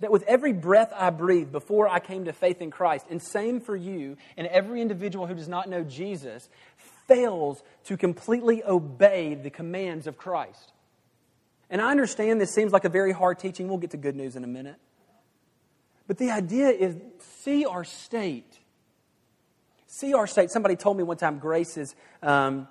That 0.00 0.10
with 0.10 0.22
every 0.24 0.52
breath 0.52 0.92
I 0.96 1.10
breathe 1.10 1.52
before 1.52 1.88
I 1.88 2.00
came 2.00 2.24
to 2.24 2.32
faith 2.32 2.62
in 2.62 2.70
Christ, 2.70 3.06
and 3.10 3.22
same 3.22 3.60
for 3.60 3.76
you 3.76 4.16
and 4.36 4.46
every 4.46 4.80
individual 4.80 5.26
who 5.26 5.34
does 5.34 5.48
not 5.48 5.68
know 5.68 5.84
Jesus, 5.84 6.48
fails 7.06 7.62
to 7.84 7.96
completely 7.96 8.64
obey 8.64 9.34
the 9.34 9.50
commands 9.50 10.06
of 10.06 10.16
Christ. 10.16 10.72
And 11.70 11.80
I 11.80 11.90
understand 11.90 12.40
this 12.40 12.54
seems 12.54 12.72
like 12.72 12.84
a 12.84 12.88
very 12.88 13.12
hard 13.12 13.38
teaching. 13.38 13.68
We'll 13.68 13.78
get 13.78 13.90
to 13.90 13.96
good 13.96 14.16
news 14.16 14.36
in 14.36 14.44
a 14.44 14.48
minute. 14.48 14.76
But 16.06 16.18
the 16.18 16.30
idea 16.30 16.68
is 16.68 16.96
see 17.18 17.64
our 17.64 17.84
state. 17.84 18.58
See 19.86 20.12
our 20.12 20.26
state. 20.26 20.50
Somebody 20.50 20.76
told 20.76 20.96
me 20.96 21.02
one 21.02 21.16
time 21.16 21.38
grace 21.38 21.76
is, 21.76 21.94
um, 22.22 22.68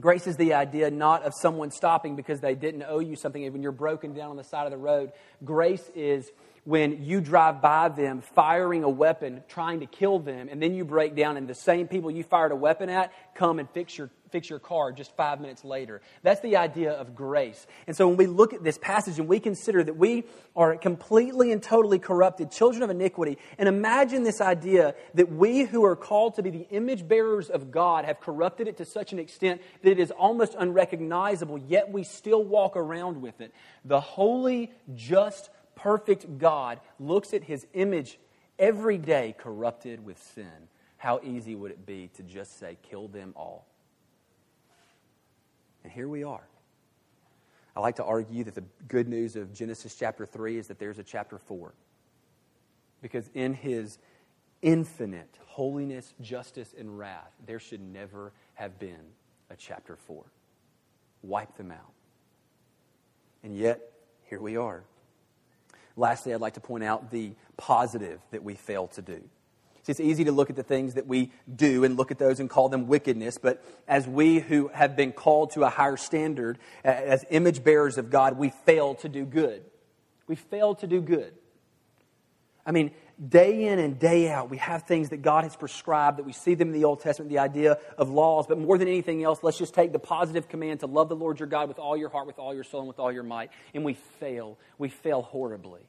grace 0.00 0.26
is 0.26 0.36
the 0.36 0.54
idea 0.54 0.90
not 0.90 1.22
of 1.22 1.34
someone 1.34 1.70
stopping 1.70 2.16
because 2.16 2.40
they 2.40 2.54
didn't 2.54 2.84
owe 2.84 3.00
you 3.00 3.16
something. 3.16 3.52
When 3.52 3.62
you're 3.62 3.72
broken 3.72 4.14
down 4.14 4.30
on 4.30 4.36
the 4.36 4.44
side 4.44 4.64
of 4.64 4.70
the 4.70 4.78
road, 4.78 5.12
grace 5.44 5.90
is 5.94 6.30
when 6.64 7.04
you 7.04 7.20
drive 7.20 7.60
by 7.60 7.90
them 7.90 8.22
firing 8.34 8.82
a 8.82 8.88
weapon, 8.88 9.44
trying 9.48 9.80
to 9.80 9.86
kill 9.86 10.18
them, 10.18 10.48
and 10.50 10.62
then 10.62 10.74
you 10.74 10.84
break 10.84 11.14
down, 11.14 11.36
and 11.36 11.46
the 11.46 11.54
same 11.54 11.86
people 11.86 12.10
you 12.10 12.22
fired 12.22 12.52
a 12.52 12.56
weapon 12.56 12.88
at 12.88 13.12
come 13.34 13.58
and 13.58 13.68
fix 13.70 13.96
your, 13.98 14.10
fix 14.34 14.50
your 14.50 14.58
car 14.58 14.90
just 14.90 15.14
five 15.14 15.40
minutes 15.40 15.64
later. 15.64 16.02
That's 16.24 16.40
the 16.40 16.56
idea 16.56 16.90
of 16.90 17.14
grace. 17.14 17.68
And 17.86 17.96
so 17.96 18.08
when 18.08 18.16
we 18.16 18.26
look 18.26 18.52
at 18.52 18.64
this 18.64 18.76
passage 18.78 19.20
and 19.20 19.28
we 19.28 19.38
consider 19.38 19.84
that 19.84 19.96
we 19.96 20.24
are 20.56 20.76
completely 20.76 21.52
and 21.52 21.62
totally 21.62 22.00
corrupted, 22.00 22.50
children 22.50 22.82
of 22.82 22.90
iniquity, 22.90 23.38
and 23.58 23.68
imagine 23.68 24.24
this 24.24 24.40
idea 24.40 24.96
that 25.14 25.30
we 25.30 25.62
who 25.62 25.84
are 25.84 25.94
called 25.94 26.34
to 26.34 26.42
be 26.42 26.50
the 26.50 26.66
image 26.70 27.06
bearers 27.06 27.48
of 27.48 27.70
God 27.70 28.04
have 28.06 28.18
corrupted 28.18 28.66
it 28.66 28.78
to 28.78 28.84
such 28.84 29.12
an 29.12 29.20
extent 29.20 29.62
that 29.82 29.90
it 29.92 30.00
is 30.00 30.10
almost 30.10 30.56
unrecognizable, 30.58 31.56
yet 31.56 31.92
we 31.92 32.02
still 32.02 32.42
walk 32.42 32.76
around 32.76 33.22
with 33.22 33.40
it. 33.40 33.54
The 33.84 34.00
holy, 34.00 34.72
just, 34.96 35.48
perfect 35.76 36.38
God 36.38 36.80
looks 36.98 37.32
at 37.34 37.44
his 37.44 37.68
image 37.72 38.18
every 38.58 38.98
day 38.98 39.36
corrupted 39.38 40.04
with 40.04 40.20
sin, 40.34 40.68
how 40.96 41.20
easy 41.22 41.54
would 41.54 41.70
it 41.70 41.86
be 41.86 42.10
to 42.16 42.24
just 42.24 42.58
say, 42.58 42.78
kill 42.82 43.06
them 43.06 43.32
all? 43.36 43.68
And 45.84 45.92
here 45.92 46.08
we 46.08 46.24
are. 46.24 46.42
I 47.76 47.80
like 47.80 47.96
to 47.96 48.04
argue 48.04 48.44
that 48.44 48.54
the 48.54 48.64
good 48.88 49.08
news 49.08 49.36
of 49.36 49.52
Genesis 49.52 49.94
chapter 49.94 50.26
3 50.26 50.58
is 50.58 50.68
that 50.68 50.78
there's 50.78 50.98
a 50.98 51.02
chapter 51.02 51.38
4. 51.38 51.72
Because 53.02 53.30
in 53.34 53.52
his 53.52 53.98
infinite 54.62 55.38
holiness, 55.46 56.14
justice, 56.20 56.74
and 56.76 56.98
wrath, 56.98 57.30
there 57.46 57.60
should 57.60 57.80
never 57.80 58.32
have 58.54 58.78
been 58.78 59.12
a 59.50 59.56
chapter 59.56 59.96
4. 59.96 60.24
Wipe 61.22 61.56
them 61.56 61.70
out. 61.70 61.92
And 63.42 63.56
yet, 63.56 63.80
here 64.24 64.40
we 64.40 64.56
are. 64.56 64.84
Lastly, 65.96 66.32
I'd 66.32 66.40
like 66.40 66.54
to 66.54 66.60
point 66.60 66.82
out 66.82 67.10
the 67.10 67.32
positive 67.56 68.20
that 68.30 68.42
we 68.42 68.54
fail 68.54 68.86
to 68.88 69.02
do. 69.02 69.22
See, 69.84 69.90
it's 69.90 70.00
easy 70.00 70.24
to 70.24 70.32
look 70.32 70.48
at 70.48 70.56
the 70.56 70.62
things 70.62 70.94
that 70.94 71.06
we 71.06 71.30
do 71.54 71.84
and 71.84 71.96
look 71.96 72.10
at 72.10 72.18
those 72.18 72.40
and 72.40 72.48
call 72.48 72.70
them 72.70 72.86
wickedness, 72.86 73.36
but 73.36 73.62
as 73.86 74.08
we 74.08 74.38
who 74.38 74.68
have 74.68 74.96
been 74.96 75.12
called 75.12 75.50
to 75.52 75.64
a 75.64 75.68
higher 75.68 75.98
standard, 75.98 76.58
as 76.82 77.24
image 77.28 77.62
bearers 77.62 77.98
of 77.98 78.08
God, 78.08 78.38
we 78.38 78.48
fail 78.64 78.94
to 78.96 79.10
do 79.10 79.26
good. 79.26 79.62
We 80.26 80.36
fail 80.36 80.74
to 80.76 80.86
do 80.86 81.02
good. 81.02 81.34
I 82.64 82.72
mean, 82.72 82.92
day 83.28 83.66
in 83.66 83.78
and 83.78 83.98
day 83.98 84.30
out, 84.30 84.48
we 84.48 84.56
have 84.56 84.84
things 84.84 85.10
that 85.10 85.20
God 85.20 85.44
has 85.44 85.54
prescribed, 85.54 86.16
that 86.16 86.24
we 86.24 86.32
see 86.32 86.54
them 86.54 86.68
in 86.68 86.74
the 86.74 86.84
Old 86.84 87.00
Testament, 87.00 87.30
the 87.30 87.40
idea 87.40 87.76
of 87.98 88.08
laws. 88.08 88.46
But 88.46 88.58
more 88.58 88.78
than 88.78 88.88
anything 88.88 89.22
else, 89.22 89.40
let's 89.42 89.58
just 89.58 89.74
take 89.74 89.92
the 89.92 89.98
positive 89.98 90.48
command 90.48 90.80
to 90.80 90.86
love 90.86 91.10
the 91.10 91.16
Lord 91.16 91.40
your 91.40 91.46
God 91.46 91.68
with 91.68 91.78
all 91.78 91.94
your 91.94 92.08
heart, 92.08 92.26
with 92.26 92.38
all 92.38 92.54
your 92.54 92.64
soul, 92.64 92.80
and 92.80 92.88
with 92.88 92.98
all 92.98 93.12
your 93.12 93.22
might. 93.22 93.50
And 93.74 93.84
we 93.84 93.94
fail. 94.18 94.56
We 94.78 94.88
fail 94.88 95.20
horribly. 95.20 95.82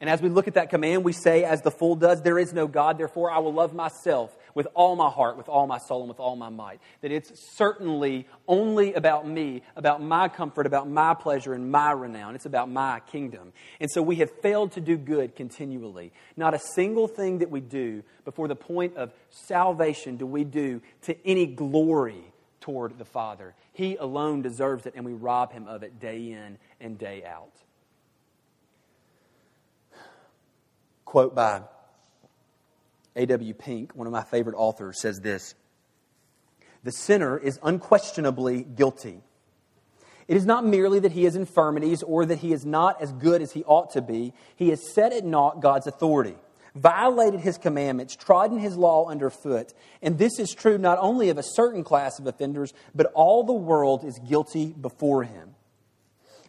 And 0.00 0.08
as 0.08 0.22
we 0.22 0.28
look 0.28 0.46
at 0.46 0.54
that 0.54 0.70
command, 0.70 1.02
we 1.02 1.12
say, 1.12 1.42
as 1.42 1.62
the 1.62 1.72
fool 1.72 1.96
does, 1.96 2.22
there 2.22 2.38
is 2.38 2.52
no 2.52 2.68
God, 2.68 2.98
therefore 2.98 3.32
I 3.32 3.38
will 3.38 3.52
love 3.52 3.74
myself 3.74 4.36
with 4.54 4.68
all 4.74 4.94
my 4.94 5.10
heart, 5.10 5.36
with 5.36 5.48
all 5.48 5.66
my 5.66 5.78
soul, 5.78 6.00
and 6.00 6.08
with 6.08 6.20
all 6.20 6.36
my 6.36 6.50
might. 6.50 6.80
That 7.00 7.10
it's 7.10 7.32
certainly 7.56 8.28
only 8.46 8.94
about 8.94 9.26
me, 9.26 9.62
about 9.74 10.00
my 10.00 10.28
comfort, 10.28 10.66
about 10.66 10.88
my 10.88 11.14
pleasure, 11.14 11.52
and 11.52 11.72
my 11.72 11.90
renown. 11.90 12.36
It's 12.36 12.46
about 12.46 12.70
my 12.70 13.00
kingdom. 13.10 13.52
And 13.80 13.90
so 13.90 14.00
we 14.00 14.16
have 14.16 14.30
failed 14.40 14.72
to 14.72 14.80
do 14.80 14.96
good 14.96 15.34
continually. 15.34 16.12
Not 16.36 16.54
a 16.54 16.60
single 16.60 17.08
thing 17.08 17.38
that 17.38 17.50
we 17.50 17.60
do 17.60 18.04
before 18.24 18.46
the 18.46 18.56
point 18.56 18.96
of 18.96 19.12
salvation 19.30 20.16
do 20.16 20.26
we 20.26 20.44
do 20.44 20.80
to 21.02 21.16
any 21.26 21.46
glory 21.46 22.22
toward 22.60 22.98
the 22.98 23.04
Father. 23.04 23.54
He 23.72 23.96
alone 23.96 24.42
deserves 24.42 24.86
it, 24.86 24.94
and 24.94 25.04
we 25.04 25.12
rob 25.12 25.52
him 25.52 25.66
of 25.66 25.82
it 25.82 25.98
day 25.98 26.30
in 26.32 26.58
and 26.80 26.98
day 26.98 27.24
out. 27.24 27.52
Quote 31.08 31.34
by 31.34 31.62
A.W. 33.16 33.54
Pink, 33.54 33.96
one 33.96 34.06
of 34.06 34.12
my 34.12 34.24
favorite 34.24 34.54
authors, 34.56 35.00
says 35.00 35.20
this 35.20 35.54
The 36.84 36.92
sinner 36.92 37.38
is 37.38 37.58
unquestionably 37.62 38.62
guilty. 38.62 39.22
It 40.28 40.36
is 40.36 40.44
not 40.44 40.66
merely 40.66 41.00
that 41.00 41.12
he 41.12 41.24
has 41.24 41.34
infirmities 41.34 42.02
or 42.02 42.26
that 42.26 42.40
he 42.40 42.52
is 42.52 42.66
not 42.66 43.00
as 43.00 43.10
good 43.12 43.40
as 43.40 43.52
he 43.52 43.64
ought 43.64 43.92
to 43.92 44.02
be. 44.02 44.34
He 44.56 44.68
has 44.68 44.92
set 44.92 45.14
at 45.14 45.24
naught 45.24 45.62
God's 45.62 45.86
authority, 45.86 46.36
violated 46.74 47.40
his 47.40 47.56
commandments, 47.56 48.14
trodden 48.14 48.58
his 48.58 48.76
law 48.76 49.08
underfoot. 49.08 49.72
And 50.02 50.18
this 50.18 50.38
is 50.38 50.52
true 50.52 50.76
not 50.76 50.98
only 51.00 51.30
of 51.30 51.38
a 51.38 51.42
certain 51.42 51.84
class 51.84 52.18
of 52.18 52.26
offenders, 52.26 52.74
but 52.94 53.10
all 53.14 53.44
the 53.44 53.54
world 53.54 54.04
is 54.04 54.18
guilty 54.18 54.74
before 54.78 55.24
him. 55.24 55.54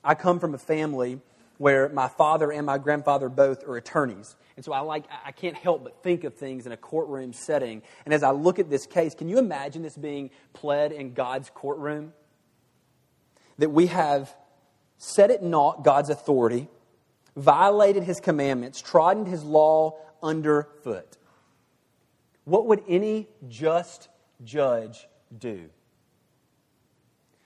I 0.03 0.15
come 0.15 0.41
from 0.41 0.53
a 0.53 0.57
family 0.57 1.21
where 1.59 1.89
my 1.89 2.07
father 2.07 2.51
and 2.51 2.65
my 2.65 2.77
grandfather 2.77 3.29
both 3.29 3.67
are 3.67 3.77
attorneys. 3.77 4.35
And 4.59 4.65
so 4.65 4.73
I 4.73 4.81
like 4.81 5.05
I 5.23 5.31
can't 5.31 5.55
help 5.55 5.85
but 5.85 6.03
think 6.03 6.25
of 6.25 6.33
things 6.33 6.65
in 6.65 6.73
a 6.73 6.75
courtroom 6.75 7.31
setting. 7.31 7.81
And 8.03 8.13
as 8.13 8.23
I 8.23 8.31
look 8.31 8.59
at 8.59 8.69
this 8.69 8.85
case, 8.85 9.15
can 9.15 9.29
you 9.29 9.37
imagine 9.37 9.83
this 9.83 9.95
being 9.95 10.31
pled 10.51 10.91
in 10.91 11.13
God's 11.13 11.49
courtroom? 11.49 12.11
That 13.57 13.71
we 13.71 13.87
have 13.87 14.35
set 14.97 15.31
at 15.31 15.41
naught 15.41 15.85
God's 15.85 16.09
authority, 16.09 16.67
violated 17.37 18.03
his 18.03 18.19
commandments, 18.19 18.81
trodden 18.81 19.25
his 19.25 19.45
law 19.45 19.97
underfoot. 20.21 21.17
What 22.43 22.65
would 22.65 22.83
any 22.85 23.29
just 23.47 24.09
judge 24.43 25.07
do? 25.37 25.69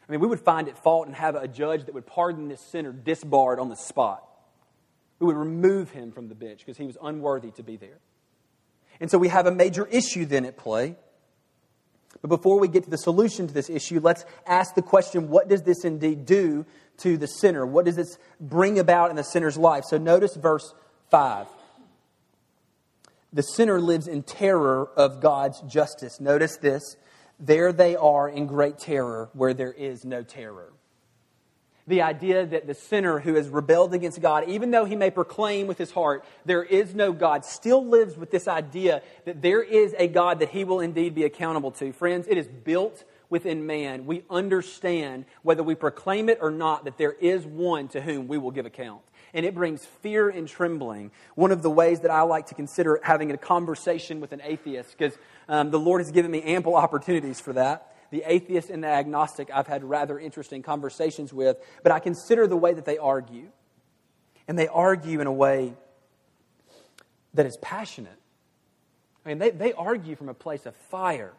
I 0.10 0.12
mean, 0.12 0.20
we 0.20 0.26
would 0.26 0.40
find 0.40 0.68
it 0.68 0.80
fault 0.80 1.06
and 1.06 1.16
have 1.16 1.36
a 1.36 1.48
judge 1.48 1.86
that 1.86 1.94
would 1.94 2.08
pardon 2.08 2.48
this 2.48 2.60
sinner 2.60 2.92
disbarred 2.92 3.60
on 3.60 3.70
the 3.70 3.76
spot 3.76 4.28
who 5.24 5.28
would 5.28 5.38
remove 5.38 5.90
him 5.92 6.12
from 6.12 6.28
the 6.28 6.36
bench 6.36 6.60
because 6.60 6.76
he 6.76 6.86
was 6.86 6.98
unworthy 7.02 7.50
to 7.50 7.64
be 7.64 7.78
there. 7.78 7.98
And 9.00 9.10
so 9.10 9.18
we 9.18 9.30
have 9.30 9.48
a 9.48 9.52
major 9.52 9.86
issue 9.86 10.26
then 10.26 10.44
at 10.44 10.58
play. 10.58 10.98
But 12.22 12.28
before 12.28 12.60
we 12.60 12.68
get 12.68 12.84
to 12.84 12.90
the 12.90 12.98
solution 12.98 13.48
to 13.48 13.54
this 13.54 13.70
issue, 13.70 14.02
let's 14.02 14.26
ask 14.46 14.76
the 14.76 14.82
question 14.82 15.30
what 15.30 15.48
does 15.48 15.62
this 15.62 15.86
indeed 15.86 16.26
do 16.26 16.66
to 16.98 17.16
the 17.16 17.28
sinner? 17.28 17.66
What 17.66 17.86
does 17.86 17.96
this 17.96 18.18
bring 18.42 18.80
about 18.80 19.12
in 19.12 19.16
the 19.16 19.24
sinner's 19.24 19.58
life? 19.58 19.86
So 19.88 19.98
notice 19.98 20.36
verse 20.36 20.74
5. 21.10 21.48
The 23.32 23.44
sinner 23.44 23.80
lives 23.80 24.10
in 24.10 24.24
terror 24.24 24.90
of 24.98 25.22
God's 25.22 25.62
justice. 25.62 26.20
Notice 26.20 26.58
this. 26.58 26.98
There 27.40 27.72
they 27.72 27.96
are 27.96 28.28
in 28.28 28.46
great 28.46 28.78
terror 28.78 29.30
where 29.32 29.54
there 29.54 29.72
is 29.72 30.04
no 30.04 30.22
terror. 30.22 30.74
The 31.86 32.02
idea 32.02 32.46
that 32.46 32.66
the 32.66 32.74
sinner 32.74 33.20
who 33.20 33.34
has 33.34 33.50
rebelled 33.50 33.94
against 33.94 34.22
God, 34.22 34.48
even 34.48 34.72
though 34.72 34.86
he 34.86 34.96
may 34.96 35.12
proclaim 35.12 35.68
with 35.68 35.78
his 35.78 35.92
heart, 35.92 36.24
there 36.46 36.64
is 36.64 36.96
no 36.96 37.12
God, 37.12 37.44
still 37.44 37.86
lives 37.86 38.16
with 38.16 38.32
this 38.32 38.48
idea 38.48 39.02
that 39.26 39.42
there 39.42 39.62
is 39.62 39.94
a 39.98 40.08
God 40.08 40.40
that 40.40 40.50
he 40.50 40.64
will 40.64 40.80
indeed 40.80 41.14
be 41.14 41.26
accountable 41.26 41.72
to. 41.72 41.92
Friends, 41.92 42.26
it 42.30 42.38
is 42.38 42.48
built 42.48 43.04
within 43.30 43.66
man. 43.66 44.06
We 44.06 44.24
understand, 44.30 45.26
whether 45.42 45.62
we 45.62 45.76
proclaim 45.76 46.30
it 46.30 46.38
or 46.40 46.52
not, 46.52 46.86
that 46.86 46.98
there 46.98 47.12
is 47.14 47.46
one 47.46 47.90
to 47.90 48.00
whom 48.00 48.30
we 48.30 48.38
will 48.38 48.52
give 48.52 48.66
account. 48.66 49.02
And 49.34 49.46
it 49.46 49.54
brings 49.54 49.84
fear 49.84 50.30
and 50.30 50.48
trembling. 50.48 51.12
One 51.36 51.52
of 51.52 51.64
the 51.64 51.70
ways 51.70 52.02
that 52.02 52.12
I 52.12 52.22
like 52.22 52.46
to 52.48 52.56
consider 52.56 53.02
having 53.04 53.32
a 53.32 53.38
conversation 53.38 54.22
with 54.22 54.32
an 54.32 54.42
atheist, 54.44 54.96
because 54.98 55.18
um, 55.50 55.72
the 55.72 55.80
Lord 55.80 56.00
has 56.00 56.12
given 56.12 56.32
me 56.32 56.44
ample 56.44 56.76
opportunities 56.76 57.42
for 57.42 57.54
that 57.54 57.93
the 58.14 58.24
atheist 58.28 58.70
and 58.70 58.84
the 58.84 58.88
agnostic 58.88 59.50
I've 59.52 59.66
had 59.66 59.84
rather 59.84 60.20
interesting 60.20 60.62
conversations 60.62 61.34
with, 61.34 61.58
but 61.82 61.92
I 61.92 61.98
consider 61.98 62.46
the 62.46 62.56
way 62.56 62.72
that 62.72 62.86
they 62.86 63.00
argue. 63.00 63.48
And 64.48 64.58
they 64.58 64.68
argue 64.68 65.20
in 65.20 65.26
a 65.26 65.32
way 65.32 65.74
that 67.34 67.48
is 67.48 67.58
passionate. 67.58 68.20
I 69.26 69.30
mean, 69.30 69.40
they, 69.40 69.50
they 69.50 69.74
argue 69.74 70.16
from 70.16 70.30
a 70.30 70.36
place 70.36 70.68
of 70.68 70.76
fire. 70.76 71.34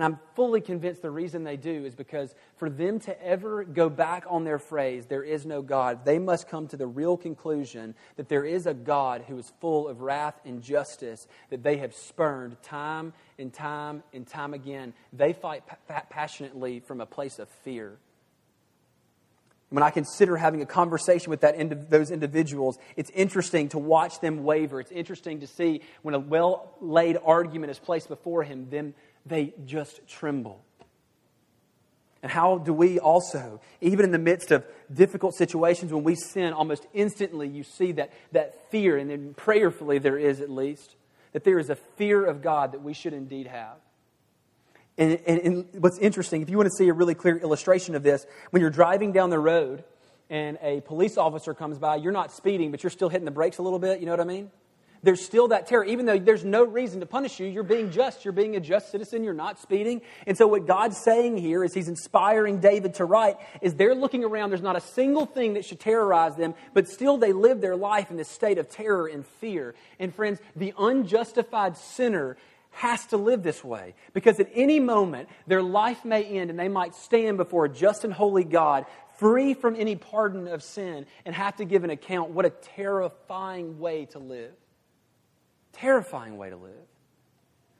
And 0.00 0.14
I'm 0.14 0.18
fully 0.34 0.62
convinced 0.62 1.02
the 1.02 1.10
reason 1.10 1.44
they 1.44 1.58
do 1.58 1.84
is 1.84 1.94
because 1.94 2.34
for 2.56 2.70
them 2.70 3.00
to 3.00 3.22
ever 3.22 3.64
go 3.64 3.90
back 3.90 4.24
on 4.30 4.44
their 4.44 4.58
phrase, 4.58 5.04
there 5.04 5.22
is 5.22 5.44
no 5.44 5.60
God, 5.60 6.06
they 6.06 6.18
must 6.18 6.48
come 6.48 6.68
to 6.68 6.78
the 6.78 6.86
real 6.86 7.18
conclusion 7.18 7.94
that 8.16 8.30
there 8.30 8.46
is 8.46 8.64
a 8.64 8.72
God 8.72 9.24
who 9.28 9.36
is 9.36 9.52
full 9.60 9.88
of 9.88 10.00
wrath 10.00 10.40
and 10.46 10.62
justice 10.62 11.28
that 11.50 11.62
they 11.62 11.76
have 11.76 11.92
spurned 11.92 12.56
time 12.62 13.12
and 13.38 13.52
time 13.52 14.02
and 14.14 14.26
time 14.26 14.54
again. 14.54 14.94
They 15.12 15.34
fight 15.34 15.64
pa- 15.66 16.04
passionately 16.08 16.80
from 16.80 17.02
a 17.02 17.06
place 17.06 17.38
of 17.38 17.50
fear. 17.62 17.98
When 19.68 19.84
I 19.84 19.90
consider 19.90 20.36
having 20.36 20.62
a 20.62 20.66
conversation 20.66 21.30
with 21.30 21.42
that 21.42 21.90
those 21.90 22.10
individuals, 22.10 22.76
it's 22.96 23.10
interesting 23.10 23.68
to 23.68 23.78
watch 23.78 24.18
them 24.20 24.42
waver. 24.42 24.80
It's 24.80 24.90
interesting 24.90 25.40
to 25.40 25.46
see 25.46 25.82
when 26.02 26.14
a 26.14 26.18
well 26.18 26.74
laid 26.80 27.16
argument 27.24 27.70
is 27.70 27.78
placed 27.78 28.08
before 28.08 28.42
him, 28.42 28.68
them 28.68 28.94
they 29.26 29.54
just 29.64 30.06
tremble. 30.06 30.64
And 32.22 32.30
how 32.30 32.58
do 32.58 32.74
we 32.74 32.98
also, 32.98 33.60
even 33.80 34.04
in 34.04 34.10
the 34.12 34.18
midst 34.18 34.50
of 34.50 34.64
difficult 34.92 35.34
situations 35.34 35.92
when 35.92 36.04
we 36.04 36.14
sin, 36.14 36.52
almost 36.52 36.86
instantly 36.92 37.48
you 37.48 37.62
see 37.62 37.92
that, 37.92 38.12
that 38.32 38.70
fear, 38.70 38.98
and 38.98 39.08
then 39.08 39.34
prayerfully 39.34 39.98
there 39.98 40.18
is 40.18 40.40
at 40.40 40.50
least, 40.50 40.96
that 41.32 41.44
there 41.44 41.58
is 41.58 41.70
a 41.70 41.76
fear 41.76 42.24
of 42.24 42.42
God 42.42 42.72
that 42.72 42.82
we 42.82 42.92
should 42.92 43.14
indeed 43.14 43.46
have. 43.46 43.76
And, 44.98 45.18
and, 45.26 45.40
and 45.40 45.66
what's 45.78 45.98
interesting, 45.98 46.42
if 46.42 46.50
you 46.50 46.58
want 46.58 46.68
to 46.68 46.76
see 46.76 46.88
a 46.88 46.92
really 46.92 47.14
clear 47.14 47.38
illustration 47.38 47.94
of 47.94 48.02
this, 48.02 48.26
when 48.50 48.60
you're 48.60 48.68
driving 48.68 49.12
down 49.12 49.30
the 49.30 49.38
road 49.38 49.82
and 50.28 50.58
a 50.60 50.82
police 50.82 51.16
officer 51.16 51.54
comes 51.54 51.78
by, 51.78 51.96
you're 51.96 52.12
not 52.12 52.32
speeding, 52.32 52.70
but 52.70 52.82
you're 52.82 52.90
still 52.90 53.08
hitting 53.08 53.24
the 53.24 53.30
brakes 53.30 53.56
a 53.56 53.62
little 53.62 53.78
bit, 53.78 54.00
you 54.00 54.06
know 54.06 54.12
what 54.12 54.20
I 54.20 54.24
mean? 54.24 54.50
There's 55.02 55.24
still 55.24 55.48
that 55.48 55.66
terror. 55.66 55.84
Even 55.84 56.06
though 56.06 56.18
there's 56.18 56.44
no 56.44 56.64
reason 56.64 57.00
to 57.00 57.06
punish 57.06 57.40
you, 57.40 57.46
you're 57.46 57.62
being 57.62 57.90
just. 57.90 58.24
You're 58.24 58.32
being 58.32 58.56
a 58.56 58.60
just 58.60 58.90
citizen. 58.90 59.24
You're 59.24 59.34
not 59.34 59.58
speeding. 59.58 60.02
And 60.26 60.36
so, 60.36 60.46
what 60.46 60.66
God's 60.66 60.98
saying 60.98 61.38
here 61.38 61.64
is 61.64 61.72
He's 61.72 61.88
inspiring 61.88 62.60
David 62.60 62.94
to 62.94 63.04
write 63.04 63.36
is 63.62 63.74
they're 63.74 63.94
looking 63.94 64.24
around. 64.24 64.50
There's 64.50 64.62
not 64.62 64.76
a 64.76 64.80
single 64.80 65.26
thing 65.26 65.54
that 65.54 65.64
should 65.64 65.80
terrorize 65.80 66.36
them, 66.36 66.54
but 66.74 66.88
still 66.88 67.16
they 67.16 67.32
live 67.32 67.60
their 67.60 67.76
life 67.76 68.10
in 68.10 68.16
this 68.16 68.28
state 68.28 68.58
of 68.58 68.68
terror 68.68 69.06
and 69.06 69.26
fear. 69.26 69.74
And, 69.98 70.14
friends, 70.14 70.40
the 70.54 70.74
unjustified 70.78 71.76
sinner 71.76 72.36
has 72.72 73.04
to 73.06 73.16
live 73.16 73.42
this 73.42 73.64
way 73.64 73.94
because 74.12 74.38
at 74.38 74.48
any 74.54 74.78
moment 74.78 75.28
their 75.46 75.62
life 75.62 76.04
may 76.04 76.24
end 76.24 76.50
and 76.50 76.58
they 76.58 76.68
might 76.68 76.94
stand 76.94 77.36
before 77.36 77.64
a 77.64 77.68
just 77.68 78.04
and 78.04 78.12
holy 78.12 78.44
God 78.44 78.86
free 79.18 79.54
from 79.54 79.76
any 79.76 79.96
pardon 79.96 80.46
of 80.46 80.62
sin 80.62 81.04
and 81.24 81.34
have 81.34 81.56
to 81.56 81.64
give 81.64 81.84
an 81.84 81.90
account. 81.90 82.30
What 82.30 82.46
a 82.46 82.50
terrifying 82.50 83.78
way 83.78 84.06
to 84.06 84.18
live. 84.18 84.52
Terrifying 85.72 86.36
way 86.36 86.50
to 86.50 86.56
live. 86.56 86.72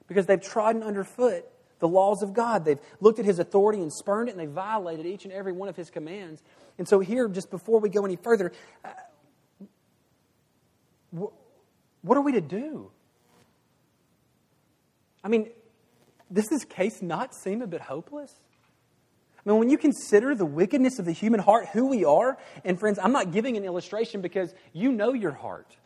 Because 0.06 0.26
they've 0.26 0.42
trodden 0.42 0.82
underfoot 0.82 1.46
the 1.78 1.88
laws 1.88 2.22
of 2.22 2.32
God. 2.32 2.64
They've 2.64 2.78
looked 3.00 3.18
at 3.18 3.24
his 3.24 3.38
authority 3.38 3.80
and 3.80 3.92
spurned 3.92 4.28
it, 4.28 4.32
and 4.32 4.40
they 4.40 4.46
violated 4.46 5.06
each 5.06 5.24
and 5.24 5.32
every 5.32 5.52
one 5.52 5.68
of 5.68 5.76
his 5.76 5.90
commands. 5.90 6.42
And 6.78 6.86
so, 6.86 7.00
here, 7.00 7.28
just 7.28 7.50
before 7.50 7.80
we 7.80 7.88
go 7.88 8.04
any 8.04 8.16
further, 8.16 8.52
uh, 8.84 8.88
what 11.10 12.16
are 12.16 12.22
we 12.22 12.32
to 12.32 12.40
do? 12.40 12.90
I 15.22 15.28
mean, 15.28 15.50
does 16.32 16.48
this 16.48 16.64
case 16.64 17.02
not 17.02 17.34
seem 17.34 17.62
a 17.62 17.66
bit 17.66 17.80
hopeless? 17.80 18.32
I 19.44 19.48
mean, 19.48 19.58
when 19.58 19.70
you 19.70 19.78
consider 19.78 20.34
the 20.34 20.44
wickedness 20.44 20.98
of 20.98 21.06
the 21.06 21.12
human 21.12 21.40
heart, 21.40 21.68
who 21.72 21.86
we 21.86 22.04
are, 22.04 22.38
and 22.64 22.78
friends, 22.78 22.98
I'm 22.98 23.12
not 23.12 23.32
giving 23.32 23.56
an 23.56 23.64
illustration 23.64 24.20
because 24.20 24.54
you 24.72 24.92
know 24.92 25.12
your 25.12 25.32
heart. 25.32 25.76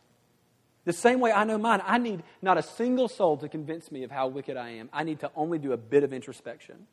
The 0.85 0.93
same 0.93 1.19
way 1.19 1.31
I 1.31 1.43
know 1.43 1.57
mine, 1.57 1.81
I 1.83 1.97
need 1.97 2.23
not 2.41 2.57
a 2.57 2.63
single 2.63 3.07
soul 3.07 3.37
to 3.37 3.49
convince 3.49 3.91
me 3.91 4.03
of 4.03 4.11
how 4.11 4.27
wicked 4.27 4.55
I 4.55 4.69
am. 4.69 4.89
I 4.93 5.03
need 5.03 5.19
to 5.21 5.31
only 5.35 5.57
do 5.57 5.73
a 5.73 5.77
bit 5.77 6.03
of 6.03 6.13
introspection. 6.13 6.85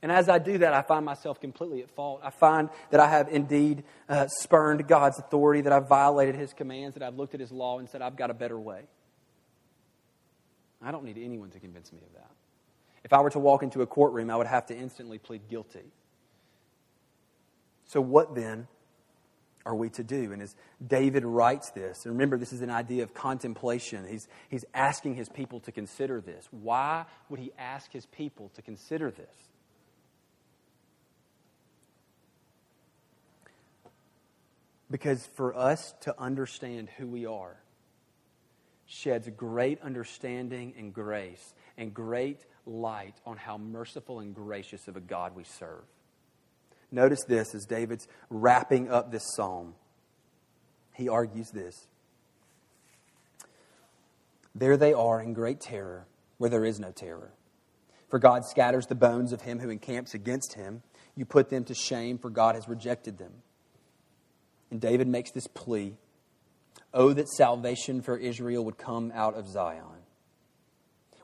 And 0.00 0.10
as 0.10 0.28
I 0.28 0.38
do 0.38 0.58
that, 0.58 0.72
I 0.72 0.82
find 0.82 1.04
myself 1.04 1.38
completely 1.40 1.82
at 1.82 1.90
fault. 1.90 2.22
I 2.24 2.30
find 2.30 2.70
that 2.90 2.98
I 2.98 3.08
have 3.08 3.28
indeed 3.28 3.84
uh, 4.08 4.26
spurned 4.26 4.88
God's 4.88 5.18
authority, 5.18 5.60
that 5.60 5.72
I've 5.72 5.88
violated 5.88 6.34
His 6.34 6.52
commands, 6.52 6.94
that 6.94 7.04
I've 7.04 7.14
looked 7.14 7.34
at 7.34 7.40
His 7.40 7.52
law 7.52 7.78
and 7.78 7.88
said, 7.88 8.02
I've 8.02 8.16
got 8.16 8.30
a 8.30 8.34
better 8.34 8.58
way. 8.58 8.82
I 10.82 10.90
don't 10.90 11.04
need 11.04 11.18
anyone 11.18 11.50
to 11.50 11.60
convince 11.60 11.92
me 11.92 12.00
of 12.04 12.12
that. 12.14 12.30
If 13.04 13.12
I 13.12 13.20
were 13.20 13.30
to 13.30 13.38
walk 13.38 13.62
into 13.62 13.82
a 13.82 13.86
courtroom, 13.86 14.30
I 14.30 14.36
would 14.36 14.48
have 14.48 14.66
to 14.66 14.76
instantly 14.76 15.18
plead 15.18 15.42
guilty. 15.48 15.92
So, 17.84 18.00
what 18.00 18.34
then 18.34 18.66
are 19.64 19.74
we 19.74 19.90
to 19.90 20.04
do? 20.04 20.32
And 20.32 20.42
as 20.42 20.54
David 20.84 21.24
writes 21.24 21.70
this, 21.70 22.04
and 22.04 22.14
remember, 22.14 22.36
this 22.36 22.52
is 22.52 22.62
an 22.62 22.70
idea 22.70 23.02
of 23.02 23.14
contemplation. 23.14 24.06
He's, 24.08 24.28
he's 24.48 24.64
asking 24.74 25.14
his 25.14 25.28
people 25.28 25.60
to 25.60 25.72
consider 25.72 26.20
this. 26.20 26.48
Why 26.50 27.04
would 27.28 27.38
he 27.38 27.52
ask 27.58 27.92
his 27.92 28.06
people 28.06 28.50
to 28.54 28.62
consider 28.62 29.10
this? 29.10 29.34
Because 34.90 35.26
for 35.34 35.56
us 35.56 35.94
to 36.02 36.14
understand 36.20 36.90
who 36.98 37.06
we 37.06 37.24
are 37.24 37.56
sheds 38.84 39.28
great 39.36 39.80
understanding 39.80 40.74
and 40.76 40.92
grace 40.92 41.54
and 41.78 41.94
great 41.94 42.44
light 42.66 43.14
on 43.24 43.38
how 43.38 43.56
merciful 43.56 44.20
and 44.20 44.34
gracious 44.34 44.88
of 44.88 44.96
a 44.96 45.00
God 45.00 45.34
we 45.34 45.44
serve. 45.44 45.84
Notice 46.92 47.24
this 47.24 47.54
as 47.54 47.64
David's 47.64 48.06
wrapping 48.28 48.90
up 48.90 49.10
this 49.10 49.34
psalm. 49.34 49.74
He 50.94 51.08
argues 51.08 51.50
this 51.50 51.88
There 54.54 54.76
they 54.76 54.92
are 54.92 55.20
in 55.20 55.32
great 55.32 55.60
terror 55.60 56.06
where 56.36 56.50
there 56.50 56.64
is 56.64 56.78
no 56.78 56.92
terror. 56.92 57.32
For 58.08 58.18
God 58.18 58.44
scatters 58.44 58.86
the 58.86 58.94
bones 58.94 59.32
of 59.32 59.40
him 59.40 59.58
who 59.58 59.70
encamps 59.70 60.12
against 60.12 60.52
him. 60.52 60.82
You 61.16 61.24
put 61.24 61.48
them 61.48 61.64
to 61.64 61.74
shame, 61.74 62.18
for 62.18 62.28
God 62.28 62.54
has 62.54 62.68
rejected 62.68 63.16
them. 63.16 63.32
And 64.70 64.80
David 64.80 65.08
makes 65.08 65.30
this 65.30 65.46
plea 65.46 65.94
Oh, 66.94 67.14
that 67.14 67.28
salvation 67.30 68.02
for 68.02 68.18
Israel 68.18 68.66
would 68.66 68.76
come 68.76 69.12
out 69.14 69.34
of 69.34 69.48
Zion. 69.48 70.02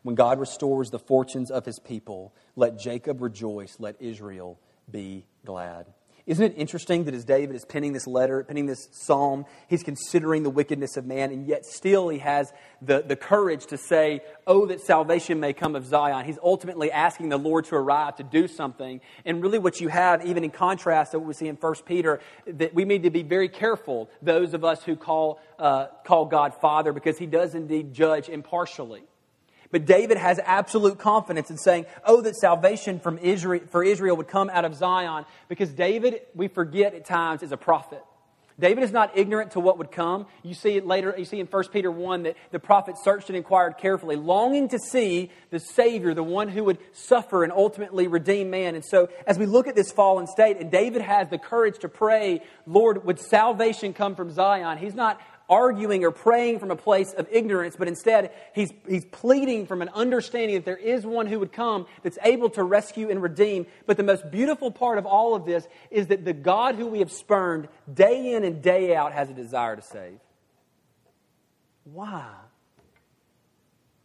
When 0.03 0.15
God 0.15 0.39
restores 0.39 0.89
the 0.89 0.99
fortunes 0.99 1.51
of 1.51 1.67
his 1.67 1.79
people, 1.79 2.33
let 2.57 2.79
Jacob 2.79 3.21
rejoice, 3.21 3.77
let 3.79 4.01
Israel 4.01 4.59
be 4.91 5.27
glad. 5.45 5.87
Isn't 6.29 6.45
it 6.45 6.55
interesting 6.59 7.05
that 7.05 7.15
as 7.15 7.25
David 7.25 7.57
is 7.57 7.65
penning 7.65 7.95
this 7.95 8.07
letter, 8.07 8.45
penning 8.45 8.67
this 8.67 8.87
psalm, 8.93 9.47
he's 9.67 9.83
considering 9.83 10.43
the 10.43 10.51
wickedness 10.51 10.99
of 10.99 11.07
man, 11.07 11.33
and 11.33 11.49
yet 11.49 11.65
still 11.65 12.11
he 12.11 12.19
has 12.19 12.53
the, 12.83 13.01
the 13.01 13.17
courage 13.17 13.65
to 13.69 13.79
say, 13.79 14.21
Oh, 14.47 14.67
that 14.67 14.83
salvation 14.83 15.41
may 15.41 15.55
come 15.55 15.75
of 15.75 15.87
Zion. 15.87 16.27
He's 16.27 16.39
ultimately 16.43 16.93
asking 16.93 17.31
the 17.31 17.39
Lord 17.39 17.65
to 17.67 17.77
arrive 17.77 18.17
to 18.17 18.25
do 18.25 18.47
something. 18.47 19.01
And 19.25 19.43
really, 19.43 19.59
what 19.59 19.81
you 19.81 19.89
have, 19.89 20.27
even 20.27 20.45
in 20.45 20.51
contrast 20.51 21.13
to 21.13 21.19
what 21.19 21.29
we 21.29 21.33
see 21.33 21.49
in 21.49 21.57
1 21.57 21.75
Peter, 21.87 22.21
that 22.47 22.75
we 22.75 22.85
need 22.85 23.05
to 23.05 23.11
be 23.11 23.23
very 23.23 23.49
careful, 23.49 24.11
those 24.21 24.53
of 24.53 24.65
us 24.65 24.85
who 24.85 24.97
call, 24.97 25.41
uh, 25.59 25.87
call 26.05 26.27
God 26.27 26.53
Father, 26.61 26.93
because 26.93 27.17
he 27.17 27.27
does 27.27 27.55
indeed 27.55 27.95
judge 27.95 28.29
impartially. 28.29 29.05
But 29.71 29.85
David 29.85 30.17
has 30.17 30.39
absolute 30.45 30.99
confidence 30.99 31.51
in 31.51 31.59
saying, 31.59 31.87
oh, 32.05 32.23
that 32.23 32.37
salvation 32.37 33.01
from 33.01 33.19
Israel, 33.19 33.65
for 33.71 33.85
Israel 33.85 34.17
would 34.17 34.29
come 34.29 34.51
out 34.51 34.65
of 34.65 34.75
Zion. 34.75 35.27
Because 35.49 35.71
David, 35.71 36.23
we 36.35 36.49
forget 36.49 36.95
at 36.95 37.05
times, 37.05 37.43
is 37.43 37.53
a 37.53 37.57
prophet. 37.57 38.03
David 38.61 38.83
is 38.83 38.91
not 38.91 39.17
ignorant 39.17 39.53
to 39.53 39.61
what 39.61 39.79
would 39.79 39.93
come. 39.93 40.27
You 40.43 40.53
see 40.53 40.77
it 40.77 40.85
later, 40.85 41.15
you 41.17 41.25
see 41.25 41.39
in 41.39 41.47
1 41.47 41.65
Peter 41.69 41.93
1 41.93 42.25
that 42.25 42.37
the 42.51 42.59
prophet 42.59 42.97
searched 42.99 43.29
and 43.29 43.37
inquired 43.37 43.79
carefully, 43.79 44.17
longing 44.17 44.69
to 44.71 44.81
see 44.81 45.31
the 45.51 45.61
Savior, 45.61 46.13
the 46.13 46.25
one 46.25 46.49
who 46.49 46.65
would 46.65 46.79
suffer 46.93 47.45
and 47.45 47.53
ultimately 47.53 48.09
redeem 48.09 48.51
man. 48.51 48.75
And 48.75 48.85
so, 48.85 49.11
as 49.29 49.39
we 49.39 49.47
look 49.47 49.69
at 49.69 49.77
this 49.77 49.93
fallen 49.93 50.27
state, 50.27 50.57
and 50.57 50.73
David 50.73 51.03
has 51.03 51.29
the 51.29 51.39
courage 51.39 51.79
to 51.81 51.89
pray, 51.89 52.43
Lord, 52.67 53.05
would 53.05 53.21
salvation 53.21 53.93
come 53.93 54.17
from 54.17 54.33
Zion? 54.33 54.79
He's 54.79 54.95
not 54.95 55.21
arguing 55.49 56.05
or 56.05 56.11
praying 56.11 56.59
from 56.59 56.71
a 56.71 56.77
place 56.77 57.13
of 57.13 57.27
ignorance, 57.31 57.77
but 57.77 57.89
instead 57.89 58.33
he's, 58.55 58.73
he's 58.89 59.05
pleading 59.07 59.67
from 59.67 59.83
an 59.83 59.89
understanding 59.91 60.57
that 60.57 60.65
there 60.65 60.77
is 60.77 61.07
one 61.07 61.27
who 61.27 61.39
would 61.39 61.53
come 61.53 61.87
that's 62.03 62.19
able 62.23 62.51
to 62.51 62.63
rescue 62.63 63.11
and 63.11 63.23
redeem. 63.23 63.67
But 63.87 63.97
the 63.97 64.03
most 64.03 64.31
beautiful 64.31 64.71
part 64.71 64.99
of 64.99 65.07
all 65.07 65.35
of 65.35 65.45
this 65.45 65.67
is 65.91 66.09
that 66.09 66.25
the 66.25 66.33
God 66.33 66.75
who 66.75 66.87
we 66.87 66.99
have 66.99 67.13
spurned 67.13 67.69
day 67.93 68.33
in 68.33 68.45
and 68.45 68.63
day 68.63 68.95
out 68.95 69.13
has 69.13 69.31
a 69.31 69.35
desire 69.35 69.77
to 69.77 69.83
save. 69.83 70.19
Why? 71.85 72.27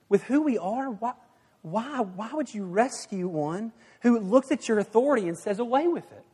With 0.10 0.24
who 0.24 0.44
we 0.44 0.58
are, 0.58 0.90
why, 0.90 1.14
why, 1.62 2.02
why 2.02 2.30
would 2.34 2.54
you 2.54 2.66
rescue 2.66 3.28
one 3.28 3.72
who 4.02 4.20
looks 4.20 4.52
at 4.52 4.68
your 4.68 4.80
authority 4.80 5.28
and 5.28 5.38
says, 5.38 5.60
away 5.60 5.88
with 5.88 6.10
it? 6.12 6.26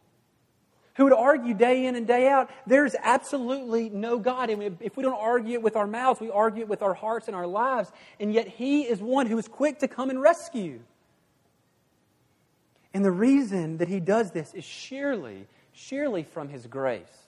Who 0.99 1.05
would 1.05 1.13
argue 1.13 1.53
day 1.53 1.85
in 1.85 1.95
and 1.95 2.05
day 2.05 2.27
out, 2.27 2.49
there's 2.67 2.93
absolutely 3.01 3.89
no 3.89 4.19
God. 4.19 4.49
And 4.49 4.77
if 4.81 4.97
we 4.97 5.03
don't 5.03 5.17
argue 5.17 5.53
it 5.53 5.61
with 5.61 5.77
our 5.77 5.87
mouths, 5.87 6.19
we 6.19 6.29
argue 6.29 6.63
it 6.63 6.67
with 6.67 6.81
our 6.81 6.93
hearts 6.93 7.27
and 7.27 7.37
our 7.37 7.47
lives. 7.47 7.89
And 8.19 8.33
yet 8.33 8.49
He 8.49 8.81
is 8.81 8.99
one 8.99 9.25
who 9.25 9.37
is 9.37 9.47
quick 9.47 9.79
to 9.79 9.87
come 9.87 10.09
and 10.09 10.21
rescue. 10.21 10.81
And 12.93 13.05
the 13.05 13.11
reason 13.11 13.77
that 13.77 13.87
He 13.87 14.01
does 14.01 14.31
this 14.31 14.53
is 14.53 14.65
surely, 14.65 15.47
surely 15.71 16.23
from 16.23 16.49
His 16.49 16.67
grace. 16.67 17.27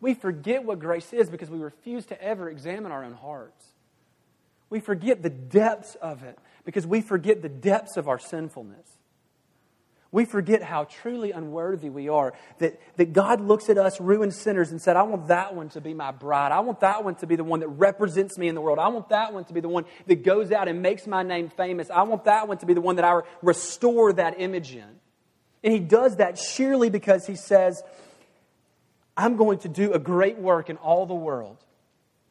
We 0.00 0.14
forget 0.14 0.64
what 0.64 0.80
grace 0.80 1.12
is 1.12 1.30
because 1.30 1.50
we 1.50 1.60
refuse 1.60 2.06
to 2.06 2.20
ever 2.20 2.50
examine 2.50 2.90
our 2.90 3.04
own 3.04 3.14
hearts. 3.14 3.64
We 4.68 4.80
forget 4.80 5.22
the 5.22 5.30
depths 5.30 5.94
of 5.94 6.24
it 6.24 6.36
because 6.64 6.88
we 6.88 7.02
forget 7.02 7.40
the 7.40 7.48
depths 7.48 7.96
of 7.96 8.08
our 8.08 8.18
sinfulness. 8.18 8.97
We 10.10 10.24
forget 10.24 10.62
how 10.62 10.84
truly 10.84 11.32
unworthy 11.32 11.90
we 11.90 12.08
are. 12.08 12.32
That, 12.58 12.80
that 12.96 13.12
God 13.12 13.42
looks 13.42 13.68
at 13.68 13.76
us, 13.76 14.00
ruined 14.00 14.32
sinners, 14.32 14.70
and 14.70 14.80
said, 14.80 14.96
I 14.96 15.02
want 15.02 15.28
that 15.28 15.54
one 15.54 15.68
to 15.70 15.82
be 15.82 15.92
my 15.92 16.12
bride. 16.12 16.50
I 16.50 16.60
want 16.60 16.80
that 16.80 17.04
one 17.04 17.14
to 17.16 17.26
be 17.26 17.36
the 17.36 17.44
one 17.44 17.60
that 17.60 17.68
represents 17.68 18.38
me 18.38 18.48
in 18.48 18.54
the 18.54 18.60
world. 18.62 18.78
I 18.78 18.88
want 18.88 19.10
that 19.10 19.34
one 19.34 19.44
to 19.44 19.52
be 19.52 19.60
the 19.60 19.68
one 19.68 19.84
that 20.06 20.24
goes 20.24 20.50
out 20.50 20.66
and 20.66 20.80
makes 20.80 21.06
my 21.06 21.22
name 21.22 21.50
famous. 21.50 21.90
I 21.90 22.02
want 22.02 22.24
that 22.24 22.48
one 22.48 22.56
to 22.58 22.66
be 22.66 22.72
the 22.72 22.80
one 22.80 22.96
that 22.96 23.04
I 23.04 23.20
restore 23.42 24.14
that 24.14 24.40
image 24.40 24.74
in. 24.74 24.88
And 25.62 25.72
He 25.72 25.78
does 25.80 26.16
that 26.16 26.38
sheerly 26.38 26.88
because 26.88 27.26
He 27.26 27.36
says, 27.36 27.82
I'm 29.14 29.36
going 29.36 29.58
to 29.58 29.68
do 29.68 29.92
a 29.92 29.98
great 29.98 30.38
work 30.38 30.70
in 30.70 30.78
all 30.78 31.04
the 31.04 31.14
world. 31.14 31.58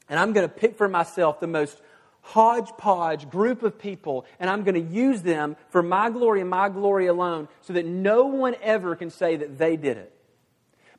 And 0.09 0.19
I'm 0.19 0.33
going 0.33 0.47
to 0.47 0.53
pick 0.53 0.77
for 0.77 0.87
myself 0.87 1.39
the 1.39 1.47
most 1.47 1.79
hodgepodge 2.27 3.29
group 3.29 3.63
of 3.63 3.77
people, 3.77 4.25
and 4.39 4.49
I'm 4.49 4.63
going 4.63 4.75
to 4.75 4.93
use 4.93 5.21
them 5.21 5.55
for 5.69 5.83
my 5.83 6.09
glory 6.09 6.41
and 6.41 6.49
my 6.49 6.69
glory 6.69 7.07
alone 7.07 7.47
so 7.61 7.73
that 7.73 7.85
no 7.85 8.25
one 8.25 8.55
ever 8.61 8.95
can 8.95 9.09
say 9.09 9.35
that 9.37 9.57
they 9.57 9.77
did 9.77 9.97
it. 9.97 10.13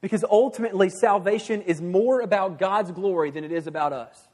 Because 0.01 0.25
ultimately, 0.31 0.91
salvation 0.91 1.63
is 1.63 1.83
more 1.83 2.21
about 2.21 2.59
God's 2.59 2.93
glory 2.93 3.31
than 3.31 3.43
it 3.43 3.51
is 3.51 3.67
about 3.67 3.93
us. 3.93 4.28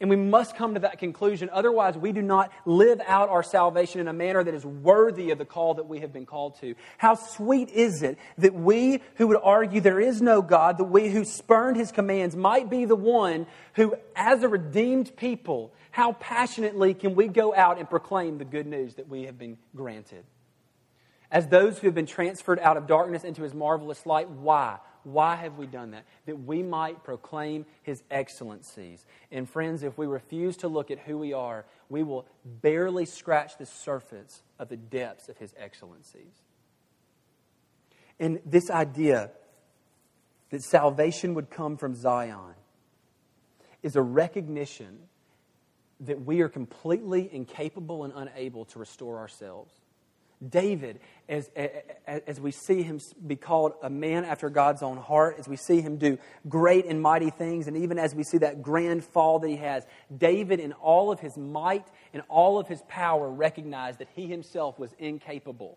And 0.00 0.08
we 0.08 0.16
must 0.16 0.54
come 0.54 0.74
to 0.74 0.80
that 0.80 0.98
conclusion. 0.98 1.50
Otherwise, 1.52 1.98
we 1.98 2.12
do 2.12 2.22
not 2.22 2.52
live 2.64 3.00
out 3.04 3.30
our 3.30 3.42
salvation 3.42 4.00
in 4.00 4.06
a 4.06 4.12
manner 4.12 4.44
that 4.44 4.54
is 4.54 4.64
worthy 4.64 5.32
of 5.32 5.38
the 5.38 5.44
call 5.44 5.74
that 5.74 5.88
we 5.88 6.00
have 6.00 6.12
been 6.12 6.26
called 6.26 6.60
to. 6.60 6.76
How 6.98 7.16
sweet 7.16 7.68
is 7.70 8.02
it 8.02 8.16
that 8.38 8.54
we 8.54 9.02
who 9.16 9.26
would 9.26 9.40
argue 9.42 9.80
there 9.80 9.98
is 9.98 10.22
no 10.22 10.40
God, 10.40 10.78
that 10.78 10.84
we 10.84 11.08
who 11.08 11.24
spurned 11.24 11.76
his 11.76 11.90
commands, 11.90 12.36
might 12.36 12.70
be 12.70 12.84
the 12.84 12.94
one 12.94 13.46
who, 13.74 13.96
as 14.14 14.44
a 14.44 14.48
redeemed 14.48 15.16
people, 15.16 15.72
how 15.90 16.12
passionately 16.12 16.94
can 16.94 17.16
we 17.16 17.26
go 17.26 17.52
out 17.52 17.78
and 17.78 17.90
proclaim 17.90 18.38
the 18.38 18.44
good 18.44 18.66
news 18.66 18.94
that 18.94 19.08
we 19.08 19.24
have 19.24 19.36
been 19.36 19.58
granted? 19.74 20.24
As 21.30 21.46
those 21.48 21.78
who 21.78 21.86
have 21.86 21.94
been 21.94 22.06
transferred 22.06 22.58
out 22.60 22.76
of 22.76 22.86
darkness 22.86 23.22
into 23.22 23.42
his 23.42 23.52
marvelous 23.52 24.06
light, 24.06 24.30
why? 24.30 24.78
Why 25.04 25.36
have 25.36 25.58
we 25.58 25.66
done 25.66 25.90
that? 25.92 26.04
That 26.26 26.40
we 26.40 26.62
might 26.62 27.04
proclaim 27.04 27.66
his 27.82 28.02
excellencies. 28.10 29.04
And 29.30 29.48
friends, 29.48 29.82
if 29.82 29.98
we 29.98 30.06
refuse 30.06 30.56
to 30.58 30.68
look 30.68 30.90
at 30.90 30.98
who 31.00 31.18
we 31.18 31.32
are, 31.32 31.66
we 31.88 32.02
will 32.02 32.26
barely 32.44 33.04
scratch 33.04 33.58
the 33.58 33.66
surface 33.66 34.42
of 34.58 34.68
the 34.68 34.76
depths 34.76 35.28
of 35.28 35.36
his 35.36 35.54
excellencies. 35.58 36.32
And 38.18 38.40
this 38.44 38.70
idea 38.70 39.30
that 40.50 40.62
salvation 40.62 41.34
would 41.34 41.50
come 41.50 41.76
from 41.76 41.94
Zion 41.94 42.54
is 43.82 43.96
a 43.96 44.02
recognition 44.02 44.98
that 46.00 46.24
we 46.24 46.40
are 46.40 46.48
completely 46.48 47.28
incapable 47.32 48.04
and 48.04 48.12
unable 48.14 48.64
to 48.66 48.78
restore 48.78 49.18
ourselves. 49.18 49.72
David, 50.46 51.00
as, 51.28 51.50
as 52.06 52.40
we 52.40 52.52
see 52.52 52.82
him 52.82 53.00
be 53.26 53.34
called 53.34 53.72
a 53.82 53.90
man 53.90 54.24
after 54.24 54.48
God's 54.48 54.82
own 54.82 54.96
heart, 54.96 55.36
as 55.38 55.48
we 55.48 55.56
see 55.56 55.80
him 55.80 55.96
do 55.96 56.16
great 56.48 56.86
and 56.86 57.02
mighty 57.02 57.30
things, 57.30 57.66
and 57.66 57.76
even 57.76 57.98
as 57.98 58.14
we 58.14 58.22
see 58.22 58.38
that 58.38 58.62
grand 58.62 59.04
fall 59.04 59.40
that 59.40 59.48
he 59.48 59.56
has, 59.56 59.84
David, 60.16 60.60
in 60.60 60.72
all 60.74 61.10
of 61.10 61.18
his 61.18 61.36
might 61.36 61.86
and 62.12 62.22
all 62.28 62.58
of 62.58 62.68
his 62.68 62.82
power, 62.88 63.28
recognized 63.28 63.98
that 63.98 64.08
he 64.14 64.28
himself 64.28 64.78
was 64.78 64.94
incapable. 64.98 65.76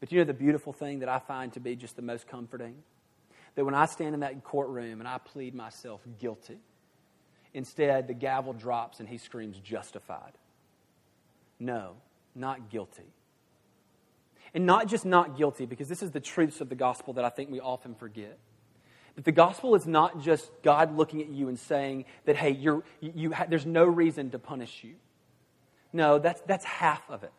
But 0.00 0.12
you 0.12 0.18
know 0.18 0.24
the 0.24 0.32
beautiful 0.32 0.72
thing 0.72 1.00
that 1.00 1.08
I 1.10 1.18
find 1.18 1.52
to 1.52 1.60
be 1.60 1.76
just 1.76 1.96
the 1.96 2.02
most 2.02 2.26
comforting? 2.26 2.76
That 3.54 3.66
when 3.66 3.74
I 3.74 3.84
stand 3.84 4.14
in 4.14 4.20
that 4.20 4.44
courtroom 4.44 5.00
and 5.00 5.08
I 5.08 5.18
plead 5.18 5.54
myself 5.54 6.00
guilty, 6.18 6.58
instead 7.52 8.06
the 8.06 8.14
gavel 8.14 8.54
drops 8.54 8.98
and 9.00 9.08
he 9.08 9.18
screams 9.18 9.58
justified. 9.58 10.32
No, 11.60 11.96
not 12.34 12.70
guilty 12.70 13.12
and 14.54 14.66
not 14.66 14.88
just 14.88 15.04
not 15.04 15.36
guilty, 15.36 15.66
because 15.66 15.88
this 15.88 16.02
is 16.02 16.10
the 16.10 16.20
truths 16.20 16.60
of 16.60 16.68
the 16.68 16.74
gospel 16.74 17.14
that 17.14 17.24
I 17.24 17.28
think 17.28 17.50
we 17.50 17.60
often 17.60 17.94
forget. 17.94 18.38
That 19.16 19.24
the 19.24 19.32
gospel 19.32 19.74
is 19.74 19.86
not 19.86 20.20
just 20.20 20.50
God 20.62 20.96
looking 20.96 21.20
at 21.20 21.28
you 21.28 21.48
and 21.48 21.58
saying 21.58 22.04
that, 22.24 22.36
hey, 22.36 22.50
you're, 22.50 22.84
you, 23.00 23.32
ha- 23.32 23.46
there's 23.48 23.66
no 23.66 23.84
reason 23.84 24.30
to 24.30 24.38
punish 24.38 24.84
you. 24.84 24.94
No, 25.92 26.18
that's, 26.18 26.40
that's 26.42 26.64
half 26.64 27.02
of 27.10 27.24
it. 27.24 27.32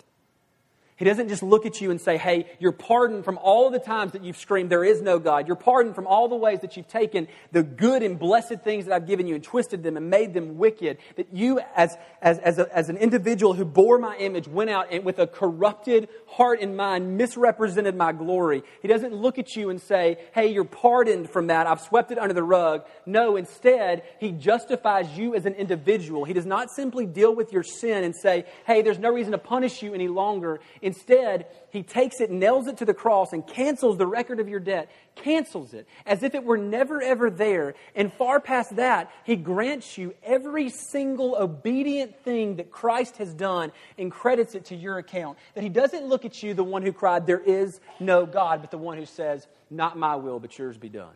He 1.00 1.06
doesn't 1.06 1.30
just 1.30 1.42
look 1.42 1.66
at 1.66 1.80
you 1.80 1.92
and 1.92 2.02
say, 2.02 2.18
hey, 2.18 2.46
you're 2.60 2.74
pardoned 2.74 3.24
from 3.24 3.38
all 3.38 3.70
the 3.70 3.80
times 3.80 4.12
that 4.12 4.26
you've 4.26 4.36
screamed, 4.36 4.70
there 4.70 4.84
is 4.84 5.02
no 5.02 5.18
God. 5.18 5.48
You're 5.48 5.56
pardoned 5.56 5.96
from 5.96 6.06
all 6.06 6.28
the 6.28 6.36
ways 6.36 6.60
that 6.60 6.76
you've 6.76 6.90
taken 6.90 7.30
the 7.54 7.64
good 7.64 8.04
and 8.04 8.20
blessed 8.20 8.60
things 8.66 8.86
that 8.86 8.94
I've 8.94 9.08
given 9.08 9.26
you 9.26 9.36
and 9.36 9.44
twisted 9.44 9.82
them 9.82 9.96
and 9.96 10.10
made 10.10 10.34
them 10.34 10.58
wicked. 10.58 10.98
That 11.16 11.34
you, 11.34 11.62
as, 11.74 11.96
as, 12.22 12.38
as, 12.40 12.60
a, 12.60 12.76
as 12.76 12.90
an 12.90 12.98
individual 12.98 13.54
who 13.54 13.64
bore 13.64 13.98
my 13.98 14.18
image, 14.18 14.50
went 14.50 14.70
out 14.70 14.88
and 14.92 15.06
with 15.06 15.20
a 15.20 15.28
corrupted 15.28 16.10
heart 16.28 16.60
and 16.62 16.76
mind 16.76 17.18
misrepresented 17.18 17.96
my 17.96 18.12
glory. 18.12 18.64
He 18.82 18.90
doesn't 18.90 19.14
look 19.14 19.40
at 19.40 19.56
you 19.56 19.70
and 19.70 19.82
say, 19.82 20.18
hey, 20.36 20.48
you're 20.48 20.66
pardoned 20.66 21.30
from 21.30 21.48
that. 21.48 21.66
I've 21.66 21.80
swept 21.80 22.12
it 22.12 22.20
under 22.20 22.34
the 22.34 22.44
rug. 22.44 22.86
No, 23.06 23.38
instead, 23.38 24.04
he 24.20 24.34
justifies 24.34 25.18
you 25.18 25.34
as 25.34 25.46
an 25.46 25.54
individual. 25.54 26.26
He 26.26 26.34
does 26.34 26.46
not 26.46 26.72
simply 26.72 27.06
deal 27.06 27.34
with 27.34 27.54
your 27.54 27.64
sin 27.64 28.04
and 28.04 28.14
say, 28.14 28.44
hey, 28.68 28.82
there's 28.82 29.00
no 29.00 29.14
reason 29.14 29.32
to 29.32 29.38
punish 29.38 29.82
you 29.82 29.94
any 29.94 30.10
longer. 30.10 30.60
Instead, 30.90 31.46
he 31.70 31.84
takes 31.84 32.20
it, 32.20 32.32
nails 32.32 32.66
it 32.66 32.78
to 32.78 32.86
the 32.86 32.96
cross, 32.96 33.32
and 33.32 33.46
cancels 33.46 34.00
the 34.00 34.08
record 34.08 34.40
of 34.40 34.50
your 34.50 34.60
debt, 34.60 34.90
cancels 35.14 35.76
it 35.76 35.88
as 36.04 36.24
if 36.24 36.34
it 36.34 36.44
were 36.44 36.58
never 36.58 37.00
ever 37.00 37.30
there. 37.30 37.76
And 37.94 38.12
far 38.12 38.40
past 38.40 38.76
that, 38.78 39.12
he 39.24 39.36
grants 39.36 40.00
you 40.00 40.16
every 40.24 40.70
single 40.70 41.36
obedient 41.36 42.24
thing 42.24 42.56
that 42.56 42.72
Christ 42.72 43.18
has 43.18 43.36
done 43.36 43.72
and 44.00 44.12
credits 44.12 44.56
it 44.56 44.66
to 44.66 44.76
your 44.76 44.98
account. 44.98 45.38
That 45.54 45.62
he 45.62 45.70
doesn't 45.70 46.08
look 46.08 46.26
at 46.26 46.42
you, 46.42 46.56
the 46.56 46.64
one 46.64 46.82
who 46.82 46.92
cried, 46.92 47.28
There 47.28 47.40
is 47.40 47.80
no 48.00 48.26
God, 48.26 48.62
but 48.62 48.72
the 48.72 48.80
one 48.80 48.98
who 48.98 49.06
says, 49.06 49.46
Not 49.70 49.96
my 49.96 50.16
will, 50.16 50.40
but 50.40 50.58
yours 50.58 50.76
be 50.76 50.90
done. 50.90 51.14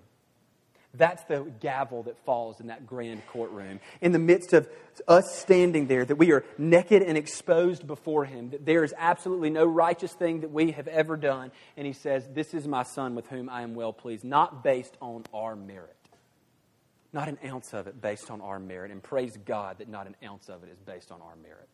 That's 0.96 1.24
the 1.24 1.52
gavel 1.60 2.04
that 2.04 2.24
falls 2.24 2.60
in 2.60 2.68
that 2.68 2.86
grand 2.86 3.26
courtroom. 3.28 3.80
In 4.02 4.12
the 4.12 4.20
midst 4.20 4.54
of 4.54 4.70
us 5.08 5.36
standing 5.36 5.88
there, 5.88 6.06
that 6.06 6.18
we 6.18 6.32
are 6.32 6.46
naked 6.60 7.02
and 7.02 7.18
exposed 7.18 7.88
before 7.88 8.26
Him, 8.26 8.52
that 8.52 8.64
there 8.64 8.84
is 8.84 8.94
absolutely 8.96 9.50
no 9.50 9.66
righteous 9.66 10.14
thing 10.14 10.42
that 10.42 10.52
we 10.52 10.72
have 10.72 10.88
ever 10.88 11.18
done. 11.18 11.52
And 11.78 11.88
He 11.88 11.94
says, 11.94 12.28
This 12.32 12.54
is 12.54 12.68
my 12.68 12.84
Son 12.84 13.16
with 13.16 13.28
whom 13.28 13.50
I 13.50 13.64
am 13.64 13.74
well 13.74 13.92
pleased, 13.92 14.24
not 14.24 14.64
based 14.64 14.96
on 15.02 15.24
our 15.34 15.56
merit. 15.56 15.96
Not 17.12 17.28
an 17.28 17.40
ounce 17.44 17.74
of 17.74 17.88
it 17.88 18.00
based 18.00 18.30
on 18.30 18.42
our 18.42 18.60
merit. 18.60 18.92
And 18.92 19.02
praise 19.02 19.36
God 19.46 19.80
that 19.80 19.90
not 19.90 20.06
an 20.06 20.16
ounce 20.24 20.48
of 20.48 20.64
it 20.64 20.70
is 20.72 20.80
based 20.80 21.12
on 21.12 21.22
our 21.22 21.36
merit. 21.36 21.70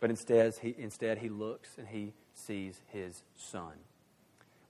But 0.00 0.08
instead, 0.08 0.54
He, 0.62 0.74
instead, 0.78 1.18
he 1.18 1.28
looks 1.28 1.76
and 1.76 1.88
He 1.88 2.14
sees 2.34 2.80
His 2.90 3.22
Son 3.36 3.72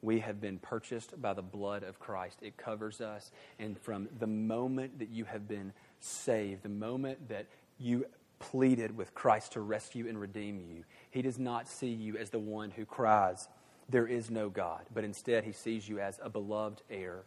we 0.03 0.21
have 0.21 0.41
been 0.41 0.59
purchased 0.59 1.21
by 1.21 1.33
the 1.33 1.43
blood 1.43 1.83
of 1.83 1.99
Christ. 1.99 2.39
It 2.43 2.57
covers 2.57 3.01
us. 3.01 3.31
And 3.59 3.79
from 3.79 4.09
the 4.19 4.27
moment 4.27 4.99
that 4.99 5.09
you 5.11 5.25
have 5.25 5.49
been 5.49 5.73
saved, 6.01 6.63
the 6.63 6.69
moment 6.69 7.29
that 7.29 7.47
you 7.79 8.07
pleaded 8.39 8.97
with 8.97 9.15
Christ 9.15 9.53
to 9.53 9.61
rescue 9.61 10.09
and 10.09 10.21
redeem 10.21 10.61
you, 10.61 10.85
He 11.11 11.23
does 11.23 11.39
not 11.39 11.69
see 11.69 11.91
you 11.91 12.17
as 12.17 12.31
the 12.31 12.39
one 12.39 12.71
who 12.71 12.85
cries, 12.85 13.49
There 13.89 14.07
is 14.07 14.31
no 14.31 14.49
God, 14.49 14.83
but 14.95 15.05
instead 15.05 15.45
He 15.45 15.53
sees 15.53 15.89
you 15.89 15.99
as 15.99 16.21
a 16.23 16.29
beloved 16.29 16.83
heir. 16.91 17.23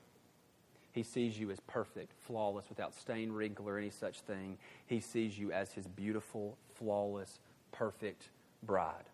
He 0.91 1.03
sees 1.03 1.39
you 1.39 1.51
as 1.51 1.59
perfect, 1.61 2.13
flawless, 2.19 2.65
without 2.69 2.95
stain, 2.95 3.31
wrinkle, 3.31 3.69
or 3.69 3.77
any 3.77 3.91
such 3.91 4.21
thing. 4.21 4.57
He 4.87 4.99
sees 4.99 5.37
you 5.37 5.51
as 5.51 5.71
His 5.73 5.87
beautiful, 5.87 6.57
flawless, 6.75 7.39
perfect 7.71 8.29
bride. 8.63 9.05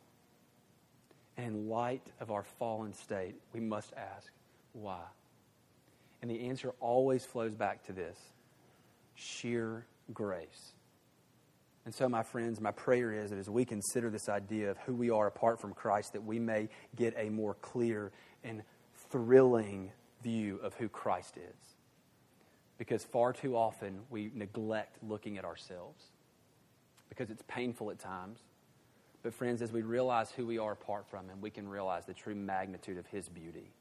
And 1.38 1.48
in 1.48 1.70
light 1.70 2.12
of 2.20 2.32
our 2.32 2.44
fallen 2.44 2.94
state, 2.94 3.36
we 3.54 3.60
must 3.60 3.94
ask, 3.94 4.32
why? 4.74 5.02
And 6.22 6.32
the 6.32 6.48
answer 6.48 6.74
always 6.80 7.26
flows 7.26 7.56
back 7.56 7.86
to 7.88 7.94
this 7.94 8.18
sheer 9.16 9.86
grace. 10.14 10.74
And 11.86 11.94
so, 11.94 12.10
my 12.10 12.24
friends, 12.24 12.60
my 12.60 12.72
prayer 12.72 13.12
is 13.12 13.30
that 13.30 13.38
as 13.38 13.50
we 13.50 13.64
consider 13.64 14.10
this 14.10 14.28
idea 14.28 14.72
of 14.72 14.78
who 14.80 14.96
we 14.96 15.12
are 15.12 15.28
apart 15.28 15.62
from 15.62 15.74
Christ, 15.74 16.14
that 16.14 16.24
we 16.24 16.40
may 16.40 16.68
get 16.96 17.14
a 17.16 17.30
more 17.30 17.54
clear 17.56 18.12
and 18.44 18.64
thrilling 19.12 19.92
view 20.24 20.58
of 20.64 20.74
who 20.74 20.90
Christ 20.90 21.38
is. 21.38 21.76
Because 22.78 23.04
far 23.04 23.34
too 23.34 23.56
often 23.56 24.00
we 24.10 24.32
neglect 24.34 24.98
looking 25.04 25.38
at 25.38 25.46
ourselves 25.46 26.04
because 27.08 27.30
it's 27.30 27.44
painful 27.48 27.92
at 27.92 28.00
times. 28.00 28.40
But, 29.26 29.34
friends, 29.34 29.64
as 29.64 29.72
we 29.72 29.82
realize 29.82 30.30
who 30.30 30.46
we 30.46 30.60
are 30.60 30.74
apart 30.74 31.08
from 31.10 31.28
Him, 31.28 31.42
we 31.42 31.50
can 31.50 31.68
realize 31.68 32.06
the 32.06 32.14
true 32.14 32.36
magnitude 32.36 33.00
of 33.00 33.08
His 33.08 33.28
beauty. 33.28 33.72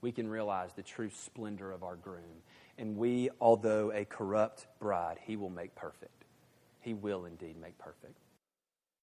We 0.00 0.10
can 0.10 0.28
realize 0.28 0.72
the 0.72 0.82
true 0.82 1.08
splendor 1.08 1.70
of 1.70 1.84
our 1.84 1.94
groom. 1.94 2.42
And 2.78 2.96
we, 2.96 3.30
although 3.40 3.92
a 3.92 4.04
corrupt 4.04 4.66
bride, 4.80 5.18
He 5.24 5.36
will 5.36 5.50
make 5.50 5.72
perfect. 5.76 6.24
He 6.80 6.94
will 6.94 7.26
indeed 7.26 7.54
make 7.62 7.78
perfect. 7.78 8.18